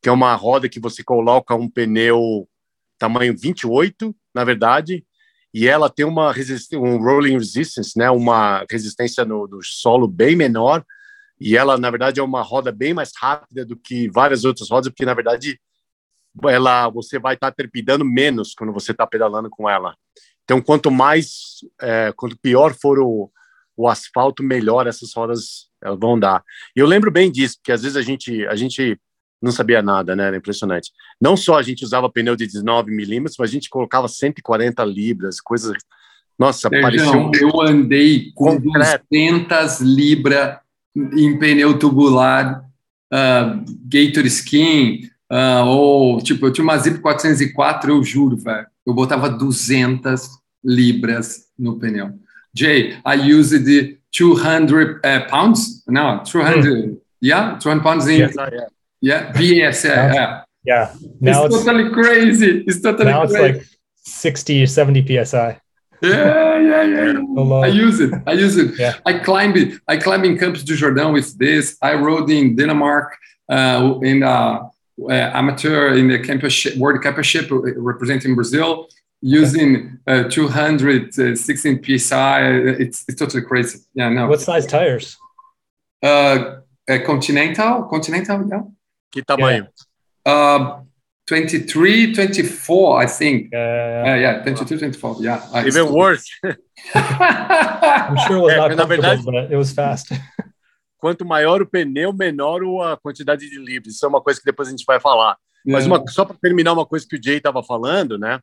que 0.01 0.09
é 0.09 0.11
uma 0.11 0.35
roda 0.35 0.67
que 0.67 0.79
você 0.79 1.03
coloca 1.03 1.55
um 1.55 1.69
pneu 1.69 2.47
tamanho 2.97 3.35
28, 3.37 4.15
na 4.33 4.43
verdade, 4.43 5.05
e 5.53 5.67
ela 5.67 5.89
tem 5.89 6.05
uma 6.05 6.33
um 6.73 6.97
rolling 6.97 7.37
resistance, 7.37 7.97
né? 7.97 8.09
Uma 8.09 8.65
resistência 8.69 9.23
no, 9.23 9.47
no 9.47 9.63
solo 9.63 10.07
bem 10.07 10.35
menor, 10.35 10.85
e 11.39 11.55
ela 11.55 11.77
na 11.77 11.89
verdade 11.89 12.19
é 12.19 12.23
uma 12.23 12.41
roda 12.41 12.71
bem 12.71 12.93
mais 12.93 13.11
rápida 13.17 13.65
do 13.65 13.77
que 13.77 14.09
várias 14.09 14.43
outras 14.43 14.69
rodas, 14.69 14.89
porque 14.89 15.05
na 15.05 15.13
verdade 15.13 15.59
ela 16.43 16.89
você 16.89 17.17
vai 17.17 17.35
estar 17.35 17.51
tá 17.51 17.55
trepidando 17.55 18.03
menos 18.03 18.53
quando 18.53 18.73
você 18.73 18.91
está 18.91 19.07
pedalando 19.07 19.49
com 19.49 19.69
ela. 19.69 19.95
Então, 20.43 20.61
quanto 20.61 20.91
mais, 20.91 21.65
é, 21.81 22.13
quanto 22.15 22.37
pior 22.37 22.75
for 22.75 22.99
o, 22.99 23.31
o 23.77 23.87
asfalto, 23.87 24.43
melhor 24.43 24.87
essas 24.87 25.13
rodas 25.13 25.67
vão 25.99 26.19
dar. 26.19 26.43
E 26.75 26.79
eu 26.79 26.87
lembro 26.87 27.11
bem 27.11 27.31
disso, 27.31 27.57
porque 27.57 27.71
às 27.71 27.81
vezes 27.81 27.97
a 27.97 28.01
gente, 28.01 28.45
a 28.47 28.55
gente 28.55 28.99
não 29.41 29.51
sabia 29.51 29.81
nada, 29.81 30.15
né? 30.15 30.27
Era 30.27 30.37
impressionante. 30.37 30.91
Não 31.21 31.35
só 31.37 31.57
a 31.57 31.61
gente 31.61 31.83
usava 31.83 32.09
pneu 32.09 32.35
de 32.35 32.47
19 32.47 32.91
milímetros, 32.91 33.37
mas 33.37 33.49
a 33.49 33.53
gente 33.53 33.69
colocava 33.69 34.07
140 34.07 34.83
libras, 34.85 35.39
coisas. 35.39 35.75
Nossa, 36.37 36.69
parecia. 36.69 37.29
Eu 37.39 37.61
andei 37.61 38.31
com 38.33 38.61
concreto. 38.61 39.05
200 39.11 39.81
libras 39.81 40.57
em 40.95 41.37
pneu 41.37 41.77
tubular, 41.77 42.65
uh, 43.13 43.65
Gator 43.85 44.25
Skin, 44.25 45.09
uh, 45.31 45.65
ou 45.65 46.21
tipo, 46.21 46.45
eu 46.45 46.53
tinha 46.53 46.63
uma 46.63 46.77
Zip 46.77 46.99
404, 46.99 47.91
eu 47.91 48.03
juro, 48.03 48.37
velho 48.37 48.67
eu 48.85 48.93
botava 48.93 49.29
200 49.29 50.29
libras 50.63 51.47
no 51.57 51.79
pneu. 51.79 52.13
Jay, 52.55 52.97
I 53.05 53.15
used 53.15 53.65
the 53.65 53.97
200 54.11 55.05
uh, 55.05 55.25
pounds. 55.25 55.83
No, 55.87 56.21
200. 56.25 56.63
Mm. 56.63 56.97
Yeah, 57.21 57.57
200 57.59 57.83
pounds 57.83 58.07
in. 58.07 58.19
Yes, 58.19 58.35
yeah. 58.37 58.59
Yeah, 59.01 59.31
VS. 59.33 59.85
yeah. 59.85 60.43
Yeah. 60.63 60.95
Now 61.19 61.45
it's, 61.45 61.55
it's, 61.55 61.65
totally 61.65 61.91
crazy. 61.91 62.63
It's 62.65 62.81
totally 62.81 63.05
now 63.11 63.27
crazy. 63.27 63.59
it's 63.59 63.59
like 63.59 63.67
60 63.97 64.65
70 64.65 65.25
psi. 65.25 65.61
Yeah, 66.01 66.59
yeah, 66.59 66.83
yeah. 66.83 67.41
I 67.41 67.67
use 67.67 67.99
it. 67.99 68.13
I 68.27 68.33
use 68.33 68.57
it. 68.57 68.77
Yeah. 68.77 68.95
I 69.05 69.19
climbed 69.19 69.57
it. 69.57 69.79
I 69.87 69.97
climbed 69.97 70.25
in 70.25 70.37
Campos 70.37 70.63
do 70.63 70.75
Jordão 70.75 71.13
with 71.13 71.37
this. 71.37 71.77
I 71.81 71.93
rode 71.93 72.29
in 72.29 72.55
Denmark 72.55 73.15
uh, 73.49 73.99
in 74.01 74.23
uh, 74.23 74.67
uh, 75.01 75.11
amateur 75.11 75.95
in 75.95 76.07
the 76.07 76.19
championship, 76.23 76.75
world 76.77 77.01
championship 77.01 77.47
representing 77.51 78.35
Brazil 78.35 78.87
using 79.21 79.99
uh, 80.07 80.23
216 80.29 81.83
psi. 81.83 82.41
It's, 82.79 83.03
it's 83.07 83.19
totally 83.19 83.43
crazy. 83.43 83.79
Yeah, 83.93 84.09
no. 84.09 84.27
What 84.27 84.41
size 84.41 84.65
tires? 84.65 85.17
Uh, 86.01 86.61
continental, 87.05 87.83
continental, 87.83 88.47
yeah. 88.47 88.61
Que 89.11 89.23
tamanho? 89.23 89.67
Yeah. 90.25 90.31
Uh, 90.31 90.81
23, 91.27 92.13
24, 92.13 93.03
I 93.03 93.07
think. 93.07 93.53
Uh, 93.53 93.57
yeah, 93.57 94.15
yeah, 94.15 94.43
22, 94.43 94.77
24. 94.77 95.17
Yeah. 95.21 95.65
Even 95.65 95.91
worse. 95.91 96.29
I'm 96.93 98.17
sure 98.27 98.37
it 98.37 98.59
was 98.59 98.77
not 98.77 98.85
é, 98.85 98.85
verdade, 98.85 99.23
but 99.25 99.51
it 99.51 99.55
was 99.55 99.71
fast. 99.71 100.11
Quanto 100.99 101.25
maior 101.25 101.61
o 101.61 101.65
pneu, 101.65 102.13
menor 102.13 102.61
a 102.83 102.97
quantidade 102.97 103.49
de 103.49 103.57
livres. 103.57 103.95
Isso 103.95 104.05
é 104.05 104.09
uma 104.09 104.21
coisa 104.21 104.39
que 104.39 104.45
depois 104.45 104.67
a 104.67 104.71
gente 104.71 104.85
vai 104.85 104.99
falar. 104.99 105.35
Mas 105.65 105.87
uma, 105.87 106.05
só 106.07 106.25
para 106.25 106.35
terminar 106.39 106.73
uma 106.73 106.85
coisa 106.85 107.05
que 107.09 107.15
o 107.15 107.23
Jay 107.23 107.37
estava 107.37 107.63
falando, 107.63 108.19
né? 108.19 108.39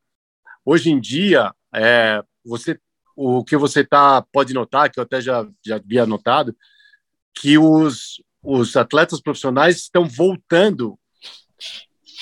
Hoje 0.65 0.91
em 0.91 1.01
dia, 1.01 1.53
é, 1.75 2.23
você, 2.45 2.79
o 3.17 3.45
que 3.45 3.57
você 3.57 3.85
tá 3.85 4.23
pode 4.33 4.55
notar, 4.55 4.91
que 4.91 4.99
eu 4.99 5.03
até 5.03 5.21
já, 5.21 5.47
já 5.65 5.77
havia 5.77 6.07
notado, 6.07 6.57
que 7.35 7.59
os, 7.59 8.23
os 8.43 8.77
atletas 8.77 9.21
profissionais 9.21 9.77
estão 9.77 10.05
voltando 10.05 10.99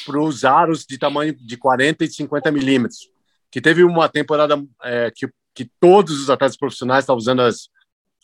para 0.07 0.21
os 0.21 0.45
aros 0.45 0.87
de 0.87 0.99
tamanho 0.99 1.35
de 1.35 1.57
40 1.57 2.05
e 2.05 2.11
50 2.11 2.51
milímetros. 2.51 3.11
Que 3.51 3.61
teve 3.61 3.85
uma 3.85 4.09
temporada 4.09 4.63
é, 4.83 5.11
que, 5.15 5.29
que 5.55 5.71
todos 5.79 6.21
os 6.21 6.31
atletas 6.31 6.57
profissionais 6.57 7.03
estavam 7.03 7.19
usando 7.19 7.43
as, 7.43 7.69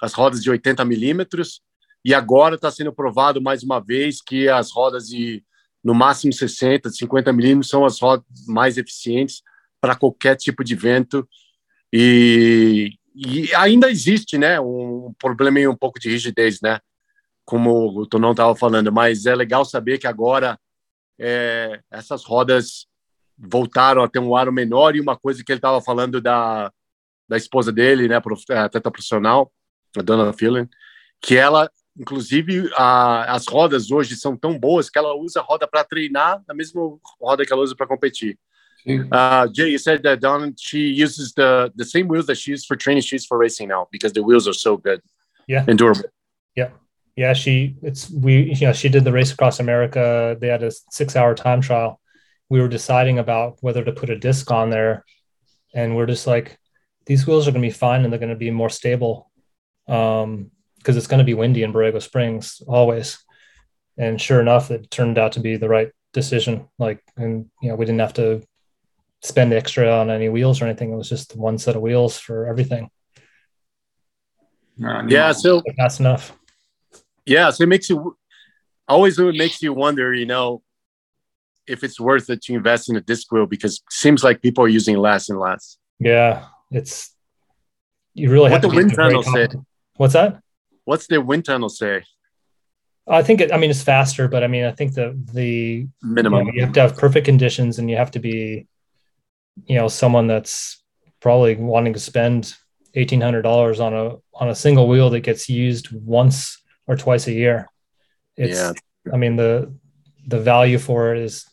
as 0.00 0.12
rodas 0.12 0.42
de 0.42 0.50
80 0.50 0.84
milímetros, 0.84 1.60
e 2.06 2.14
agora 2.14 2.54
está 2.54 2.70
sendo 2.70 2.92
provado 2.92 3.42
mais 3.42 3.64
uma 3.64 3.80
vez 3.80 4.22
que 4.22 4.48
as 4.48 4.70
rodas 4.70 5.08
de 5.08 5.42
no 5.82 5.92
máximo 5.92 6.32
60, 6.32 6.88
50 6.88 7.32
milímetros 7.32 7.68
são 7.68 7.84
as 7.84 7.98
rodas 8.00 8.24
mais 8.46 8.78
eficientes 8.78 9.42
para 9.86 9.94
qualquer 9.94 10.34
tipo 10.34 10.64
de 10.64 10.74
vento 10.74 11.28
e, 11.92 12.98
e, 13.14 13.54
ainda 13.54 13.88
existe, 13.88 14.36
né, 14.36 14.58
um 14.58 15.14
problema 15.16 15.60
em 15.60 15.68
um 15.68 15.76
pouco 15.76 16.00
de 16.00 16.10
rigidez, 16.10 16.60
né, 16.60 16.80
como 17.44 18.00
o 18.00 18.04
Tonão 18.04 18.32
estava 18.32 18.56
falando, 18.56 18.90
mas 18.90 19.26
é 19.26 19.36
legal 19.36 19.64
saber 19.64 19.98
que 19.98 20.08
agora 20.08 20.58
é, 21.16 21.80
essas 21.88 22.24
rodas 22.24 22.88
voltaram 23.38 24.02
a 24.02 24.08
ter 24.08 24.18
um 24.18 24.34
aro 24.34 24.52
menor 24.52 24.96
e 24.96 25.00
uma 25.00 25.16
coisa 25.16 25.44
que 25.44 25.52
ele 25.52 25.58
estava 25.58 25.80
falando 25.80 26.20
da, 26.20 26.72
da 27.28 27.36
esposa 27.36 27.70
dele, 27.70 28.08
né, 28.08 28.20
é, 28.50 28.58
atleta 28.58 28.90
profissional, 28.90 29.52
a 29.96 30.02
Dona 30.02 30.32
Phelan, 30.32 30.68
que 31.20 31.36
ela, 31.36 31.70
inclusive, 31.96 32.68
a, 32.74 33.36
as 33.36 33.46
rodas 33.46 33.92
hoje 33.92 34.16
são 34.16 34.36
tão 34.36 34.58
boas 34.58 34.90
que 34.90 34.98
ela 34.98 35.14
usa 35.14 35.40
roda 35.42 35.68
para 35.68 35.84
treinar, 35.84 36.42
a 36.48 36.54
mesma 36.54 36.82
roda 37.20 37.46
que 37.46 37.52
ela 37.52 37.62
usa 37.62 37.76
para 37.76 37.86
competir. 37.86 38.36
Uh, 39.10 39.48
Jay, 39.48 39.68
you 39.68 39.78
said 39.78 40.02
that 40.04 40.20
Don 40.20 40.54
she 40.58 40.86
uses 40.86 41.32
the 41.32 41.72
the 41.74 41.84
same 41.84 42.06
wheels 42.06 42.26
that 42.26 42.36
she 42.36 42.52
used 42.52 42.66
for 42.66 42.76
training. 42.76 43.02
She's 43.02 43.26
for 43.26 43.36
racing 43.36 43.68
now 43.68 43.88
because 43.90 44.12
the 44.12 44.22
wheels 44.22 44.46
are 44.46 44.52
so 44.52 44.76
good. 44.76 45.00
Yeah, 45.48 45.64
and 45.66 45.76
durable. 45.76 46.04
Yeah, 46.54 46.70
yeah. 47.16 47.32
She 47.32 47.76
it's 47.82 48.10
we 48.10 48.54
you 48.54 48.66
know 48.66 48.72
she 48.72 48.88
did 48.88 49.04
the 49.04 49.12
race 49.12 49.32
across 49.32 49.58
America. 49.58 50.36
They 50.40 50.48
had 50.48 50.62
a 50.62 50.70
six 50.90 51.16
hour 51.16 51.34
time 51.34 51.60
trial. 51.60 52.00
We 52.48 52.60
were 52.60 52.68
deciding 52.68 53.18
about 53.18 53.58
whether 53.60 53.82
to 53.84 53.92
put 53.92 54.10
a 54.10 54.18
disc 54.18 54.50
on 54.52 54.70
there, 54.70 55.04
and 55.74 55.96
we're 55.96 56.06
just 56.06 56.28
like, 56.28 56.56
these 57.06 57.26
wheels 57.26 57.48
are 57.48 57.50
going 57.50 57.62
to 57.62 57.68
be 57.68 57.72
fine 57.72 58.04
and 58.04 58.12
they're 58.12 58.20
going 58.20 58.30
to 58.30 58.36
be 58.36 58.52
more 58.52 58.70
stable, 58.70 59.32
um, 59.88 60.52
because 60.78 60.96
it's 60.96 61.08
going 61.08 61.18
to 61.18 61.24
be 61.24 61.34
windy 61.34 61.64
in 61.64 61.72
Borrego 61.72 62.00
Springs 62.00 62.62
always. 62.68 63.18
And 63.98 64.20
sure 64.20 64.40
enough, 64.40 64.70
it 64.70 64.90
turned 64.90 65.18
out 65.18 65.32
to 65.32 65.40
be 65.40 65.56
the 65.56 65.68
right 65.68 65.90
decision. 66.12 66.68
Like, 66.78 67.02
and 67.16 67.50
you 67.60 67.70
know, 67.70 67.74
we 67.74 67.84
didn't 67.84 68.00
have 68.00 68.14
to 68.14 68.42
spend 69.26 69.52
extra 69.52 69.90
on 69.90 70.10
any 70.10 70.28
wheels 70.28 70.60
or 70.62 70.66
anything. 70.66 70.92
It 70.92 70.96
was 70.96 71.08
just 71.08 71.36
one 71.36 71.58
set 71.58 71.76
of 71.76 71.82
wheels 71.82 72.18
for 72.18 72.46
everything. 72.46 72.90
yeah, 74.78 75.32
so 75.32 75.62
that's 75.76 76.00
enough. 76.00 76.36
Yeah, 77.24 77.50
so 77.50 77.64
it 77.64 77.68
makes 77.68 77.90
you 77.90 78.16
always 78.88 79.18
it 79.18 79.34
makes 79.34 79.62
you 79.62 79.72
wonder, 79.72 80.14
you 80.14 80.26
know, 80.26 80.62
if 81.66 81.82
it's 81.82 81.98
worth 81.98 82.30
it 82.30 82.42
to 82.42 82.54
invest 82.54 82.88
in 82.88 82.96
a 82.96 83.00
disc 83.00 83.30
wheel 83.32 83.46
because 83.46 83.78
it 83.78 83.92
seems 83.92 84.22
like 84.22 84.40
people 84.42 84.62
are 84.64 84.68
using 84.68 84.96
less 84.96 85.28
and 85.28 85.38
less. 85.38 85.78
Yeah, 85.98 86.44
it's 86.70 87.14
you 88.14 88.30
really 88.30 88.50
what 88.50 88.52
have 88.52 88.62
the 88.62 88.68
wind 88.68 88.94
tunnel 88.94 89.22
say. 89.22 89.48
What's 89.96 90.12
that? 90.12 90.40
What's 90.84 91.06
the 91.08 91.20
wind 91.20 91.44
tunnel 91.44 91.68
say? 91.68 92.04
I 93.08 93.22
think 93.22 93.40
it, 93.40 93.52
I 93.52 93.56
mean 93.56 93.70
it's 93.70 93.82
faster, 93.82 94.28
but 94.28 94.42
I 94.44 94.46
mean 94.46 94.64
I 94.64 94.72
think 94.72 94.94
the 94.94 95.18
the 95.32 95.86
minimum 96.02 96.46
you, 96.46 96.52
know, 96.52 96.54
you 96.54 96.64
have 96.64 96.72
to 96.74 96.80
have 96.80 96.96
perfect 96.96 97.24
conditions 97.24 97.78
and 97.78 97.90
you 97.90 97.96
have 97.96 98.10
to 98.12 98.18
be 98.18 98.66
you 99.64 99.76
know 99.76 99.88
someone 99.88 100.26
that's 100.26 100.82
probably 101.20 101.56
wanting 101.56 101.92
to 101.94 102.00
spend 102.00 102.54
eighteen 102.94 103.20
hundred 103.20 103.42
dollars 103.42 103.80
on 103.80 103.94
a 103.94 104.16
on 104.34 104.48
a 104.48 104.54
single 104.54 104.88
wheel 104.88 105.10
that 105.10 105.20
gets 105.20 105.48
used 105.48 105.90
once 105.92 106.62
or 106.86 106.96
twice 106.96 107.26
a 107.26 107.32
year. 107.32 107.68
It's 108.36 108.58
yeah. 108.58 108.72
I 109.12 109.16
mean 109.16 109.36
the 109.36 109.74
the 110.26 110.40
value 110.40 110.78
for 110.78 111.14
it 111.14 111.22
is 111.22 111.46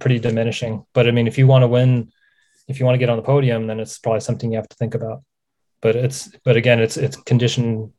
pretty 0.00 0.18
diminishing. 0.18 0.84
But 0.92 1.06
I 1.06 1.12
mean, 1.12 1.26
if 1.26 1.38
you 1.38 1.46
want 1.46 1.62
to 1.62 1.68
win, 1.68 2.12
if 2.68 2.80
you 2.80 2.84
want 2.84 2.94
to 2.94 2.98
get 2.98 3.08
on 3.08 3.16
the 3.16 3.22
podium, 3.22 3.66
then 3.66 3.78
it's 3.78 3.98
probably 3.98 4.20
something 4.20 4.50
you 4.50 4.56
have 4.56 4.68
to 4.68 4.76
think 4.76 4.94
about. 4.94 5.22
But 5.80 5.96
it's 5.96 6.28
but 6.44 6.56
again, 6.56 6.80
it's 6.80 6.96
it's 6.96 7.16
condition 7.16 7.92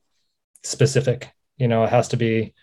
specific. 0.63 1.31
You 1.57 1.67
know, 1.67 1.83
it 1.83 1.89
has 1.89 2.09
to 2.09 2.17
be 2.17 2.53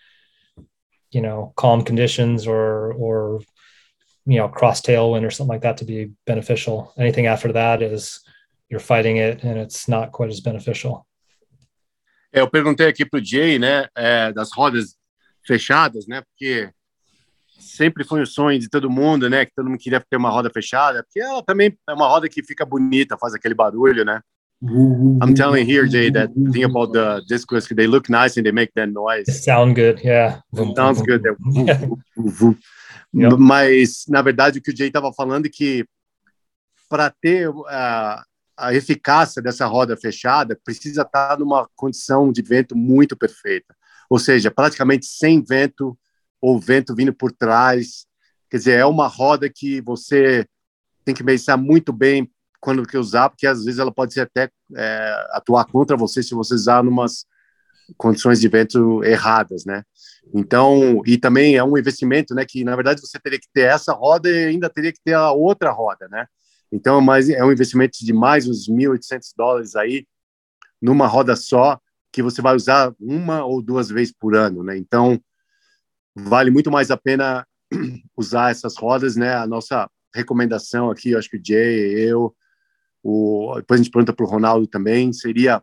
you 1.11 1.21
know 1.21 1.53
calm 1.55 1.83
conditions 1.83 2.45
or 2.45 2.93
or 2.93 3.41
you 4.25 4.37
know 4.37 4.49
cross 4.49 4.81
tailwind 4.81 5.25
or 5.25 5.31
something 5.31 5.53
like 5.53 5.61
that 5.61 5.77
to 5.77 5.85
be 5.85 6.11
beneficial. 6.25 6.93
Anything 6.97 7.27
after 7.27 7.53
that 7.53 7.81
is 7.81 8.21
you're 8.69 8.79
fighting 8.79 9.17
it 9.17 9.43
and 9.43 9.57
it's 9.57 9.87
not 9.87 10.11
quite 10.11 10.29
as 10.29 10.39
beneficial. 10.39 11.05
É, 12.33 12.41
eu 12.41 12.49
perguntei 12.49 12.87
aqui 12.87 13.05
para 13.05 13.19
o 13.19 13.23
Jay, 13.23 13.57
né, 13.57 13.87
é, 13.95 14.33
das 14.33 14.51
rodas 14.51 14.97
fechadas, 15.47 16.05
né, 16.05 16.21
porque 16.21 16.69
sempre 17.57 18.03
foi 18.03 18.21
o 18.21 18.27
sonho 18.27 18.59
de 18.59 18.67
todo 18.69 18.89
mundo, 18.89 19.29
né, 19.29 19.45
que 19.45 19.53
todo 19.55 19.69
mundo 19.69 19.79
queria 19.79 20.01
ter 20.01 20.17
uma 20.17 20.29
roda 20.29 20.49
fechada, 20.49 21.01
porque 21.03 21.21
ela 21.21 21.41
também 21.41 21.77
é 21.87 21.93
uma 21.93 22.07
roda 22.07 22.27
que 22.27 22.43
fica 22.43 22.65
bonita, 22.65 23.17
faz 23.17 23.33
aquele 23.33 23.53
barulho, 23.53 24.03
né. 24.03 24.19
I'm 24.61 25.33
telling 25.35 25.65
here, 25.65 25.87
Jay, 25.87 26.09
that 26.11 26.33
thing 26.51 26.63
about 26.63 26.91
the 26.91 27.21
discos, 27.29 27.67
they 27.67 27.87
look 27.87 28.09
nice 28.09 28.37
and 28.37 28.43
they 28.43 28.51
make 28.51 28.71
that 28.75 28.87
noise. 28.87 29.25
They 29.25 29.33
sound 29.33 29.75
good, 29.75 30.01
yeah. 30.03 30.41
Sounds 30.75 31.01
good. 31.01 31.21
Mas, 33.37 34.05
na 34.07 34.21
verdade, 34.21 34.59
o 34.59 34.61
que 34.61 34.71
o 34.71 34.77
Jay 34.77 34.87
estava 34.87 35.11
falando 35.13 35.45
é 35.45 35.49
que 35.49 35.85
para 36.89 37.09
ter 37.09 37.49
a, 37.67 38.23
a 38.57 38.73
eficácia 38.73 39.41
dessa 39.41 39.65
roda 39.65 39.97
fechada, 39.97 40.59
precisa 40.63 41.01
estar 41.01 41.37
numa 41.37 41.67
condição 41.75 42.31
de 42.31 42.41
vento 42.41 42.75
muito 42.75 43.15
perfeita. 43.15 43.75
Ou 44.09 44.19
seja, 44.19 44.51
praticamente 44.51 45.05
sem 45.05 45.43
vento 45.43 45.97
ou 46.41 46.59
vento 46.59 46.95
vindo 46.95 47.13
por 47.13 47.31
trás. 47.31 48.05
Quer 48.49 48.57
dizer, 48.57 48.79
é 48.79 48.85
uma 48.85 49.07
roda 49.07 49.49
que 49.49 49.81
você 49.81 50.47
tem 51.03 51.13
que 51.13 51.23
pensar 51.23 51.57
muito 51.57 51.91
bem 51.91 52.29
quando 52.61 52.85
que 52.85 52.97
usar, 52.97 53.29
porque 53.29 53.45
às 53.45 53.63
vezes 53.63 53.79
ela 53.79 53.91
pode 53.91 54.19
até 54.19 54.49
é, 54.75 55.27
atuar 55.31 55.65
contra 55.65 55.95
você 55.97 56.23
se 56.23 56.33
você 56.33 56.55
usar 56.55 56.83
numas 56.83 57.25
condições 57.97 58.39
de 58.39 58.47
vento 58.47 59.03
erradas, 59.03 59.65
né? 59.65 59.83
Então, 60.33 61.01
e 61.05 61.17
também 61.17 61.55
é 61.55 61.63
um 61.63 61.77
investimento, 61.77 62.33
né, 62.33 62.45
que 62.47 62.63
na 62.63 62.75
verdade 62.75 63.01
você 63.01 63.19
teria 63.19 63.39
que 63.39 63.47
ter 63.53 63.61
essa 63.61 63.93
roda 63.93 64.29
e 64.29 64.45
ainda 64.45 64.69
teria 64.69 64.91
que 64.91 64.99
ter 65.03 65.13
a 65.13 65.31
outra 65.31 65.71
roda, 65.71 66.07
né? 66.09 66.27
Então, 66.71 66.99
mas 66.99 67.29
é 67.29 67.43
um 67.43 67.51
investimento 67.51 67.97
de 68.01 68.11
mais 68.11 68.47
uns 68.47 68.67
1.800 68.67 69.33
dólares 69.37 69.75
aí 69.75 70.05
numa 70.81 71.07
roda 71.07 71.35
só 71.35 71.79
que 72.11 72.23
você 72.23 72.41
vai 72.41 72.55
usar 72.55 72.93
uma 72.99 73.45
ou 73.45 73.61
duas 73.61 73.89
vezes 73.89 74.13
por 74.17 74.35
ano, 74.35 74.63
né? 74.63 74.77
Então, 74.77 75.19
vale 76.15 76.49
muito 76.49 76.71
mais 76.71 76.89
a 76.89 76.97
pena 76.97 77.45
usar 78.15 78.51
essas 78.51 78.77
rodas, 78.77 79.15
né? 79.15 79.35
A 79.35 79.45
nossa 79.45 79.89
recomendação 80.13 80.89
aqui, 80.89 81.11
eu 81.11 81.19
acho 81.19 81.29
que 81.29 81.37
o 81.37 81.41
Jay, 81.45 82.09
eu, 82.09 82.33
o, 83.03 83.55
depois 83.57 83.79
a 83.79 83.83
gente 83.83 83.91
pergunta 83.91 84.13
para 84.13 84.25
o 84.25 84.29
Ronaldo 84.29 84.65
também, 84.65 85.11
seria 85.11 85.61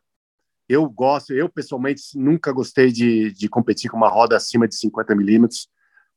eu 0.73 0.89
gosto, 0.89 1.33
eu 1.33 1.49
pessoalmente 1.49 2.03
nunca 2.17 2.53
gostei 2.53 2.91
de, 2.91 3.33
de 3.33 3.49
competir 3.49 3.91
com 3.91 3.97
uma 3.97 4.09
roda 4.09 4.37
acima 4.37 4.67
de 4.67 4.77
50 4.77 5.15
milímetros 5.15 5.69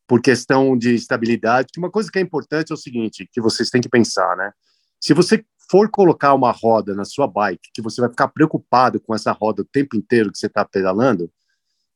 por 0.08 0.22
questão 0.22 0.78
de 0.78 0.96
estabilidade. 0.96 1.70
Uma 1.78 1.92
coisa 1.92 2.12
que 2.12 2.20
é 2.20 2.22
importante 2.22 2.72
é 2.72 2.74
o 2.74 2.78
seguinte, 2.78 3.28
que 3.32 3.42
vocês 3.42 3.70
têm 3.70 3.82
que 3.82 3.90
pensar, 3.90 4.36
né? 4.38 4.52
Se 5.02 5.14
você 5.14 5.44
for 5.70 5.90
colocar 5.90 6.34
uma 6.34 6.52
roda 6.52 6.94
na 6.94 7.04
sua 7.06 7.28
bike, 7.28 7.70
que 7.74 7.82
você 7.82 8.00
vai 8.00 8.10
ficar 8.10 8.28
preocupado 8.28 9.00
com 9.00 9.14
essa 9.14 9.32
roda 9.32 9.62
o 9.62 9.66
tempo 9.66 9.96
inteiro 9.96 10.32
que 10.32 10.38
você 10.38 10.48
está 10.48 10.64
pedalando, 10.64 11.30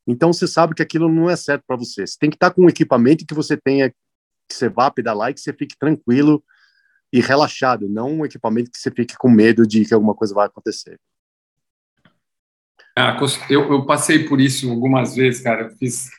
então 0.08 0.34
você 0.34 0.48
sabe 0.48 0.74
que 0.74 0.82
aquilo 0.82 1.08
não 1.08 1.30
é 1.30 1.36
certo 1.36 1.64
para 1.68 1.78
você. 1.78 2.06
Você 2.06 2.18
tem 2.20 2.30
que 2.30 2.36
estar 2.36 2.50
tá 2.50 2.56
com 2.56 2.64
um 2.64 2.70
equipamento 2.70 3.26
que 3.26 3.34
você 3.34 3.56
tenha, 3.56 3.90
que 3.90 4.56
você 4.56 4.68
vá 4.68 4.90
pedalar 4.90 5.30
e 5.30 5.34
que 5.34 5.40
você 5.40 5.54
fique 5.54 5.78
tranquilo 5.78 6.44
e 7.14 7.22
relaxado, 7.22 7.88
não 7.88 8.12
um 8.12 8.26
equipamento 8.26 8.72
que 8.72 8.78
você 8.78 8.92
fique 8.92 9.16
com 9.18 9.30
medo 9.30 9.66
de 9.66 9.86
que 9.86 9.94
alguma 9.94 10.16
coisa 10.16 10.34
vai 10.34 10.48
acontecer. 10.48 11.00
Ah, 13.00 13.18
eu, 13.50 13.72
eu 13.72 13.86
passei 13.86 14.20
por 14.26 14.42
isso 14.42 14.70
algumas 14.70 15.16
vezes, 15.16 15.42
cara. 15.42 15.64
Eu 15.64 15.70
fiz, 15.72 16.10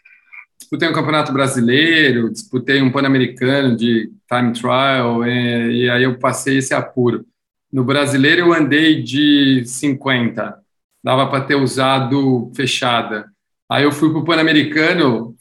disputei 0.59 0.89
um 0.89 0.93
campeonato 0.93 1.33
brasileiro, 1.33 2.31
disputei 2.31 2.81
um 2.81 2.91
pan-americano 2.91 3.77
de 3.77 4.11
time 4.29 4.53
trial, 4.53 5.27
e, 5.27 5.85
e 5.85 5.91
aí 5.91 6.05
eu 6.05 6.19
passei 6.19 6.59
esse 6.59 6.73
apuro. 6.73 7.27
No 7.73 7.85
brasileiro 7.85 8.43
eu 8.43 8.53
andei 8.53 9.03
de 9.03 9.63
50, 9.65 10.57
dava 11.05 11.29
para 11.29 11.45
ter 11.45 11.55
usado 11.55 12.51
fechada. 12.55 13.31
Aí 13.71 13.85
eu 13.85 13.93
fui 13.93 14.11
para 14.11 14.19
o 14.19 14.25
Pan-Americano, 14.25 15.37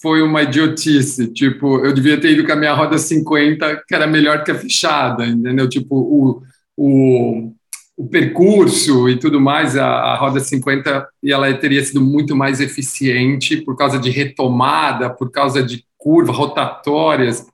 foi 0.00 0.22
uma 0.22 0.42
idiotice. 0.42 1.32
Tipo, 1.32 1.84
eu 1.84 1.92
devia 1.92 2.20
ter 2.20 2.32
ido 2.32 2.46
com 2.46 2.52
a 2.52 2.56
minha 2.56 2.72
roda 2.74 2.98
50, 2.98 3.84
que 3.86 3.94
era 3.94 4.06
melhor 4.06 4.44
que 4.44 4.50
a 4.50 4.54
fechada, 4.54 5.26
entendeu? 5.26 5.68
Tipo, 5.68 5.96
o, 5.96 6.42
o, 6.76 7.52
o 7.96 8.06
percurso 8.06 9.08
e 9.08 9.18
tudo 9.18 9.40
mais, 9.40 9.76
a, 9.76 9.86
a 9.86 10.16
roda 10.16 10.40
50 10.40 11.08
e 11.22 11.32
ela 11.32 11.52
teria 11.54 11.84
sido 11.84 12.00
muito 12.00 12.34
mais 12.34 12.60
eficiente 12.60 13.58
por 13.58 13.76
causa 13.76 13.98
de 13.98 14.10
retomada, 14.10 15.10
por 15.10 15.30
causa 15.30 15.62
de 15.62 15.84
curva, 15.98 16.32
rotatórias. 16.32 17.46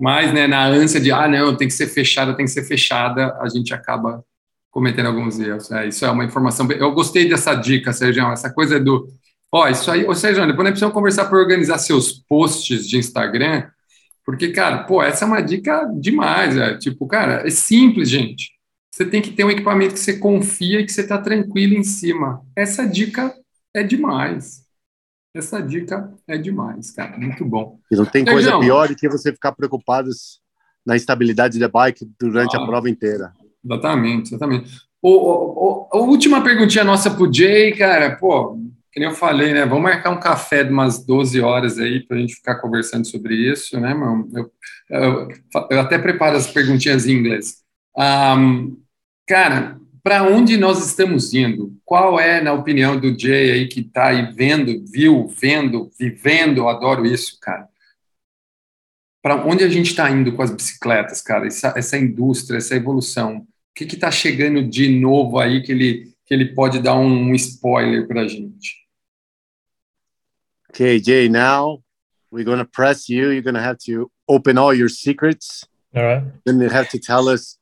Mas, 0.00 0.32
né, 0.32 0.46
na 0.46 0.64
ânsia 0.66 1.00
de, 1.00 1.12
ah, 1.12 1.28
não, 1.28 1.54
tem 1.56 1.68
que 1.68 1.74
ser 1.74 1.86
fechada, 1.86 2.34
tem 2.34 2.46
que 2.46 2.50
ser 2.50 2.64
fechada, 2.64 3.36
a 3.40 3.48
gente 3.48 3.72
acaba 3.72 4.24
cometendo 4.70 5.06
alguns 5.06 5.38
erros. 5.38 5.70
É, 5.70 5.86
isso 5.86 6.04
é 6.04 6.10
uma 6.10 6.24
informação. 6.24 6.70
Eu 6.72 6.92
gostei 6.92 7.28
dessa 7.28 7.54
dica, 7.54 7.92
Sérgio, 7.92 8.26
essa 8.32 8.52
coisa 8.52 8.80
do 8.80 9.06
Ó, 9.54 9.68
isso 9.68 9.90
aí, 9.90 10.06
ou 10.06 10.14
seja, 10.14 10.46
depois 10.46 10.64
nós 10.64 10.70
precisamos 10.70 10.94
conversar 10.94 11.26
para 11.26 11.38
organizar 11.38 11.76
seus 11.76 12.10
posts 12.10 12.88
de 12.88 12.96
Instagram, 12.96 13.68
porque, 14.24 14.48
cara, 14.50 14.84
pô, 14.84 15.02
essa 15.02 15.26
é 15.26 15.28
uma 15.28 15.42
dica 15.42 15.84
demais. 16.00 16.56
É, 16.56 16.78
tipo, 16.78 17.06
cara, 17.06 17.46
é 17.46 17.50
simples, 17.50 18.08
gente. 18.08 18.50
Você 18.92 19.06
tem 19.06 19.22
que 19.22 19.30
ter 19.30 19.42
um 19.44 19.50
equipamento 19.50 19.94
que 19.94 20.00
você 20.00 20.18
confia 20.18 20.80
e 20.80 20.84
que 20.84 20.92
você 20.92 21.00
está 21.00 21.16
tranquilo 21.16 21.74
em 21.74 21.82
cima. 21.82 22.44
Essa 22.54 22.86
dica 22.86 23.34
é 23.74 23.82
demais. 23.82 24.66
Essa 25.34 25.62
dica 25.62 26.12
é 26.28 26.36
demais, 26.36 26.90
cara. 26.90 27.16
Muito 27.16 27.42
bom. 27.42 27.78
E 27.90 27.96
não 27.96 28.04
tem 28.04 28.22
coisa 28.22 28.58
pior 28.58 28.88
do 28.88 28.94
que 28.94 29.08
você 29.08 29.32
ficar 29.32 29.52
preocupado 29.52 30.10
na 30.84 30.94
estabilidade 30.94 31.58
da 31.58 31.68
bike 31.68 32.06
durante 32.20 32.54
ah, 32.54 32.60
a 32.60 32.66
prova 32.66 32.90
inteira. 32.90 33.32
Exatamente, 33.64 34.34
exatamente. 34.34 34.82
O, 35.00 35.10
o, 35.10 35.88
o, 35.88 35.88
a 35.90 35.98
última 35.98 36.44
perguntinha 36.44 36.84
nossa 36.84 37.10
pro 37.10 37.32
Jay, 37.32 37.72
cara, 37.72 38.16
pô, 38.16 38.58
que 38.92 39.00
nem 39.00 39.08
eu 39.08 39.14
falei, 39.14 39.54
né? 39.54 39.64
Vamos 39.64 39.84
marcar 39.84 40.10
um 40.10 40.20
café 40.20 40.64
de 40.64 40.70
umas 40.70 41.02
12 41.02 41.40
horas 41.40 41.78
aí 41.78 42.06
para 42.06 42.18
a 42.18 42.20
gente 42.20 42.34
ficar 42.34 42.56
conversando 42.56 43.06
sobre 43.06 43.34
isso, 43.34 43.80
né, 43.80 43.94
mano? 43.94 44.28
Eu, 44.34 44.52
eu, 44.90 45.28
eu 45.70 45.80
até 45.80 45.98
preparo 45.98 46.36
as 46.36 46.46
perguntinhas 46.46 47.06
em 47.06 47.12
inglês. 47.12 47.61
Um, 47.96 48.80
cara, 49.26 49.80
para 50.02 50.24
onde 50.24 50.56
nós 50.56 50.84
estamos 50.84 51.32
indo? 51.32 51.76
Qual 51.84 52.18
é, 52.18 52.40
na 52.40 52.52
opinião 52.52 52.98
do 52.98 53.18
Jay 53.18 53.52
aí 53.52 53.68
que 53.68 53.80
está 53.80 54.08
aí 54.08 54.32
vendo, 54.32 54.84
viu, 54.90 55.28
vendo, 55.28 55.90
vivendo? 55.98 56.68
Adoro 56.68 57.06
isso, 57.06 57.38
cara. 57.40 57.68
Para 59.22 59.46
onde 59.46 59.62
a 59.62 59.68
gente 59.68 59.90
está 59.90 60.10
indo 60.10 60.32
com 60.34 60.42
as 60.42 60.50
bicicletas, 60.50 61.22
cara? 61.22 61.46
Essa, 61.46 61.72
essa 61.76 61.96
indústria, 61.96 62.58
essa 62.58 62.74
evolução. 62.74 63.38
O 63.38 63.46
que 63.74 63.84
está 63.84 64.10
chegando 64.10 64.66
de 64.66 64.98
novo 64.98 65.38
aí 65.38 65.62
que 65.62 65.70
ele, 65.70 66.12
que 66.26 66.34
ele 66.34 66.52
pode 66.52 66.80
dar 66.80 66.96
um, 66.96 67.30
um 67.30 67.34
spoiler 67.34 68.08
para 68.08 68.22
a 68.22 68.28
gente? 68.28 68.82
Okay, 70.70 70.98
Jay, 70.98 71.28
now 71.28 71.80
we're 72.32 72.44
going 72.44 72.58
to 72.58 72.64
press 72.64 73.08
you. 73.08 73.30
You're 73.30 73.42
going 73.42 73.54
to 73.54 73.60
have 73.60 73.78
to 73.84 74.10
open 74.26 74.58
all 74.58 74.74
your 74.74 74.88
secrets. 74.88 75.64
All 75.94 76.02
right. 76.02 76.24
Then 76.44 76.60
you 76.60 76.70
have 76.70 76.88
to 76.88 76.98
tell 76.98 77.28
us 77.28 77.58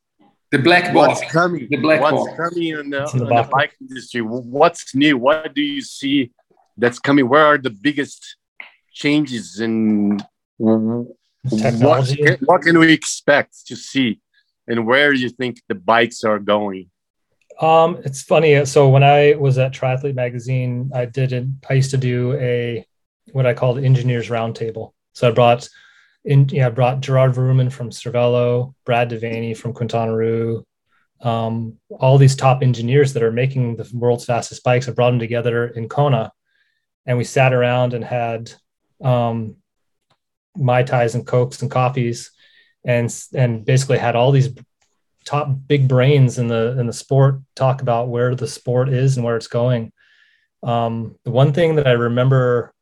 the 0.50 0.58
black 0.58 0.92
box. 0.92 1.20
What's 1.20 1.32
coming? 1.32 1.68
The 1.70 1.76
black 1.76 2.00
what's 2.00 2.16
box. 2.16 2.36
coming 2.36 2.68
in 2.68 2.90
the, 2.90 3.10
in 3.12 3.18
the, 3.18 3.26
in 3.28 3.36
the 3.36 3.48
bike 3.50 3.74
industry? 3.80 4.20
What's 4.20 4.94
new? 4.94 5.16
What 5.16 5.54
do 5.54 5.62
you 5.62 5.82
see 5.82 6.32
that's 6.76 6.98
coming? 6.98 7.28
Where 7.28 7.44
are 7.44 7.58
the 7.58 7.70
biggest 7.70 8.36
changes 8.92 9.60
in 9.60 10.20
technology? 11.48 12.22
What, 12.22 12.40
what 12.42 12.62
can 12.62 12.78
we 12.78 12.92
expect 12.92 13.66
to 13.68 13.76
see? 13.76 14.20
And 14.66 14.86
where 14.86 15.12
do 15.12 15.18
you 15.18 15.30
think 15.30 15.60
the 15.68 15.74
bikes 15.74 16.24
are 16.24 16.38
going? 16.38 16.90
Um, 17.60 18.00
it's 18.04 18.22
funny. 18.22 18.64
So 18.64 18.88
when 18.88 19.02
I 19.02 19.34
was 19.34 19.58
at 19.58 19.72
Triathlete 19.72 20.14
Magazine, 20.14 20.90
I 20.94 21.04
did 21.04 21.32
it. 21.32 21.46
I 21.68 21.74
used 21.74 21.90
to 21.90 21.98
do 21.98 22.32
a 22.34 22.86
what 23.32 23.46
I 23.46 23.54
called 23.54 23.78
engineers 23.78 24.28
roundtable. 24.28 24.92
So 25.12 25.28
I 25.28 25.30
brought 25.32 25.68
in, 26.24 26.48
yeah, 26.50 26.70
brought 26.70 27.00
Gerard 27.00 27.32
Verumen 27.32 27.72
from 27.72 27.90
Cervelo, 27.90 28.74
Brad 28.84 29.10
Devaney 29.10 29.56
from 29.56 29.72
Quintana 29.72 30.14
Roo, 30.14 30.64
um, 31.22 31.78
all 31.90 32.18
these 32.18 32.36
top 32.36 32.62
engineers 32.62 33.12
that 33.12 33.22
are 33.22 33.32
making 33.32 33.76
the 33.76 33.88
world's 33.92 34.24
fastest 34.24 34.62
bikes. 34.64 34.88
I 34.88 34.92
brought 34.92 35.10
them 35.10 35.18
together 35.18 35.68
in 35.68 35.88
Kona, 35.88 36.32
and 37.06 37.18
we 37.18 37.24
sat 37.24 37.52
around 37.52 37.94
and 37.94 38.04
had 38.04 38.52
um, 39.02 39.56
mai 40.56 40.82
tais 40.82 41.14
and 41.14 41.26
cokes 41.26 41.62
and 41.62 41.70
coffees, 41.70 42.30
and 42.84 43.14
and 43.34 43.64
basically 43.64 43.98
had 43.98 44.16
all 44.16 44.30
these 44.30 44.50
top 45.24 45.48
big 45.66 45.86
brains 45.88 46.38
in 46.38 46.48
the 46.48 46.78
in 46.78 46.86
the 46.86 46.92
sport 46.92 47.40
talk 47.54 47.82
about 47.82 48.08
where 48.08 48.34
the 48.34 48.48
sport 48.48 48.88
is 48.88 49.16
and 49.16 49.24
where 49.24 49.36
it's 49.36 49.46
going. 49.46 49.92
Um, 50.62 51.16
the 51.24 51.30
one 51.30 51.52
thing 51.52 51.76
that 51.76 51.86
I 51.86 51.92
remember 51.92 52.74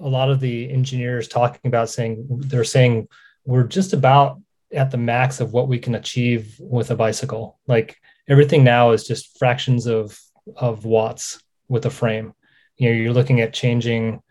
a 0.00 0.08
lot 0.08 0.30
of 0.30 0.40
the 0.40 0.70
engineers 0.70 1.28
talking 1.28 1.60
about 1.64 1.88
saying 1.88 2.26
they're 2.28 2.64
saying 2.64 3.08
we're 3.44 3.64
just 3.64 3.92
about 3.92 4.40
at 4.72 4.90
the 4.90 4.98
max 4.98 5.40
of 5.40 5.52
what 5.52 5.68
we 5.68 5.78
can 5.78 5.94
achieve 5.94 6.56
with 6.58 6.90
a 6.90 6.96
bicycle. 6.96 7.58
Like 7.66 7.96
everything 8.28 8.64
now 8.64 8.90
is 8.90 9.06
just 9.06 9.38
fractions 9.38 9.86
of 9.86 10.18
of 10.56 10.84
watts 10.84 11.42
with 11.68 11.86
a 11.86 11.90
frame. 11.90 12.34
You 12.76 12.90
know, 12.90 12.96
you're 12.96 13.12
looking 13.12 13.40
at 13.40 13.52
changing, 13.52 14.22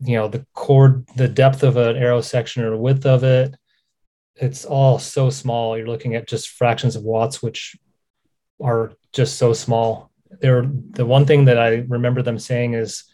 you 0.00 0.16
know, 0.16 0.28
the 0.28 0.44
cord, 0.54 1.06
the 1.16 1.28
depth 1.28 1.62
of 1.62 1.76
an 1.76 1.96
arrow 1.96 2.20
section 2.20 2.64
or 2.64 2.76
width 2.76 3.06
of 3.06 3.24
it. 3.24 3.54
It's 4.36 4.64
all 4.64 4.98
so 4.98 5.30
small. 5.30 5.78
You're 5.78 5.86
looking 5.86 6.16
at 6.16 6.26
just 6.26 6.50
fractions 6.50 6.96
of 6.96 7.04
watts, 7.04 7.42
which 7.42 7.76
are 8.62 8.92
just 9.12 9.36
so 9.36 9.52
small. 9.52 10.10
They're 10.40 10.66
the 10.90 11.06
one 11.06 11.26
thing 11.26 11.44
that 11.44 11.58
I 11.58 11.84
remember 11.88 12.22
them 12.22 12.38
saying 12.38 12.74
is 12.74 13.04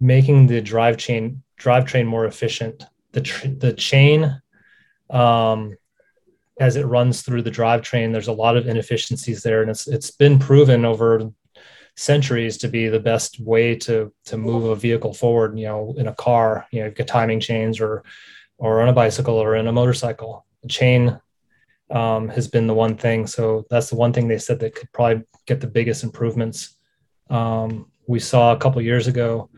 making 0.00 0.46
the 0.46 0.60
drive 0.60 0.96
chain 0.96 1.42
drivetrain 1.58 2.06
more 2.06 2.24
efficient. 2.24 2.84
The 3.12 3.20
tr- 3.22 3.48
the 3.48 3.72
chain, 3.72 4.40
um, 5.10 5.76
as 6.60 6.76
it 6.76 6.86
runs 6.86 7.22
through 7.22 7.42
the 7.42 7.50
drivetrain, 7.50 8.12
there's 8.12 8.28
a 8.28 8.32
lot 8.32 8.56
of 8.56 8.68
inefficiencies 8.68 9.42
there, 9.42 9.62
and 9.62 9.70
it's 9.70 9.86
it's 9.88 10.10
been 10.10 10.38
proven 10.38 10.84
over 10.84 11.30
centuries 11.96 12.58
to 12.58 12.68
be 12.68 12.88
the 12.88 13.00
best 13.00 13.40
way 13.40 13.74
to 13.74 14.12
to 14.26 14.36
move 14.36 14.64
a 14.64 14.76
vehicle 14.76 15.14
forward. 15.14 15.58
You 15.58 15.66
know, 15.66 15.94
in 15.96 16.06
a 16.06 16.14
car, 16.14 16.66
you 16.70 16.80
know, 16.80 16.86
you've 16.86 16.94
got 16.94 17.06
timing 17.06 17.40
chains, 17.40 17.80
or 17.80 18.04
or 18.58 18.82
on 18.82 18.88
a 18.88 18.92
bicycle, 18.92 19.34
or 19.34 19.56
in 19.56 19.66
a 19.66 19.72
motorcycle. 19.72 20.44
The 20.62 20.68
chain 20.68 21.20
um, 21.90 22.28
has 22.28 22.48
been 22.48 22.66
the 22.66 22.74
one 22.74 22.96
thing. 22.96 23.26
So 23.26 23.66
that's 23.70 23.90
the 23.90 23.96
one 23.96 24.12
thing 24.12 24.28
they 24.28 24.38
said 24.38 24.60
that 24.60 24.74
could 24.74 24.92
probably 24.92 25.24
get 25.46 25.60
the 25.60 25.66
biggest 25.66 26.04
improvements. 26.04 26.76
Um, 27.30 27.90
we 28.06 28.20
saw 28.20 28.52
a 28.52 28.56
couple 28.56 28.80
years 28.82 29.06
ago 29.06 29.50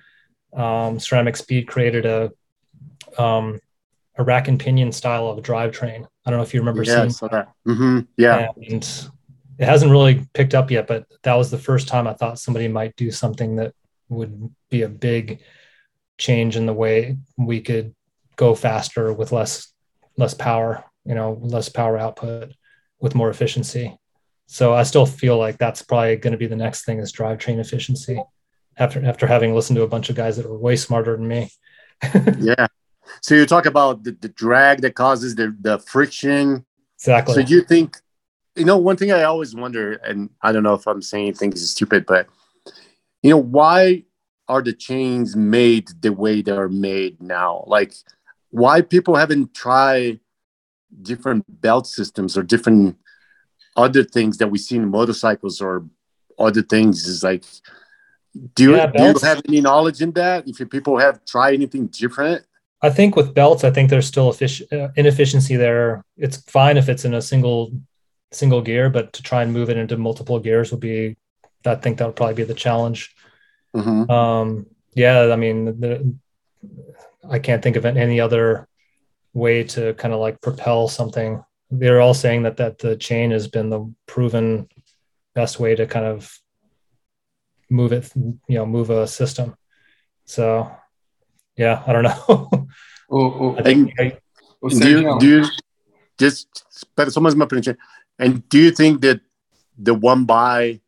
um, 0.52 0.98
Ceramic 0.98 1.36
Speed 1.36 1.68
created 1.68 2.06
a 2.06 2.32
um, 3.18 3.60
a 4.16 4.22
rack 4.22 4.48
and 4.48 4.60
pinion 4.60 4.92
style 4.92 5.28
of 5.28 5.38
a 5.38 5.42
drivetrain. 5.42 6.06
I 6.24 6.30
don't 6.30 6.38
know 6.38 6.42
if 6.44 6.52
you 6.52 6.60
remember 6.60 6.82
yeah, 6.82 7.08
seeing 7.08 7.30
that. 7.30 7.48
Mm-hmm. 7.66 8.00
Yeah, 8.16 8.48
and 8.56 9.10
it 9.58 9.64
hasn't 9.64 9.90
really 9.90 10.26
picked 10.34 10.54
up 10.54 10.70
yet, 10.70 10.86
but 10.86 11.06
that 11.22 11.34
was 11.34 11.50
the 11.50 11.58
first 11.58 11.88
time 11.88 12.06
I 12.06 12.14
thought 12.14 12.38
somebody 12.38 12.68
might 12.68 12.96
do 12.96 13.10
something 13.10 13.56
that 13.56 13.74
would 14.08 14.50
be 14.68 14.82
a 14.82 14.88
big 14.88 15.40
change 16.18 16.56
in 16.56 16.66
the 16.66 16.74
way 16.74 17.16
we 17.38 17.60
could 17.60 17.94
go 18.36 18.54
faster 18.54 19.12
with 19.12 19.32
less 19.32 19.72
less 20.16 20.34
power, 20.34 20.84
you 21.04 21.14
know, 21.14 21.38
less 21.40 21.68
power 21.68 21.96
output 21.96 22.52
with 23.00 23.14
more 23.14 23.30
efficiency. 23.30 23.96
So 24.46 24.74
I 24.74 24.82
still 24.82 25.06
feel 25.06 25.38
like 25.38 25.58
that's 25.58 25.82
probably 25.82 26.16
going 26.16 26.32
to 26.32 26.38
be 26.38 26.46
the 26.46 26.56
next 26.56 26.84
thing 26.84 26.98
is 26.98 27.12
drivetrain 27.12 27.58
efficiency 27.58 28.20
after 28.76 29.04
after 29.04 29.26
having 29.26 29.54
listened 29.54 29.76
to 29.76 29.82
a 29.82 29.88
bunch 29.88 30.10
of 30.10 30.16
guys 30.16 30.36
that 30.36 30.48
were 30.48 30.58
way 30.58 30.76
smarter 30.76 31.16
than 31.16 31.28
me. 31.28 31.50
yeah. 32.38 32.66
So 33.22 33.34
you 33.34 33.46
talk 33.46 33.66
about 33.66 34.04
the, 34.04 34.12
the 34.12 34.28
drag 34.28 34.82
that 34.82 34.94
causes 34.94 35.34
the, 35.34 35.54
the 35.60 35.78
friction. 35.78 36.64
Exactly. 36.96 37.34
So 37.34 37.40
you 37.40 37.62
think, 37.62 37.96
you 38.56 38.64
know, 38.64 38.78
one 38.78 38.96
thing 38.96 39.12
I 39.12 39.24
always 39.24 39.54
wonder, 39.54 39.94
and 39.94 40.30
I 40.42 40.52
don't 40.52 40.62
know 40.62 40.74
if 40.74 40.86
I'm 40.86 41.02
saying 41.02 41.34
things 41.34 41.68
stupid, 41.68 42.06
but 42.06 42.28
you 43.22 43.30
know, 43.30 43.38
why 43.38 44.04
are 44.48 44.62
the 44.62 44.72
chains 44.72 45.36
made 45.36 45.88
the 46.00 46.12
way 46.12 46.42
they're 46.42 46.68
made 46.68 47.22
now? 47.22 47.64
Like, 47.66 47.94
why 48.50 48.80
people 48.82 49.16
haven't 49.16 49.54
tried 49.54 50.20
different 51.02 51.44
belt 51.60 51.86
systems 51.86 52.36
or 52.36 52.42
different 52.42 52.96
other 53.76 54.02
things 54.02 54.38
that 54.38 54.48
we 54.48 54.58
see 54.58 54.76
in 54.76 54.90
motorcycles 54.90 55.60
or 55.60 55.86
other 56.38 56.62
things 56.62 57.06
is 57.06 57.22
like 57.22 57.44
do 58.54 58.62
you, 58.62 58.76
yeah, 58.76 58.86
do 58.86 59.02
you 59.02 59.18
have 59.22 59.42
any 59.48 59.60
knowledge 59.60 60.00
in 60.00 60.12
that? 60.12 60.46
If 60.46 60.68
people 60.70 60.98
have 60.98 61.24
tried 61.24 61.54
anything 61.54 61.88
different? 61.88 62.44
I 62.82 62.90
think 62.90 63.16
with 63.16 63.34
belts, 63.34 63.64
I 63.64 63.70
think 63.70 63.90
there's 63.90 64.06
still 64.06 64.34
uh, 64.72 64.88
inefficiency 64.96 65.56
there. 65.56 66.04
It's 66.16 66.38
fine 66.38 66.76
if 66.76 66.88
it's 66.88 67.04
in 67.04 67.14
a 67.14 67.22
single 67.22 67.72
single 68.32 68.62
gear, 68.62 68.88
but 68.88 69.12
to 69.14 69.22
try 69.22 69.42
and 69.42 69.52
move 69.52 69.70
it 69.70 69.76
into 69.76 69.96
multiple 69.96 70.38
gears 70.38 70.70
would 70.70 70.80
be, 70.80 71.16
I 71.66 71.74
think 71.74 71.98
that 71.98 72.06
would 72.06 72.16
probably 72.16 72.34
be 72.34 72.44
the 72.44 72.54
challenge. 72.54 73.14
Mm-hmm. 73.74 74.10
Um, 74.10 74.66
yeah, 74.94 75.30
I 75.32 75.36
mean, 75.36 75.80
the, 75.80 76.14
I 77.28 77.38
can't 77.38 77.62
think 77.62 77.76
of 77.76 77.84
any 77.84 78.20
other 78.20 78.68
way 79.32 79.64
to 79.64 79.94
kind 79.94 80.14
of 80.14 80.20
like 80.20 80.40
propel 80.40 80.88
something. 80.88 81.44
They're 81.70 82.00
all 82.00 82.14
saying 82.14 82.44
that 82.44 82.56
that 82.56 82.78
the 82.78 82.96
chain 82.96 83.30
has 83.30 83.46
been 83.46 83.70
the 83.70 83.92
proven 84.06 84.68
best 85.34 85.60
way 85.60 85.74
to 85.74 85.86
kind 85.86 86.06
of 86.06 86.32
move 87.70 87.92
it, 87.92 88.10
you 88.14 88.56
know, 88.58 88.66
move 88.66 88.90
a 88.90 89.06
system. 89.06 89.56
So, 90.24 90.70
yeah, 91.56 91.82
I 91.86 91.92
don't 91.92 92.04
know. 92.04 92.24
oh, 92.28 92.68
oh, 93.10 93.56
I 93.58 93.62
think, 93.62 93.94
I, 93.98 94.18
do, 94.68 94.90
you, 94.90 95.18
do 95.18 95.26
you 95.26 95.46
just 96.18 96.64
someone's 97.08 97.36
my 97.36 97.46
print 97.46 97.68
and 98.18 98.46
do 98.50 98.58
you 98.58 98.70
think 98.70 99.00
that 99.00 99.20
the 99.78 99.94
one 99.94 100.26
by 100.26 100.80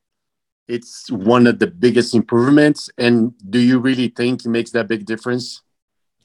it's 0.68 1.10
one 1.10 1.46
of 1.46 1.58
the 1.58 1.66
biggest 1.66 2.14
improvements? 2.14 2.88
And 2.96 3.32
do 3.50 3.58
you 3.58 3.78
really 3.78 4.08
think 4.08 4.44
it 4.44 4.48
makes 4.48 4.70
that 4.72 4.88
big 4.88 5.06
difference? 5.06 5.62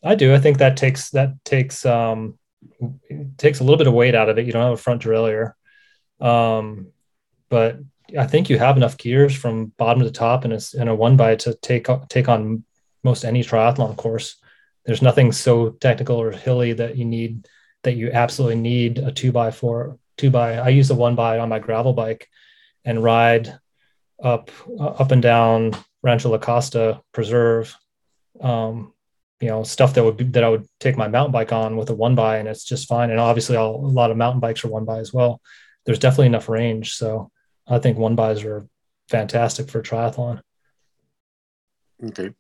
I 0.04 0.16
do. 0.16 0.34
I 0.34 0.40
think 0.40 0.60
that 0.60 0.78
takes 0.78 1.10
that 1.12 1.44
takes 1.44 1.86
um 1.86 2.38
takes 3.38 3.60
a 3.60 3.64
little 3.64 3.78
bit 3.78 3.88
of 3.88 3.94
weight 3.94 4.16
out 4.16 4.30
of 4.30 4.38
it. 4.38 4.46
You 4.46 4.52
don't 4.52 4.64
have 4.64 4.74
a 4.74 4.78
front 4.78 5.02
derailleur. 5.02 5.54
Um, 6.20 6.92
but 7.50 7.80
I 8.18 8.28
think 8.28 8.50
you 8.50 8.58
have 8.58 8.78
enough 8.78 8.98
gears 8.98 9.36
from 9.36 9.74
bottom 9.78 10.04
to 10.04 10.12
top 10.12 10.44
and 10.44 10.54
it's 10.54 10.74
in 10.74 10.88
a 10.88 10.96
one 10.96 11.18
by 11.18 11.36
to 11.38 11.54
take 11.56 11.88
take 12.10 12.30
on 12.30 12.64
most 13.04 13.26
any 13.26 13.44
triathlon 13.44 13.96
course. 13.96 14.38
There's 14.86 15.02
nothing 15.02 15.32
so 15.32 15.72
technical 15.72 16.18
or 16.18 16.32
hilly 16.32 16.74
that 16.74 16.98
you 16.98 17.06
need 17.06 17.48
that 17.84 17.96
you 17.96 18.12
absolutely 18.12 18.60
need 18.60 19.00
a 19.00 19.12
two 19.12 19.32
by 19.32 19.52
four 19.52 19.98
two 20.18 20.30
by. 20.30 20.58
I 20.58 20.70
use 20.70 20.88
the 20.88 20.96
one 20.96 21.16
by 21.16 21.40
on 21.40 21.50
my 21.50 21.60
gravel 21.60 21.94
bike 21.94 22.30
and 22.86 23.04
ride 23.04 23.58
up 24.24 24.52
uh, 24.80 24.88
up 24.88 25.12
and 25.12 25.22
down 25.22 25.76
Rancho 26.04 26.30
La 26.30 26.38
Costa 26.38 27.02
Preserve. 27.12 27.76
Um, 28.42 28.94
you 29.40 29.50
know, 29.50 29.64
stuff 29.64 29.94
that 29.94 30.04
would 30.04 30.18
be, 30.18 30.24
that 30.24 30.44
I 30.44 30.50
would 30.50 30.68
take 30.80 30.98
my 30.98 31.08
mountain 31.08 31.32
bike 31.32 31.52
on 31.52 31.78
with 31.78 31.90
a 31.92 31.94
one 31.94 32.16
by, 32.16 32.38
and 32.38 32.48
it's 32.48 32.64
just 32.64 32.88
fine. 32.88 33.12
And 33.12 33.20
obviously, 33.20 33.56
I'll, 33.56 33.76
a 33.76 33.94
lot 34.00 34.10
of 34.10 34.18
mountain 34.18 34.40
bikes 34.40 34.64
are 34.64 34.70
one 34.70 34.86
by 34.86 34.98
as 34.98 35.14
well. 35.14 35.42
There's 35.86 36.00
definitely 36.00 36.28
enough 36.28 36.50
range, 36.50 36.96
so 36.96 37.32
I 37.70 37.80
think 37.80 37.98
one 37.98 38.16
bys 38.16 38.44
are 38.44 38.66
fantastic 39.10 39.70
for 39.70 39.82
triathlon. 39.82 40.40
Ok. 42.02 42.32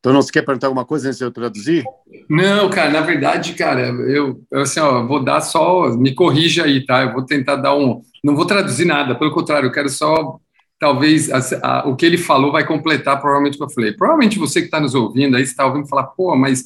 Então, 0.00 0.12
não 0.12 0.22
se 0.22 0.30
quer 0.30 0.42
perguntar 0.42 0.68
alguma 0.68 0.84
coisa 0.84 1.08
antes 1.08 1.18
de 1.18 1.24
eu 1.24 1.30
traduzir? 1.30 1.84
Não, 2.30 2.70
cara, 2.70 2.90
na 2.90 3.00
verdade, 3.00 3.54
cara, 3.54 3.88
eu, 3.88 4.40
eu 4.50 4.60
assim, 4.60 4.78
ó, 4.78 5.04
vou 5.04 5.22
dar 5.22 5.40
só, 5.40 5.88
me 5.96 6.14
corrija 6.14 6.64
aí, 6.64 6.86
tá? 6.86 7.02
Eu 7.02 7.12
vou 7.12 7.24
tentar 7.24 7.56
dar 7.56 7.74
um, 7.74 8.00
não 8.22 8.36
vou 8.36 8.46
traduzir 8.46 8.84
nada, 8.84 9.18
pelo 9.18 9.32
contrário, 9.32 9.66
eu 9.66 9.72
quero 9.72 9.88
só, 9.88 10.38
talvez, 10.78 11.28
a, 11.30 11.40
a, 11.62 11.88
o 11.88 11.96
que 11.96 12.06
ele 12.06 12.16
falou 12.16 12.52
vai 12.52 12.64
completar 12.64 13.20
provavelmente 13.20 13.54
o 13.54 13.58
que 13.58 13.64
eu 13.64 13.70
falei. 13.70 13.92
Provavelmente 13.92 14.38
você 14.38 14.60
que 14.60 14.66
está 14.66 14.80
nos 14.80 14.94
ouvindo 14.94 15.36
aí, 15.36 15.42
está 15.42 15.66
ouvindo 15.66 15.88
falar, 15.88 16.04
pô, 16.04 16.36
mas 16.36 16.60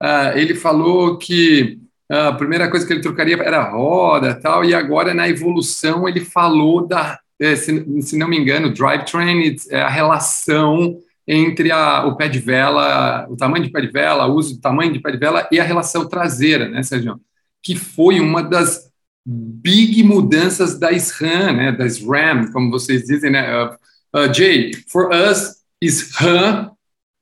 uh, 0.00 0.36
ele 0.36 0.54
falou 0.54 1.18
que 1.18 1.80
a 2.08 2.32
primeira 2.32 2.70
coisa 2.70 2.86
que 2.86 2.92
ele 2.92 3.00
trocaria 3.00 3.36
era 3.36 3.58
a 3.58 3.70
roda 3.70 4.34
tal, 4.34 4.64
e 4.64 4.74
agora 4.74 5.12
na 5.12 5.28
evolução 5.28 6.08
ele 6.08 6.20
falou 6.20 6.86
da, 6.86 7.18
é, 7.40 7.56
se, 7.56 8.02
se, 8.02 8.16
não 8.16 8.28
me 8.28 8.38
engano, 8.38 8.72
drivetrain, 8.72 9.56
é 9.70 9.80
a 9.80 9.88
relação 9.88 10.98
entre 11.26 11.72
a, 11.72 12.06
o 12.06 12.16
pé 12.16 12.28
de 12.28 12.38
vela, 12.38 13.26
o 13.28 13.36
tamanho 13.36 13.64
de 13.64 13.70
pé 13.70 13.80
de 13.80 13.88
vela, 13.88 14.26
o 14.26 14.34
uso 14.34 14.54
do 14.54 14.60
tamanho 14.60 14.92
de 14.92 15.00
pé 15.00 15.10
de 15.10 15.18
vela 15.18 15.48
e 15.50 15.58
a 15.58 15.64
relação 15.64 16.08
traseira, 16.08 16.68
né, 16.68 16.82
Sérgio? 16.82 17.20
Que 17.62 17.74
foi 17.74 18.20
uma 18.20 18.42
das 18.42 18.90
big 19.24 20.04
mudanças 20.04 20.78
da 20.78 20.92
SRAM, 20.92 21.52
né, 21.56 21.72
da 21.72 21.84
SRAM, 21.86 22.52
como 22.52 22.70
vocês 22.70 23.04
dizem, 23.04 23.32
né? 23.32 23.64
Uh, 23.64 23.74
uh, 24.16 24.32
Jay, 24.32 24.70
for 24.88 25.10
us, 25.12 25.56
SRAM 25.82 26.70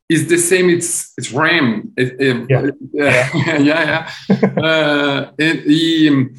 is 0.08 0.26
the 0.28 0.38
same 0.38 0.70
it's, 0.70 1.12
it's 1.18 1.32
RAM. 1.32 1.92
yeah. 1.98 2.76
yeah, 2.94 3.58
yeah. 3.58 4.08
uh, 4.58 5.34
e, 5.38 5.64
e 5.66 6.30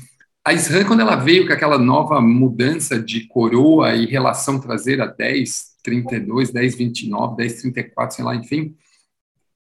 a 0.47 0.53
SRAM, 0.53 0.85
quando 0.85 0.99
ela 0.99 1.15
veio 1.15 1.47
com 1.47 1.53
aquela 1.53 1.79
nova 1.79 2.21
mudança 2.21 2.99
de 2.99 3.27
coroa 3.27 3.95
e 3.95 4.05
relação 4.05 4.59
traseira 4.59 5.07
10, 5.07 5.75
32, 5.83 6.51
10, 6.51 6.75
29, 6.75 7.35
10, 7.35 7.61
34, 7.61 8.15
sei 8.15 8.25
lá, 8.25 8.35
enfim. 8.35 8.75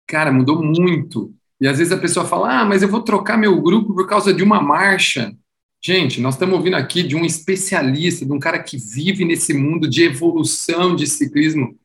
Cara, 0.07 0.31
mudou 0.31 0.63
muito. 0.63 1.33
E 1.59 1.67
às 1.67 1.79
vezes 1.79 1.91
a 1.91 1.97
pessoa 1.97 2.25
fala: 2.25 2.61
ah, 2.61 2.65
mas 2.65 2.83
eu 2.83 2.87
vou 2.87 3.01
trocar 3.01 3.35
meu 3.35 3.59
grupo 3.61 3.95
por 3.95 4.07
causa 4.07 4.31
de 4.31 4.43
uma 4.43 4.61
marcha. 4.61 5.35
Gente, 5.83 6.21
nós 6.21 6.35
estamos 6.35 6.55
ouvindo 6.55 6.75
aqui 6.75 7.01
de 7.01 7.15
um 7.15 7.25
especialista, 7.25 8.25
de 8.25 8.31
um 8.31 8.39
cara 8.39 8.61
que 8.61 8.77
vive 8.77 9.25
nesse 9.25 9.53
mundo 9.53 9.89
de 9.89 10.03
evolução 10.03 10.95
de 10.95 11.07
ciclismo, 11.07 11.75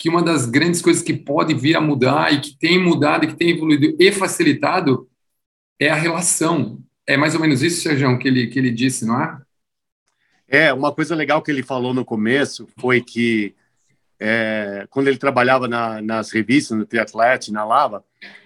que 0.00 0.08
uma 0.08 0.22
das 0.22 0.46
grandes 0.46 0.80
coisas 0.80 1.02
que 1.02 1.12
pode 1.12 1.52
vir 1.52 1.76
a 1.76 1.80
mudar 1.80 2.32
e 2.32 2.40
que 2.40 2.56
tem 2.56 2.82
mudado, 2.82 3.24
e 3.24 3.28
que 3.28 3.36
tem 3.36 3.50
evoluído 3.50 3.94
e 4.00 4.10
facilitado 4.10 5.06
é 5.78 5.90
a 5.90 5.94
relação. 5.94 6.82
É 7.06 7.18
mais 7.18 7.34
ou 7.34 7.40
menos 7.40 7.62
isso, 7.62 7.82
Sérgio, 7.82 8.18
que 8.18 8.26
ele, 8.26 8.46
que 8.46 8.58
ele 8.58 8.70
disse, 8.70 9.04
não 9.04 9.22
é? 9.22 9.38
É, 10.48 10.72
uma 10.72 10.90
coisa 10.90 11.14
legal 11.14 11.42
que 11.42 11.50
ele 11.50 11.62
falou 11.62 11.92
no 11.92 12.02
começo 12.02 12.66
foi 12.78 13.02
que 13.02 13.54
é, 14.18 14.86
quando 14.88 15.08
ele 15.08 15.18
trabalhava 15.18 15.68
na, 15.68 16.00
nas 16.00 16.30
revistas, 16.30 16.78
no 16.78 16.86
Triathlete, 16.86 17.52
na 17.52 17.62
Lava, 17.62 18.02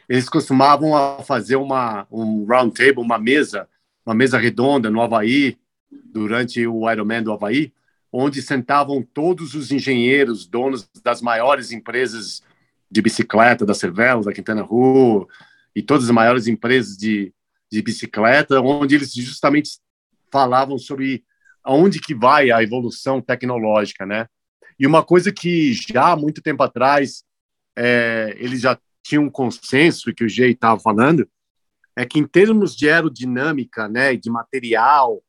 eles 0.09 0.29
costumavam 0.29 0.97
a 0.97 1.23
fazer 1.23 1.55
uma, 1.55 2.05
um 2.11 2.45
round 2.47 2.75
table, 2.75 3.01
uma 3.01 3.19
mesa, 3.19 3.69
uma 4.05 4.15
mesa 4.15 4.39
redonda 4.39 4.91
no 4.91 5.01
Havaí, 5.01 5.57
durante 5.89 6.67
o 6.67 6.91
Ironman 6.91 7.23
do 7.23 7.33
Havaí, 7.33 7.73
onde 8.17 8.41
sentavam 8.41 9.03
todos 9.03 9.55
os 9.55 9.73
engenheiros, 9.73 10.47
donos 10.47 10.89
das 11.03 11.21
maiores 11.21 11.73
empresas 11.73 12.41
de 12.89 13.03
bicicleta, 13.03 13.67
da 13.67 13.75
Cervelo, 13.75 14.23
da 14.23 14.33
Quintana 14.33 14.63
Roo, 14.63 15.29
e 15.75 15.83
todas 15.83 16.05
as 16.05 16.11
maiores 16.13 16.47
empresas 16.47 16.97
de, 16.97 17.35
de 17.69 17.83
bicicleta, 17.83 18.61
onde 18.61 18.95
eles 18.95 19.13
justamente 19.13 19.81
falavam 20.31 20.79
sobre 20.79 21.25
aonde 21.65 22.01
que 22.01 22.15
vai 22.15 22.53
a 22.53 22.63
evolução 22.63 23.21
tecnológica, 23.21 24.07
né? 24.07 24.29
E 24.79 24.87
uma 24.87 25.03
coisa 25.03 25.33
que 25.33 25.73
já 25.73 26.13
há 26.13 26.17
muito 26.17 26.41
tempo 26.41 26.63
atrás 26.63 27.25
é, 27.77 28.37
eles 28.39 28.61
já 28.61 28.79
tinham 29.03 29.25
um 29.25 29.31
consenso, 29.31 30.15
que 30.15 30.23
o 30.23 30.29
Jay 30.29 30.53
estava 30.53 30.79
falando, 30.79 31.29
é 31.97 32.07
que 32.07 32.21
em 32.21 32.27
termos 32.29 32.77
de 32.77 32.89
aerodinâmica, 32.89 33.89
né, 33.89 34.15
de 34.15 34.31
material, 34.31 35.21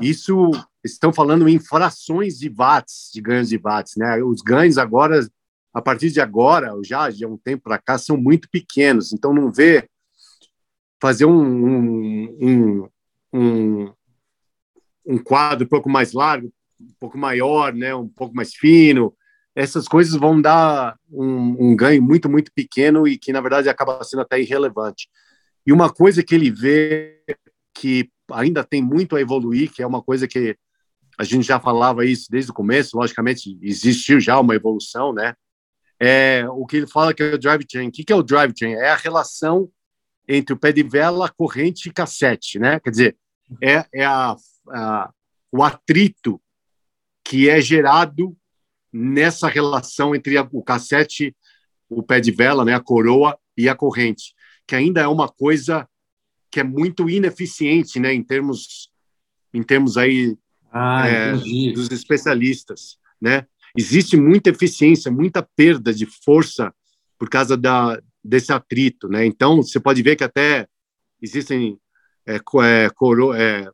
isso 0.00 0.50
estão 0.92 1.12
falando 1.12 1.48
em 1.48 1.58
frações 1.58 2.38
de 2.38 2.48
watts, 2.48 3.10
de 3.12 3.20
ganhos 3.20 3.48
de 3.48 3.56
watts, 3.56 3.94
né? 3.96 4.22
Os 4.22 4.40
ganhos 4.42 4.78
agora, 4.78 5.20
a 5.72 5.82
partir 5.82 6.10
de 6.10 6.20
agora, 6.20 6.72
já 6.84 7.10
de 7.10 7.24
um 7.26 7.36
tempo 7.36 7.64
para 7.64 7.78
cá, 7.78 7.98
são 7.98 8.16
muito 8.16 8.48
pequenos. 8.50 9.12
Então 9.12 9.32
não 9.32 9.52
vê 9.52 9.88
fazer 11.00 11.24
um, 11.24 12.36
um, 12.40 12.88
um, 13.32 13.92
um, 15.06 15.18
quadro 15.18 15.66
um 15.66 15.68
pouco 15.68 15.88
mais 15.88 16.12
largo 16.12 16.52
um 16.80 16.92
pouco 17.00 17.16
maior, 17.16 17.72
né, 17.72 17.94
um 17.94 18.08
pouco 18.08 18.34
mais 18.34 18.54
fino, 18.54 19.14
essas 19.54 19.88
coisas 19.88 20.14
vão 20.14 20.40
dar 20.40 20.98
um, 21.10 21.70
um, 21.70 21.76
ganho 21.76 22.02
muito, 22.02 22.28
muito 22.28 22.52
pequeno 22.52 23.08
e 23.08 23.16
que, 23.16 23.32
na 23.32 23.40
verdade, 23.40 23.68
acaba 23.68 24.04
sendo 24.04 24.20
até 24.20 24.38
irrelevante. 24.38 25.08
E 25.66 25.72
uma 25.72 25.90
coisa 25.90 26.22
que 26.22 26.34
ele 26.34 26.50
vê 26.50 27.22
que 27.74 28.10
ainda 28.30 28.62
tem 28.62 28.82
muito 28.82 29.16
a 29.16 29.20
evoluir, 29.20 29.72
que 29.72 29.82
é 29.82 29.86
uma 29.86 30.02
coisa 30.02 30.28
que 30.28 30.56
a 31.18 31.24
gente 31.24 31.46
já 31.46 31.58
falava 31.58 32.04
isso 32.04 32.26
desde 32.30 32.50
o 32.50 32.54
começo, 32.54 32.96
logicamente 32.96 33.58
existiu 33.62 34.20
já 34.20 34.38
uma 34.38 34.54
evolução, 34.54 35.12
né? 35.12 35.34
É 35.98 36.46
o 36.50 36.66
que 36.66 36.76
ele 36.76 36.86
fala 36.86 37.14
que 37.14 37.22
é 37.22 37.34
o 37.34 37.38
drivetrain. 37.38 37.88
O 37.88 37.90
que 37.90 38.12
é 38.12 38.14
o 38.14 38.22
drivetrain? 38.22 38.74
É 38.74 38.90
a 38.90 38.96
relação 38.96 39.70
entre 40.28 40.52
o 40.52 40.58
pé 40.58 40.72
de 40.72 40.82
vela, 40.82 41.30
corrente 41.30 41.88
e 41.88 41.92
cassete, 41.92 42.58
né? 42.58 42.78
Quer 42.80 42.90
dizer, 42.90 43.16
é, 43.62 43.86
é 43.94 44.04
a, 44.04 44.36
a, 44.68 45.10
o 45.50 45.62
atrito 45.62 46.40
que 47.24 47.48
é 47.48 47.60
gerado 47.60 48.36
nessa 48.92 49.48
relação 49.48 50.14
entre 50.14 50.38
o 50.38 50.62
cassete, 50.62 51.34
o 51.88 52.02
pé 52.02 52.20
de 52.20 52.30
vela, 52.30 52.64
né, 52.64 52.74
a 52.74 52.80
coroa 52.80 53.38
e 53.56 53.68
a 53.68 53.74
corrente, 53.74 54.34
que 54.66 54.74
ainda 54.74 55.00
é 55.00 55.08
uma 55.08 55.28
coisa 55.28 55.88
que 56.50 56.60
é 56.60 56.64
muito 56.64 57.08
ineficiente, 57.08 57.98
né, 58.00 58.12
em 58.14 58.22
termos 58.22 58.90
em 59.52 59.62
termos 59.62 59.96
aí 59.96 60.36
ah, 60.72 61.06
é, 61.06 61.32
dos 61.72 61.90
especialistas, 61.90 62.98
né? 63.20 63.46
Existe 63.76 64.16
muita 64.16 64.50
eficiência, 64.50 65.10
muita 65.10 65.42
perda 65.42 65.92
de 65.92 66.06
força 66.06 66.72
por 67.18 67.28
causa 67.28 67.56
da 67.56 68.00
desse 68.22 68.52
atrito, 68.52 69.08
né? 69.08 69.24
Então 69.24 69.62
você 69.62 69.78
pode 69.78 70.02
ver 70.02 70.16
que 70.16 70.24
até 70.24 70.66
existem 71.22 71.78
é, 72.26 72.36
é, 72.36 72.90
coro, 72.94 73.32
é, 73.32 73.70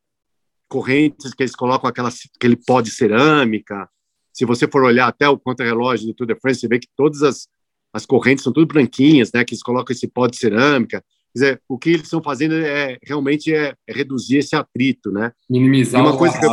correntes 0.69 1.33
que 1.33 1.43
eles 1.43 1.57
colocam 1.57 1.89
aquela, 1.89 2.11
aquele 2.37 2.57
pó 2.57 2.81
de 2.81 2.91
cerâmica. 2.91 3.89
Se 4.33 4.45
você 4.45 4.69
for 4.69 4.83
olhar 4.83 5.09
até 5.09 5.29
o 5.29 5.39
contra-relógio 5.39 6.07
do 6.07 6.15
Tour 6.15 6.27
de 6.27 6.39
France, 6.39 6.61
você 6.61 6.69
vê 6.69 6.79
que 6.79 6.89
todas 6.95 7.23
as, 7.23 7.49
as 7.93 8.05
correntes 8.05 8.45
são 8.45 8.53
tudo 8.53 8.67
branquinhas, 8.67 9.31
né? 9.33 9.45
Que 9.45 9.55
eles 9.55 9.63
colocam 9.63 9.95
esse 9.95 10.07
pó 10.07 10.27
de 10.27 10.37
cerâmica. 10.37 11.03
Quer 11.33 11.39
dizer, 11.39 11.63
o 11.67 11.79
que 11.79 11.91
eles 11.91 12.03
estão 12.03 12.23
fazendo 12.23 12.55
é 12.55 12.99
realmente 13.03 13.55
é, 13.55 13.75
é 13.87 13.93
reduzir 13.93 14.39
esse 14.39 14.55
atrito, 14.55 15.11
né? 15.11 15.33
Minimizar 15.49 16.01
e 16.01 16.05
uma 16.05 16.17
coisa 16.17 16.39
que, 16.39 16.47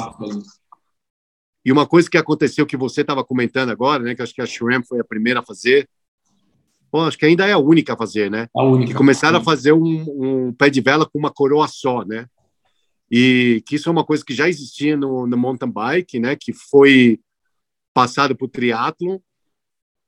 e 1.66 1.72
uma 1.72 1.86
coisa 1.86 2.10
que 2.10 2.18
aconteceu 2.18 2.66
que 2.66 2.78
você 2.78 3.02
estava 3.02 3.24
comentando 3.24 3.70
agora, 3.70 4.04
né? 4.04 4.16
Que 4.16 4.22
acho 4.22 4.34
que 4.34 4.42
a 4.42 4.46
Shrimp 4.46 4.86
foi 4.88 5.00
a 5.00 5.04
primeira 5.04 5.42
a 5.42 5.46
fazer. 5.46 5.88
Bom, 6.92 7.06
acho 7.06 7.18
que 7.18 7.26
ainda 7.26 7.46
é 7.46 7.52
a 7.52 7.58
única 7.58 7.94
a 7.94 7.98
fazer, 7.98 8.32
né? 8.32 8.48
A 8.56 8.64
única. 8.64 8.92
Que 8.92 8.98
começaram 8.98 9.38
a 9.38 9.44
fazer 9.44 9.74
um, 9.74 10.48
um 10.48 10.54
pé 10.54 10.70
de 10.70 10.80
vela 10.82 11.06
com 11.06 11.20
uma 11.20 11.32
coroa 11.32 11.68
só, 11.68 12.06
né? 12.06 12.26
E 13.12 13.62
que 13.66 13.76
isso 13.76 13.90
é 13.90 13.92
uma 13.92 14.06
coisa 14.06 14.24
que 14.24 14.34
já 14.34 14.48
existia 14.48 14.96
no, 14.96 15.28
no 15.28 15.38
mountain 15.38 15.70
bike, 15.70 16.20
né? 16.20 16.38
Que 16.40 16.54
foi 16.54 17.20
passado 17.94 18.36
para 18.36 18.46
o 18.46 18.50
triatlo 18.50 19.22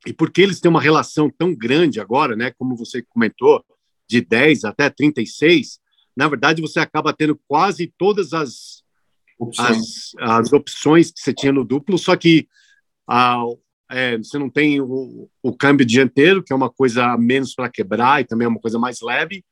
e 0.05 0.13
porque 0.13 0.41
eles 0.41 0.59
têm 0.59 0.69
uma 0.69 0.81
relação 0.81 1.29
tão 1.29 1.53
grande 1.53 1.99
agora, 1.99 2.35
né? 2.35 2.51
Como 2.57 2.75
você 2.75 3.03
comentou, 3.03 3.63
de 4.11 4.21
10 4.21 4.65
até 4.65 4.89
36, 4.89 5.79
na 6.15 6.27
verdade 6.27 6.61
você 6.61 6.79
acaba 6.79 7.13
tendo 7.13 7.39
quase 7.47 7.87
todas 7.97 8.33
as 8.33 8.83
opções. 9.39 10.13
As, 10.19 10.45
as 10.47 10.53
opções 10.53 11.11
que 11.11 11.21
você 11.21 11.33
tinha 11.33 11.53
no 11.53 11.63
duplo, 11.63 11.97
só 11.97 12.15
que 12.17 12.47
a, 13.07 13.41
é, 13.89 14.17
você 14.17 14.37
não 14.37 14.49
tem 14.49 14.81
o, 14.81 15.29
o, 15.41 15.55
câmbio 15.55 15.85
dianteiro, 15.85 16.43
que 16.43 16.51
é 16.51 16.55
uma 16.55 16.69
coisa 16.69 17.17
menos 17.17 17.55
para 17.55 17.69
quebrar 17.69 18.21
e 18.21 18.25
também 18.25 18.45
é 18.45 18.49
uma 18.49 18.59
coisa 18.59 18.77
mais 18.77 18.99
leve, 19.01 19.43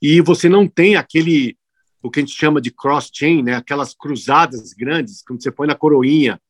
e 0.00 0.20
você 0.20 0.48
não 0.48 0.66
tem 0.66 0.96
aquele 0.96 1.58
o 2.02 2.10
que 2.10 2.20
a 2.20 2.22
gente 2.22 2.34
chama 2.34 2.62
de 2.62 2.70
cross-chain, 2.70 3.42
né? 3.42 3.54
aquelas 3.56 3.92
cruzadas 3.92 4.72
grandes, 4.72 5.22
quando 5.22 5.42
você 5.42 5.50
põe 5.50 5.66
na 5.66 5.74
coroinha 5.74 6.40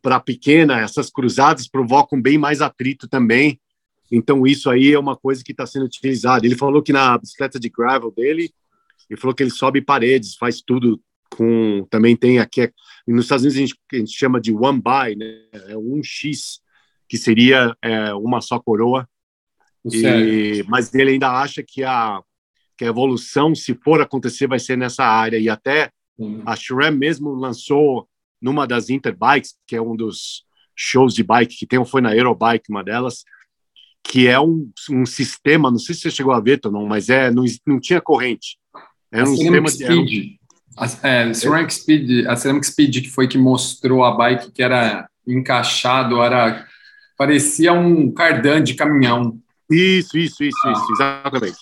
para 0.00 0.18
pequena, 0.18 0.80
essas 0.80 1.10
cruzadas 1.10 1.68
provocam 1.68 2.18
bem 2.18 2.38
mais 2.38 2.62
atrito 2.62 3.06
também, 3.06 3.60
então 4.10 4.46
isso 4.46 4.70
aí 4.70 4.92
é 4.92 4.98
uma 4.98 5.16
coisa 5.16 5.42
que 5.42 5.52
está 5.52 5.66
sendo 5.66 5.84
utilizada. 5.84 6.46
Ele 6.46 6.56
falou 6.56 6.82
que 6.82 6.92
na 6.92 7.18
bicicleta 7.18 7.58
de 7.58 7.68
gravel 7.68 8.10
dele, 8.10 8.52
ele 9.08 9.20
falou 9.20 9.34
que 9.34 9.42
ele 9.42 9.50
sobe 9.50 9.80
paredes, 9.80 10.36
faz 10.36 10.60
tudo 10.60 11.00
com 11.30 11.86
também 11.90 12.16
tem 12.16 12.38
aqui 12.38 12.72
nos 13.06 13.24
Estados 13.24 13.44
Unidos 13.44 13.56
a 13.56 13.60
gente, 13.60 13.80
a 13.92 13.96
gente 13.96 14.16
chama 14.16 14.40
de 14.40 14.52
one 14.52 14.80
by, 14.80 15.16
né? 15.16 15.44
É 15.68 15.76
um 15.76 16.02
x 16.02 16.60
que 17.08 17.16
seria 17.16 17.76
é, 17.82 18.14
uma 18.14 18.40
só 18.40 18.58
coroa. 18.58 19.08
E, 19.84 20.64
mas 20.68 20.92
ele 20.94 21.12
ainda 21.12 21.30
acha 21.30 21.62
que 21.62 21.84
a 21.84 22.20
que 22.76 22.84
a 22.84 22.88
evolução, 22.88 23.54
se 23.54 23.74
for 23.74 24.02
acontecer, 24.02 24.46
vai 24.46 24.58
ser 24.58 24.76
nessa 24.76 25.02
área 25.02 25.38
e 25.38 25.48
até 25.48 25.90
a 26.44 26.54
Shrem 26.54 26.90
mesmo 26.90 27.30
lançou 27.30 28.06
numa 28.40 28.66
das 28.66 28.90
Interbikes, 28.90 29.56
que 29.66 29.74
é 29.76 29.80
um 29.80 29.96
dos 29.96 30.44
shows 30.74 31.14
de 31.14 31.22
bike 31.22 31.56
que 31.56 31.66
tem, 31.66 31.82
foi 31.84 32.02
na 32.02 32.10
Aerobike, 32.10 32.70
uma 32.70 32.84
delas, 32.84 33.24
que 34.08 34.26
é 34.28 34.38
um, 34.38 34.70
um 34.90 35.04
sistema, 35.04 35.70
não 35.70 35.78
sei 35.78 35.94
se 35.94 36.02
você 36.02 36.10
chegou 36.10 36.32
a 36.32 36.40
ver, 36.40 36.60
não, 36.64 36.86
mas 36.86 37.08
é 37.08 37.30
não, 37.30 37.44
não 37.66 37.80
tinha 37.80 38.00
corrente. 38.00 38.58
Era 39.12 39.28
um 39.28 39.36
sistema 39.36 39.68
de 39.70 40.38
a, 40.76 41.08
é, 41.08 41.32
Ceramic 41.32 41.72
Speed, 41.72 42.26
a 42.26 42.36
Ceramic 42.36 42.66
Speed 42.66 43.02
que 43.02 43.10
foi 43.10 43.26
que 43.26 43.38
mostrou 43.38 44.04
a 44.04 44.14
bike 44.14 44.52
que 44.52 44.62
era 44.62 45.08
encaixado, 45.26 46.20
era 46.22 46.66
parecia 47.16 47.72
um 47.72 48.12
cardan 48.12 48.62
de 48.62 48.74
caminhão. 48.74 49.38
Isso, 49.70 50.16
isso, 50.18 50.44
isso, 50.44 50.58
ah. 50.64 50.72
isso, 50.72 50.92
exatamente. 50.92 51.58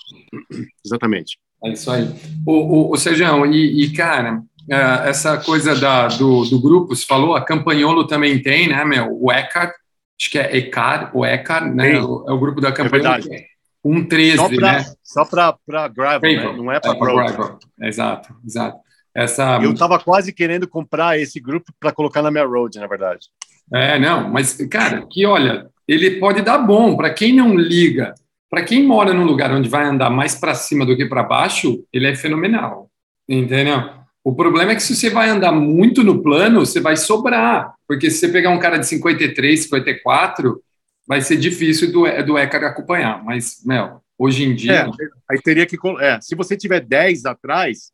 Exatamente. 0.85 1.39
É 1.65 1.73
isso 1.73 1.91
aí. 1.91 2.11
O, 2.45 2.91
o, 2.91 2.93
o 2.93 3.47
e, 3.47 3.85
e, 3.85 3.93
cara, 3.93 4.43
é, 4.71 5.09
essa 5.09 5.39
coisa 5.39 5.75
da, 5.75 6.09
do, 6.09 6.45
do 6.45 6.61
grupo, 6.61 6.95
você 6.95 7.07
falou, 7.07 7.35
a 7.35 7.45
Campanholo 7.45 8.07
também 8.07 8.43
tem, 8.43 8.69
né, 8.69 8.85
meu? 8.85 9.09
O 9.13 9.33
ECAR, 9.33 9.73
acho 10.21 10.31
que 10.31 10.39
é 10.39 10.57
ECAR, 10.57 11.11
o 11.15 11.25
ECAR, 11.25 11.75
né? 11.75 11.93
É 11.93 12.01
o 12.01 12.39
grupo 12.39 12.61
da. 12.61 12.69
É 12.69 13.47
um 13.85 14.03
13, 14.03 14.37
só 14.37 14.49
pra, 14.49 14.73
né? 14.73 14.85
Só 15.03 15.25
para 15.25 15.89
gravel, 15.89 16.53
né? 16.53 16.57
não 16.57 16.73
é 16.73 16.81
para 16.81 16.93
é 16.93 16.99
gravel. 16.99 17.59
Exato, 17.83 18.35
exato. 18.45 18.79
Essa... 19.15 19.61
Eu 19.63 19.73
estava 19.73 20.01
quase 20.01 20.33
querendo 20.33 20.67
comprar 20.67 21.21
esse 21.21 21.39
grupo 21.39 21.73
para 21.79 21.93
colocar 21.93 22.23
na 22.23 22.31
minha 22.31 22.47
road, 22.47 22.79
na 22.79 22.87
verdade. 22.87 23.29
É, 23.73 23.99
não, 23.99 24.29
mas, 24.29 24.55
cara, 24.69 25.07
que 25.09 25.25
olha, 25.25 25.69
ele 25.87 26.19
pode 26.19 26.43
dar 26.43 26.59
bom 26.59 26.97
para 26.97 27.13
quem 27.13 27.35
não 27.35 27.55
liga. 27.55 28.15
Para 28.51 28.65
quem 28.65 28.87
mora 28.87 29.13
num 29.13 29.25
lugar 29.25 29.53
onde 29.53 29.69
vai 29.69 29.85
andar 29.85 30.11
mais 30.11 30.35
para 30.35 30.55
cima 30.55 30.87
do 30.87 30.97
que 30.97 31.07
para 31.07 31.23
baixo, 31.23 31.85
ele 31.93 32.07
é 32.07 32.17
fenomenal. 32.17 32.89
Entendeu? 33.29 33.83
O 34.23 34.35
problema 34.35 34.73
é 34.73 34.75
que 34.75 34.83
se 34.83 34.97
você 34.97 35.11
vai 35.11 35.29
andar 35.29 35.53
muito 35.53 36.03
no 36.03 36.23
plano, 36.23 36.61
você 36.61 36.81
vai 36.81 36.97
sobrar. 36.97 37.75
Porque 37.87 38.11
se 38.11 38.19
você 38.19 38.29
pegar 38.29 38.51
um 38.51 38.59
cara 38.59 38.79
de 38.79 38.87
53, 38.87 39.65
54, 39.65 40.63
vai 41.07 41.21
ser 41.21 41.37
difícil 41.37 41.93
do, 41.93 42.05
do 42.25 42.39
ECA 42.39 42.67
acompanhar. 42.67 43.23
Mas, 43.23 43.63
meu, 43.65 44.01
hoje 44.19 44.45
em 44.45 44.55
dia. 44.55 44.73
É, 44.73 44.91
aí 45.31 45.41
teria 45.43 45.67
que. 45.67 45.77
É, 46.01 46.21
se 46.21 46.35
você 46.35 46.57
tiver 46.57 46.81
10 46.81 47.27
atrás, 47.27 47.93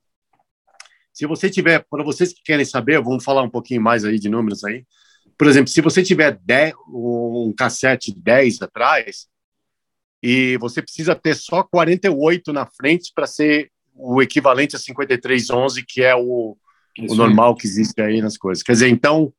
se 1.12 1.26
você 1.26 1.50
tiver, 1.50 1.84
para 1.90 2.04
vocês 2.04 2.32
que 2.32 2.42
querem 2.42 2.64
saber, 2.64 3.02
vamos 3.02 3.24
falar 3.24 3.42
um 3.42 3.50
pouquinho 3.50 3.82
mais 3.82 4.04
aí 4.04 4.18
de 4.18 4.28
números 4.28 4.64
aí. 4.64 4.84
Por 5.36 5.46
exemplo, 5.46 5.68
se 5.68 5.80
você 5.80 6.02
tiver 6.02 6.38
10, 6.42 6.74
um 6.88 7.52
cassete 7.56 8.14
10 8.14 8.62
atrás, 8.62 9.26
e 10.22 10.58
você 10.58 10.82
precisa 10.82 11.14
ter 11.14 11.34
só 11.34 11.62
48 11.62 12.52
na 12.52 12.66
frente 12.66 13.10
para 13.14 13.26
ser 13.26 13.70
o 13.94 14.22
equivalente 14.22 14.76
a 14.76 14.78
5311, 14.78 15.84
que 15.84 16.02
é 16.02 16.14
o, 16.14 16.56
o 16.98 17.14
normal 17.14 17.54
que 17.54 17.66
existe 17.66 18.00
aí 18.00 18.20
nas 18.20 18.36
coisas. 18.36 18.62
Quer 18.62 18.72
dizer, 18.72 18.88
então, 18.88 19.32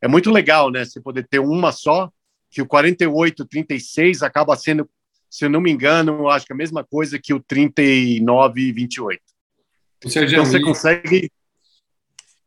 é 0.00 0.08
muito 0.08 0.30
legal, 0.30 0.70
né? 0.70 0.84
Você 0.84 1.00
poder 1.00 1.26
ter 1.26 1.38
uma 1.38 1.72
só, 1.72 2.10
que 2.50 2.62
o 2.62 2.66
4836 2.66 4.22
acaba 4.22 4.56
sendo, 4.56 4.88
se 5.28 5.44
eu 5.44 5.50
não 5.50 5.60
me 5.60 5.70
engano, 5.70 6.28
acho 6.28 6.46
que 6.46 6.52
é 6.52 6.54
a 6.54 6.56
mesma 6.56 6.84
coisa 6.84 7.18
que 7.18 7.34
o 7.34 7.40
3928. 7.40 9.20
Seja, 10.06 10.36
então 10.36 10.44
você 10.44 10.60
consegue. 10.60 11.30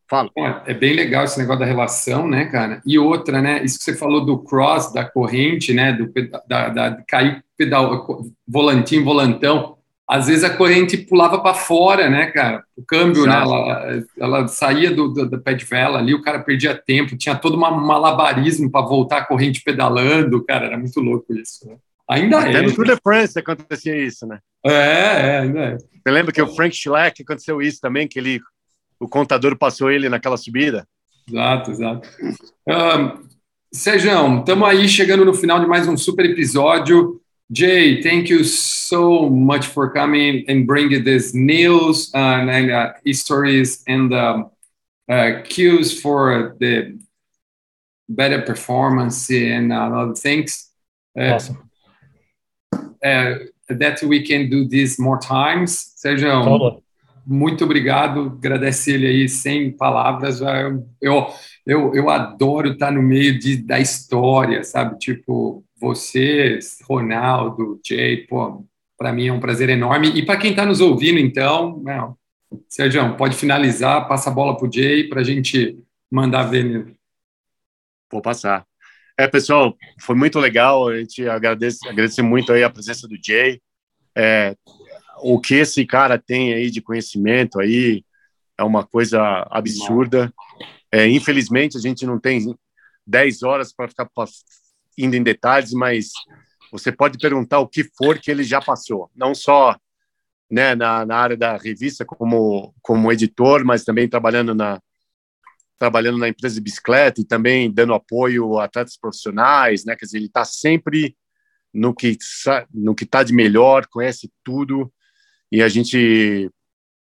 Fala. 0.08 0.30
É 0.66 0.74
bem 0.74 0.94
legal 0.94 1.24
esse 1.24 1.38
negócio 1.38 1.60
da 1.60 1.66
relação, 1.66 2.28
né, 2.28 2.46
cara? 2.46 2.82
E 2.84 2.98
outra, 2.98 3.40
né? 3.40 3.64
Isso 3.64 3.78
que 3.78 3.84
você 3.84 3.94
falou 3.94 4.24
do 4.24 4.38
cross, 4.42 4.92
da 4.92 5.04
corrente, 5.04 5.72
né? 5.72 5.92
Do 5.92 6.12
da, 6.46 6.68
da 6.68 7.02
cair 7.08 7.42
pedal, 7.56 8.24
volantinho, 8.46 9.04
volantão. 9.04 9.78
Às 10.12 10.26
vezes 10.26 10.44
a 10.44 10.54
corrente 10.54 10.98
pulava 10.98 11.40
para 11.40 11.54
fora, 11.54 12.10
né, 12.10 12.26
cara? 12.26 12.62
O 12.76 12.84
câmbio, 12.84 13.24
né? 13.24 13.32
Ela, 13.32 14.04
ela 14.20 14.46
saía 14.46 14.90
do, 14.90 15.08
do, 15.08 15.26
do, 15.26 15.40
pé 15.40 15.54
de 15.54 15.64
vela 15.64 15.98
ali, 15.98 16.12
o 16.12 16.20
cara 16.20 16.38
perdia 16.42 16.74
tempo, 16.74 17.16
tinha 17.16 17.34
todo 17.34 17.56
um 17.56 17.60
malabarismo 17.60 18.70
para 18.70 18.86
voltar 18.86 19.16
a 19.16 19.24
corrente 19.24 19.62
pedalando, 19.64 20.44
cara, 20.44 20.66
era 20.66 20.76
muito 20.76 21.00
louco 21.00 21.34
isso. 21.34 21.66
Né? 21.66 21.76
Ainda 22.10 22.40
Até 22.40 22.58
é. 22.58 22.60
no 22.60 22.74
Tour 22.74 22.84
de 22.84 22.96
France 23.02 23.38
acontecia 23.38 23.96
isso, 23.96 24.26
né? 24.26 24.38
É, 24.62 24.72
é, 24.72 25.38
ainda 25.38 25.60
é. 25.60 25.78
Você 25.78 26.10
lembra 26.10 26.30
que 26.30 26.42
o 26.42 26.54
Frank 26.54 26.76
Schleck 26.76 27.22
aconteceu 27.22 27.62
isso 27.62 27.80
também, 27.80 28.06
que 28.06 28.18
ele, 28.18 28.38
o 29.00 29.08
contador 29.08 29.56
passou 29.56 29.90
ele 29.90 30.10
naquela 30.10 30.36
subida? 30.36 30.86
Exato, 31.26 31.70
exato. 31.70 32.08
Um, 32.68 33.32
Sejão, 33.72 34.40
estamos 34.40 34.68
aí 34.68 34.86
chegando 34.86 35.24
no 35.24 35.32
final 35.32 35.58
de 35.58 35.66
mais 35.66 35.88
um 35.88 35.96
super 35.96 36.26
episódio. 36.26 37.21
Jay, 37.52 38.02
thank 38.02 38.30
you 38.30 38.44
so 38.44 39.28
much 39.28 39.66
for 39.66 39.90
coming 39.92 40.42
and 40.48 40.66
bringing 40.66 41.04
this 41.04 41.34
news 41.34 42.10
uh, 42.14 42.18
and 42.18 42.70
uh, 42.70 42.94
stories 43.12 43.84
and 43.86 44.14
um, 44.14 44.50
uh, 45.06 45.42
cues 45.44 46.00
for 46.00 46.56
the 46.60 46.98
better 48.08 48.40
performance 48.40 49.28
and 49.30 49.70
uh, 49.70 49.90
other 49.90 50.14
things. 50.14 50.70
Uh, 51.18 51.34
awesome. 51.34 51.70
Uh, 53.04 53.34
that 53.68 54.02
we 54.02 54.24
can 54.24 54.48
do 54.48 54.66
this 54.66 54.98
more 54.98 55.18
times. 55.18 55.92
Sérgio, 56.02 56.44
totally. 56.44 56.82
muito 57.26 57.64
obrigado. 57.64 58.38
Agradece 58.38 58.92
ele 58.92 59.06
aí 59.06 59.28
sem 59.28 59.70
palavras. 59.70 60.40
Eu, 61.00 61.28
eu, 61.66 61.94
eu 61.94 62.08
adoro 62.08 62.72
estar 62.72 62.90
no 62.90 63.02
meio 63.02 63.38
de, 63.38 63.58
da 63.58 63.78
história, 63.78 64.64
sabe? 64.64 64.98
Tipo, 64.98 65.62
você, 65.82 66.60
Ronaldo, 66.84 67.80
Jay, 67.84 68.24
pô, 68.28 68.64
para 68.96 69.12
mim 69.12 69.26
é 69.26 69.32
um 69.32 69.40
prazer 69.40 69.68
enorme. 69.68 70.10
E 70.10 70.24
para 70.24 70.38
quem 70.38 70.52
está 70.52 70.64
nos 70.64 70.80
ouvindo, 70.80 71.18
então, 71.18 71.82
não, 71.84 72.16
Sérgio, 72.68 73.16
pode 73.16 73.36
finalizar, 73.36 74.06
passa 74.06 74.30
a 74.30 74.32
bola 74.32 74.56
para 74.56 74.68
o 74.68 74.72
Jay 74.72 75.08
para 75.08 75.20
a 75.20 75.24
gente 75.24 75.76
mandar 76.08 76.44
ver 76.44 76.64
nele. 76.64 76.96
Vou 78.10 78.22
passar. 78.22 78.64
É, 79.18 79.26
pessoal, 79.26 79.76
foi 80.00 80.14
muito 80.14 80.38
legal. 80.38 80.88
A 80.88 80.98
gente 80.98 81.28
agradece, 81.28 81.78
agradece 81.88 82.22
muito 82.22 82.52
aí 82.52 82.62
a 82.62 82.70
presença 82.70 83.08
do 83.08 83.16
Jay. 83.20 83.60
É, 84.16 84.54
o 85.20 85.40
que 85.40 85.56
esse 85.56 85.84
cara 85.84 86.16
tem 86.16 86.54
aí 86.54 86.70
de 86.70 86.80
conhecimento 86.80 87.58
aí 87.58 88.04
é 88.56 88.62
uma 88.62 88.86
coisa 88.86 89.20
absurda. 89.50 90.32
É, 90.92 91.08
infelizmente, 91.08 91.76
a 91.76 91.80
gente 91.80 92.06
não 92.06 92.20
tem 92.20 92.54
10 93.04 93.42
horas 93.42 93.72
para 93.72 93.88
ficar 93.88 94.06
indo 94.98 95.16
em 95.16 95.22
detalhes, 95.22 95.72
mas 95.72 96.10
você 96.70 96.90
pode 96.90 97.18
perguntar 97.18 97.58
o 97.60 97.68
que 97.68 97.84
for 97.96 98.18
que 98.18 98.30
ele 98.30 98.44
já 98.44 98.60
passou. 98.60 99.10
Não 99.14 99.34
só 99.34 99.76
né, 100.50 100.74
na, 100.74 101.04
na 101.06 101.16
área 101.16 101.36
da 101.36 101.56
revista 101.56 102.04
como, 102.04 102.74
como 102.82 103.12
editor, 103.12 103.64
mas 103.64 103.84
também 103.84 104.08
trabalhando 104.08 104.54
na, 104.54 104.80
trabalhando 105.78 106.18
na 106.18 106.28
empresa 106.28 106.54
de 106.54 106.60
bicicleta 106.60 107.20
e 107.20 107.24
também 107.24 107.68
dando 107.72 107.94
apoio 107.94 108.58
a 108.58 108.64
atletas 108.66 108.96
profissionais, 108.96 109.84
né? 109.84 109.96
Quer 109.96 110.04
dizer, 110.04 110.18
ele 110.18 110.26
está 110.26 110.44
sempre 110.44 111.16
no 111.74 111.94
que 111.94 112.16
no 112.72 112.94
que 112.94 113.04
está 113.04 113.22
de 113.22 113.32
melhor, 113.32 113.86
conhece 113.88 114.30
tudo 114.44 114.92
E 115.50 115.62
a 115.62 115.68
gente, 115.68 116.50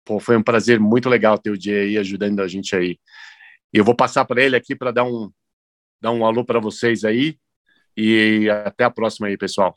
pô, 0.06 0.20
foi 0.20 0.36
um 0.38 0.44
prazer 0.44 0.80
muito 0.80 1.10
legal 1.10 1.38
ter 1.38 1.52
o 1.52 1.62
Jay 1.62 1.90
aí 1.90 1.98
ajudando 1.98 2.42
a 2.42 2.48
gente 2.48 2.76
aí. 2.76 2.98
Eu 3.72 3.86
vou 3.86 3.96
passar 3.96 4.26
para 4.26 4.42
ele 4.42 4.56
aqui 4.56 4.76
para 4.76 4.92
dar 4.92 5.04
um, 5.04 5.32
dar 6.02 6.12
um 6.12 6.26
alô 6.26 6.44
para 6.44 6.60
vocês 6.60 7.04
aí. 7.04 7.38
E 7.96 8.50
até 8.50 8.84
a 8.84 8.90
próxima 8.90 9.28
aí, 9.28 9.38
pessoal. 9.38 9.74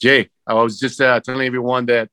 Jay, 0.00 0.30
I 0.46 0.54
was 0.54 0.78
just 0.78 1.00
uh, 1.00 1.20
telling 1.20 1.46
everyone 1.46 1.86
that 1.86 2.08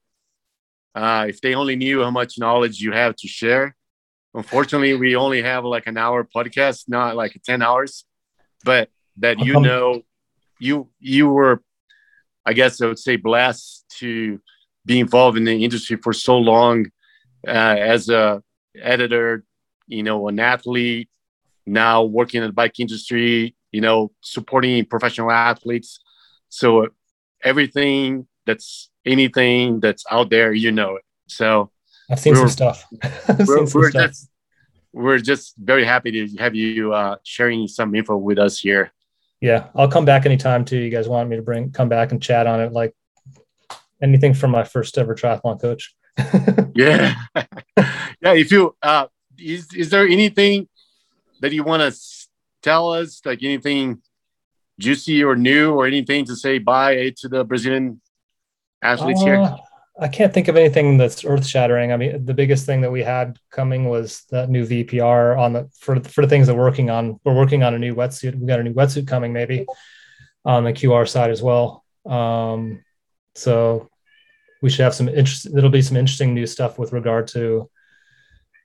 uh, 0.95 1.25
if 1.27 1.39
they 1.41 1.53
only 1.53 1.75
knew 1.75 2.01
how 2.01 2.11
much 2.11 2.37
knowledge 2.37 2.79
you 2.79 2.91
have 2.91 3.15
to 3.17 3.27
share, 3.27 3.75
unfortunately, 4.33 4.93
we 4.95 5.15
only 5.15 5.41
have 5.41 5.65
like 5.65 5.87
an 5.87 5.97
hour 5.97 6.23
podcast, 6.23 6.85
not 6.87 7.15
like 7.15 7.39
10 7.45 7.61
hours, 7.61 8.05
but 8.63 8.89
that 9.17 9.39
you 9.39 9.59
know, 9.59 10.01
you, 10.59 10.89
you 10.99 11.29
were, 11.29 11.61
I 12.45 12.53
guess 12.53 12.81
I 12.81 12.87
would 12.87 12.99
say 12.99 13.17
blessed 13.17 13.85
to 13.99 14.39
be 14.85 14.99
involved 14.99 15.37
in 15.37 15.43
the 15.43 15.63
industry 15.63 15.97
for 15.97 16.13
so 16.13 16.37
long 16.37 16.87
uh, 17.47 17.51
as 17.51 18.09
a 18.09 18.41
editor, 18.81 19.43
you 19.87 20.03
know, 20.03 20.27
an 20.27 20.39
athlete, 20.39 21.09
now 21.65 22.03
working 22.03 22.41
in 22.41 22.47
the 22.47 22.53
bike 22.53 22.79
industry, 22.79 23.55
you 23.75 23.81
know, 23.81 24.09
supporting 24.21 24.85
professional 24.85 25.29
athletes. 25.29 25.99
So 26.47 26.87
everything 27.43 28.25
that's 28.45 28.89
anything 29.05 29.81
that's 29.81 30.05
out 30.09 30.29
there, 30.29 30.53
you 30.53 30.71
know 30.71 30.95
it. 30.95 31.03
So 31.27 31.71
I've 32.09 32.19
seen 32.19 32.35
some 32.35 32.47
stuff. 32.47 32.85
we're, 33.37 33.67
some 33.67 33.81
we're 33.81 33.89
stuff. 33.89 34.11
just 34.11 34.29
we're 34.93 35.17
just 35.17 35.55
very 35.57 35.83
happy 35.83 36.11
to 36.11 36.37
have 36.37 36.55
you 36.55 36.93
uh, 36.93 37.17
sharing 37.23 37.67
some 37.67 37.93
info 37.95 38.15
with 38.15 38.39
us 38.39 38.57
here. 38.57 38.93
Yeah, 39.41 39.67
I'll 39.75 39.89
come 39.89 40.05
back 40.05 40.25
anytime 40.25 40.63
too. 40.63 40.77
You 40.77 40.89
guys 40.89 41.09
want 41.09 41.27
me 41.29 41.35
to 41.35 41.41
bring 41.41 41.71
come 41.71 41.89
back 41.89 42.13
and 42.13 42.23
chat 42.23 42.47
on 42.47 42.61
it, 42.61 42.71
like 42.71 42.95
anything 44.01 44.33
from 44.33 44.51
my 44.51 44.63
first 44.63 44.97
ever 44.97 45.15
triathlon 45.15 45.59
coach. 45.59 45.93
yeah, 46.75 47.15
yeah. 47.35 48.33
If 48.33 48.53
you 48.53 48.73
uh, 48.81 49.07
is 49.37 49.67
is 49.73 49.89
there 49.89 50.07
anything 50.07 50.69
that 51.41 51.51
you 51.51 51.65
want 51.65 51.81
to 51.81 52.14
tell 52.65 52.91
us, 52.91 53.21
like 53.23 53.43
anything 53.43 54.01
juicy 54.79 55.23
or 55.23 55.35
new, 55.35 55.73
or 55.73 55.85
anything 55.85 56.25
to 56.25 56.35
say 56.35 56.57
bye 56.57 57.13
to 57.17 57.29
the 57.29 57.43
Brazilian 57.45 58.01
athletes 58.81 59.21
uh, 59.21 59.25
here? 59.25 59.55
I 59.97 60.09
can't 60.09 60.33
think 60.33 60.49
of 60.49 60.57
anything 60.57 60.97
that's 60.97 61.23
earth 61.23 61.45
shattering. 61.45 61.93
I 61.93 61.97
mean, 61.97 62.25
the 62.25 62.33
biggest 62.33 62.65
thing 62.65 62.81
that 62.81 62.91
we 62.91 63.01
had 63.01 63.39
coming 63.49 63.85
was 63.85 64.23
that 64.31 64.49
new 64.49 64.65
VPR 64.65 65.39
on 65.39 65.53
the 65.53 65.69
for 65.79 66.01
for 66.01 66.21
the 66.21 66.27
things 66.27 66.47
that 66.47 66.55
we're 66.55 66.65
working 66.65 66.89
on. 66.89 67.19
We're 67.23 67.35
working 67.35 67.63
on 67.63 67.73
a 67.73 67.79
new 67.79 67.95
wetsuit. 67.95 68.37
We 68.37 68.47
got 68.47 68.59
a 68.59 68.63
new 68.63 68.73
wetsuit 68.73 69.07
coming 69.07 69.31
maybe 69.31 69.65
on 70.43 70.65
the 70.65 70.73
QR 70.73 71.07
side 71.07 71.31
as 71.31 71.41
well. 71.41 71.85
Um, 72.05 72.83
so 73.35 73.89
we 74.61 74.69
should 74.69 74.83
have 74.83 74.93
some 74.95 75.07
interest. 75.07 75.53
There'll 75.53 75.69
be 75.69 75.81
some 75.81 75.97
interesting 75.97 76.33
new 76.33 76.45
stuff 76.47 76.77
with 76.77 76.91
regard 76.91 77.27
to 77.29 77.69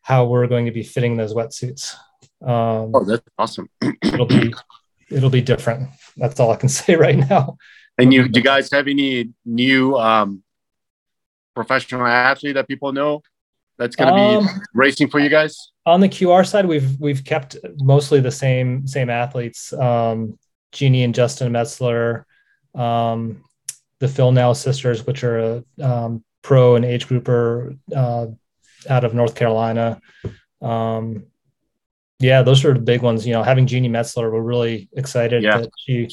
how 0.02 0.26
we're 0.26 0.48
going 0.48 0.66
to 0.66 0.72
be 0.72 0.82
fitting 0.82 1.16
those 1.16 1.34
wetsuits. 1.34 1.94
Um, 2.42 2.92
oh, 2.94 3.04
that's 3.04 3.22
awesome. 3.38 3.68
it'll 4.02 4.26
be 4.26 4.54
it'll 5.10 5.30
be 5.30 5.42
different. 5.42 5.88
That's 6.16 6.40
all 6.40 6.50
I 6.50 6.56
can 6.56 6.68
say 6.80 6.96
right 6.96 7.16
now. 7.16 7.56
And 7.98 8.14
you, 8.14 8.28
do 8.28 8.40
you 8.40 8.44
guys 8.44 8.70
have 8.72 8.88
any 8.88 9.30
new 9.44 9.96
um, 9.96 10.42
professional 11.54 12.06
athlete 12.06 12.54
that 12.54 12.66
people 12.66 12.92
know 12.92 13.22
that's 13.76 13.94
going 13.94 14.14
to 14.14 14.20
um, 14.20 14.44
be 14.44 14.50
racing 14.74 15.10
for 15.10 15.18
you 15.18 15.28
guys? 15.28 15.72
On 15.84 16.00
the 16.00 16.08
QR 16.08 16.46
side, 16.46 16.66
we've 16.66 16.98
we've 17.00 17.24
kept 17.24 17.56
mostly 17.78 18.20
the 18.20 18.30
same 18.30 18.86
same 18.86 19.10
athletes. 19.10 19.72
Um, 19.72 20.38
Jeannie 20.72 21.02
and 21.02 21.14
Justin 21.14 21.52
Metzler, 21.52 22.24
um, 22.74 23.42
the 23.98 24.08
Phil 24.08 24.32
Now 24.32 24.52
sisters, 24.52 25.06
which 25.06 25.24
are 25.24 25.38
a 25.38 25.64
um, 25.82 26.24
pro 26.42 26.76
and 26.76 26.84
age 26.84 27.08
grouper 27.08 27.74
uh, 27.94 28.26
out 28.88 29.04
of 29.04 29.14
North 29.14 29.34
Carolina. 29.34 30.00
Um, 30.62 31.24
yeah, 32.20 32.42
those 32.42 32.64
are 32.64 32.74
the 32.74 32.80
big 32.80 33.02
ones. 33.02 33.26
You 33.26 33.32
know, 33.32 33.42
having 33.42 33.66
Jeannie 33.66 33.88
Metzler, 33.88 34.30
we're 34.30 34.42
really 34.42 34.88
excited 34.92 35.42
yeah. 35.42 35.58
that 35.58 35.70
she 35.78 36.08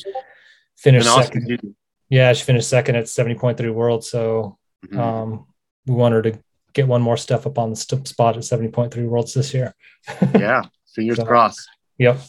finished 0.77 1.13
second. 1.13 1.75
Yeah, 2.09 2.31
she 2.31 2.45
finished 2.45 2.69
second 2.69 2.95
at 2.95 3.05
70.3 3.05 3.73
World. 3.73 4.05
So 4.05 4.57
mm-hmm. 4.85 4.99
um, 4.99 5.47
we 5.85 5.93
want 5.93 6.13
her 6.13 6.21
to 6.21 6.39
get 6.73 6.87
one 6.87 7.01
more 7.01 7.17
step 7.17 7.45
up 7.45 7.57
on 7.57 7.71
the 7.71 7.75
st- 7.75 8.07
spot 8.07 8.37
at 8.37 8.43
70.3 8.43 8.95
Worlds 9.05 9.33
this 9.33 9.53
year. 9.53 9.75
yeah, 10.33 10.63
fingers 10.95 11.17
so, 11.17 11.25
crossed. 11.25 11.67
Yep. 11.97 12.19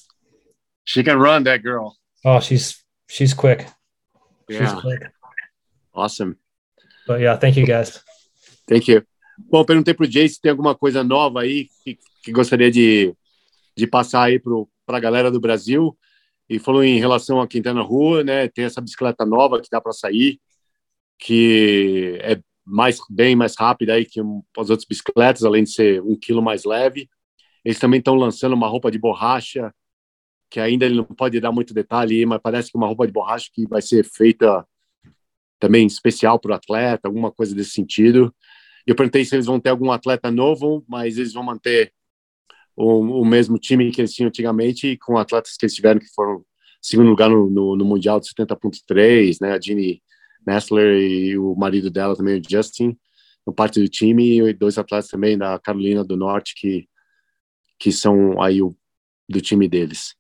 She 0.84 1.04
can 1.04 1.18
run, 1.18 1.44
that 1.44 1.62
girl. 1.62 1.96
Oh, 2.24 2.40
she's 2.40 2.82
she's 3.08 3.32
quick. 3.32 3.68
Yeah. 4.48 4.58
She's 4.58 4.80
quick. 4.80 5.02
Awesome. 5.94 6.36
But 7.06 7.20
yeah, 7.20 7.36
thank 7.36 7.56
you 7.56 7.66
guys. 7.66 8.02
Thank 8.66 8.88
you. 8.88 9.02
Bom, 9.38 9.64
perguntei 9.64 9.94
pro 9.94 10.06
Jay 10.06 10.28
se 10.28 10.40
tem 10.40 10.50
alguma 10.50 10.74
coisa 10.74 11.04
nova 11.04 11.42
aí 11.42 11.68
que, 11.84 11.96
que 12.24 12.32
gostaria 12.32 12.70
de 12.72 13.14
de 13.78 13.86
passar 13.86 14.24
aí 14.24 14.40
para 14.40 14.96
a 14.96 15.00
galera 15.00 15.30
do 15.30 15.38
Brasil. 15.38 15.96
E 16.50 16.58
falou 16.58 16.82
em 16.82 16.98
relação 16.98 17.40
a 17.40 17.46
quem 17.46 17.60
está 17.60 17.72
na 17.72 17.82
rua, 17.82 18.24
né? 18.24 18.48
Tem 18.48 18.64
essa 18.64 18.80
bicicleta 18.80 19.24
nova 19.24 19.60
que 19.60 19.68
dá 19.70 19.80
para 19.80 19.92
sair, 19.92 20.40
que 21.18 22.18
é 22.22 22.40
mais 22.64 22.98
bem 23.08 23.36
mais 23.36 23.54
rápida 23.56 23.94
aí 23.94 24.04
que 24.04 24.20
as 24.58 24.68
outras 24.68 24.86
bicicletas, 24.86 25.44
além 25.44 25.62
de 25.62 25.70
ser 25.70 26.02
um 26.02 26.16
quilo 26.16 26.42
mais 26.42 26.64
leve. 26.64 27.08
Eles 27.64 27.78
também 27.78 27.98
estão 27.98 28.14
lançando 28.14 28.54
uma 28.54 28.66
roupa 28.66 28.90
de 28.90 28.98
borracha, 28.98 29.72
que 30.50 30.58
ainda 30.58 30.86
ele 30.86 30.96
não 30.96 31.04
pode 31.04 31.38
dar 31.38 31.52
muito 31.52 31.72
detalhe, 31.72 32.26
mas 32.26 32.40
parece 32.42 32.70
que 32.72 32.76
uma 32.76 32.86
roupa 32.86 33.06
de 33.06 33.12
borracha 33.12 33.48
que 33.52 33.66
vai 33.68 33.82
ser 33.82 34.04
feita 34.04 34.66
também 35.60 35.86
especial 35.86 36.38
para 36.40 36.52
o 36.52 36.54
atleta, 36.54 37.06
alguma 37.06 37.30
coisa 37.30 37.54
desse 37.54 37.70
sentido. 37.70 38.34
Eu 38.86 38.96
perguntei 38.96 39.24
se 39.24 39.36
eles 39.36 39.46
vão 39.46 39.60
ter 39.60 39.70
algum 39.70 39.92
atleta 39.92 40.30
novo, 40.30 40.84
mas 40.88 41.18
eles 41.18 41.32
vão 41.32 41.42
manter 41.44 41.92
o, 42.78 43.22
o, 43.22 43.24
mesmo 43.24 43.58
time 43.58 43.90
que 43.90 44.00
eles 44.00 44.14
tinham 44.14 44.28
antigamente, 44.28 44.96
com 44.98 45.18
atletas 45.18 45.56
que 45.56 45.66
eles 45.66 45.74
tiveram 45.74 45.98
que 45.98 46.06
foram 46.14 46.44
segundo 46.80 47.10
lugar 47.10 47.28
no, 47.28 47.50
no, 47.50 47.76
no 47.76 47.84
Mundial 47.84 48.20
de 48.20 48.28
70.3, 48.28 49.38
né? 49.40 49.52
A 49.52 49.60
Jeannie 49.60 50.00
Nestler 50.46 50.96
e 50.96 51.36
o 51.36 51.56
marido 51.56 51.90
dela 51.90 52.16
também, 52.16 52.38
o 52.38 52.42
Justin, 52.48 52.96
no 53.44 53.52
parte 53.52 53.80
do 53.80 53.88
time, 53.88 54.40
e 54.40 54.52
dois 54.52 54.78
atletas 54.78 55.10
também 55.10 55.36
da 55.36 55.58
Carolina 55.58 56.04
do 56.04 56.16
Norte, 56.16 56.54
que, 56.56 56.88
que 57.78 57.90
são 57.90 58.40
aí 58.40 58.62
o, 58.62 58.76
do 59.28 59.40
time 59.40 59.68
deles. 59.68 60.14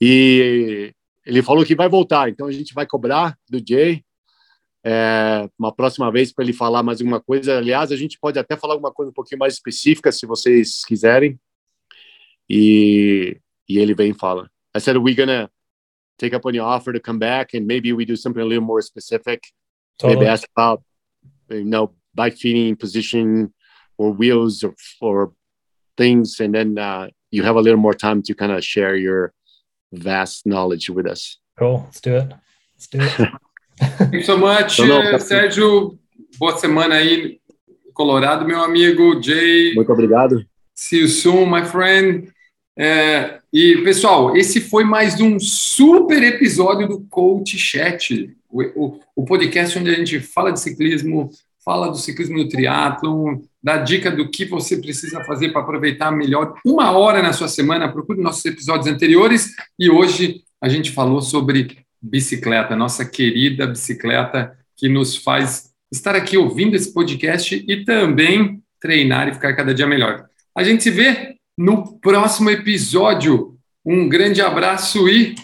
E 0.00 0.94
ele 1.26 1.42
falou 1.42 1.66
que 1.66 1.74
vai 1.74 1.88
voltar, 1.88 2.30
então 2.30 2.46
a 2.46 2.52
gente 2.52 2.72
vai 2.72 2.86
cobrar 2.86 3.36
do 3.48 3.62
Jay 3.62 4.02
é, 4.82 5.46
uma 5.58 5.74
próxima 5.74 6.10
vez 6.10 6.32
para 6.32 6.44
ele 6.44 6.54
falar 6.54 6.82
mais 6.82 7.00
alguma 7.00 7.20
coisa. 7.20 7.58
Aliás, 7.58 7.92
a 7.92 7.96
gente 7.96 8.18
pode 8.18 8.38
até 8.38 8.56
falar 8.56 8.72
alguma 8.72 8.90
coisa 8.90 9.10
um 9.10 9.14
pouquinho 9.14 9.38
mais 9.38 9.52
específica, 9.52 10.10
se 10.10 10.24
vocês 10.24 10.82
quiserem. 10.86 11.38
E, 12.50 13.40
e 13.68 13.78
ele 13.78 13.94
vem 13.94 14.10
e 14.10 14.14
fala, 14.14 14.50
I 14.74 14.80
said, 14.80 14.96
we're 14.96 15.14
gonna 15.14 15.48
take 16.18 16.34
up 16.34 16.44
on 16.44 16.54
your 16.54 16.66
offer 16.66 16.92
to 16.92 16.98
come 16.98 17.18
back 17.18 17.54
and 17.54 17.64
maybe 17.66 17.92
we 17.92 18.04
do 18.04 18.16
something 18.16 18.42
a 18.42 18.44
little 18.44 18.64
more 18.64 18.82
specific. 18.82 19.40
Totally. 19.98 20.16
Maybe 20.16 20.28
ask 20.28 20.48
about, 20.56 20.82
you 21.48 21.64
know, 21.64 21.94
bike 22.14 22.36
feeding 22.36 22.74
position 22.74 23.54
or 23.96 24.12
wheels 24.12 24.64
or, 24.64 24.74
or 25.00 25.32
things. 25.96 26.40
And 26.40 26.52
then 26.52 26.76
uh, 26.76 27.08
you 27.30 27.44
have 27.44 27.56
a 27.56 27.60
little 27.60 27.78
more 27.78 27.94
time 27.94 28.22
to 28.22 28.34
kind 28.34 28.50
of 28.50 28.64
share 28.64 28.96
your 28.96 29.32
vast 29.92 30.44
knowledge 30.44 30.90
with 30.90 31.06
us. 31.06 31.38
Cool. 31.56 31.82
Let's 31.84 32.00
do 32.00 32.16
it. 32.16 32.32
Let's 32.74 32.86
do 32.88 32.98
it. 33.00 33.30
Thank 33.98 34.12
you 34.12 34.22
so 34.22 34.36
much, 34.36 34.78
então, 34.78 35.02
não, 35.12 35.18
Sérgio. 35.18 35.98
Boa 36.38 36.56
semana 36.58 36.96
aí, 36.96 37.40
Colorado, 37.94 38.46
meu 38.46 38.62
amigo 38.62 39.22
Jay. 39.22 39.72
Muito 39.74 39.90
obrigado. 39.90 40.44
See 40.74 41.00
you 41.00 41.08
soon, 41.08 41.50
my 41.50 41.64
friend. 41.64 42.30
É, 42.78 43.40
e, 43.52 43.78
pessoal, 43.82 44.36
esse 44.36 44.60
foi 44.60 44.84
mais 44.84 45.20
um 45.20 45.38
super 45.38 46.22
episódio 46.22 46.88
do 46.88 47.00
Coach 47.10 47.58
Chat, 47.58 48.34
o, 48.48 48.62
o, 48.62 49.00
o, 49.16 49.24
podcast 49.24 49.78
onde 49.78 49.90
a 49.90 49.94
gente 49.94 50.20
fala 50.20 50.52
de 50.52 50.60
ciclismo, 50.60 51.30
fala 51.64 51.88
do 51.88 51.96
ciclismo 51.96 52.38
no 52.38 52.48
triatlon, 52.48 53.40
dá 53.62 53.76
dica 53.76 54.10
do 54.10 54.30
que 54.30 54.44
você 54.44 54.76
precisa 54.76 55.22
fazer 55.24 55.50
para 55.50 55.60
aproveitar 55.60 56.10
melhor 56.10 56.54
uma 56.64 56.90
hora 56.92 57.22
na 57.22 57.32
sua 57.32 57.48
semana. 57.48 57.92
Procure 57.92 58.20
nossos 58.20 58.44
episódios 58.44 58.86
anteriores 58.86 59.50
e 59.78 59.90
hoje 59.90 60.42
a 60.60 60.68
gente 60.68 60.90
falou 60.90 61.20
sobre 61.20 61.78
bicicleta, 62.00 62.74
nossa 62.74 63.04
querida 63.04 63.66
bicicleta 63.66 64.56
que 64.76 64.88
nos 64.88 65.16
faz 65.16 65.70
estar 65.92 66.14
aqui 66.14 66.36
ouvindo 66.36 66.76
esse 66.76 66.94
podcast 66.94 67.62
e 67.68 67.84
também 67.84 68.62
treinar 68.80 69.28
e 69.28 69.34
ficar 69.34 69.54
cada 69.54 69.74
dia 69.74 69.86
melhor. 69.86 70.24
A 70.56 70.62
gente 70.64 70.82
se 70.82 70.90
vê 70.90 71.36
no 71.56 71.98
próximo 71.98 72.50
episódio. 72.50 73.56
Um 73.84 74.08
grande 74.08 74.40
abraço 74.42 75.08
e 75.08 75.34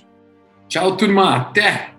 tchau, 0.68 0.96
turma. 0.96 1.36
Até! 1.36 1.95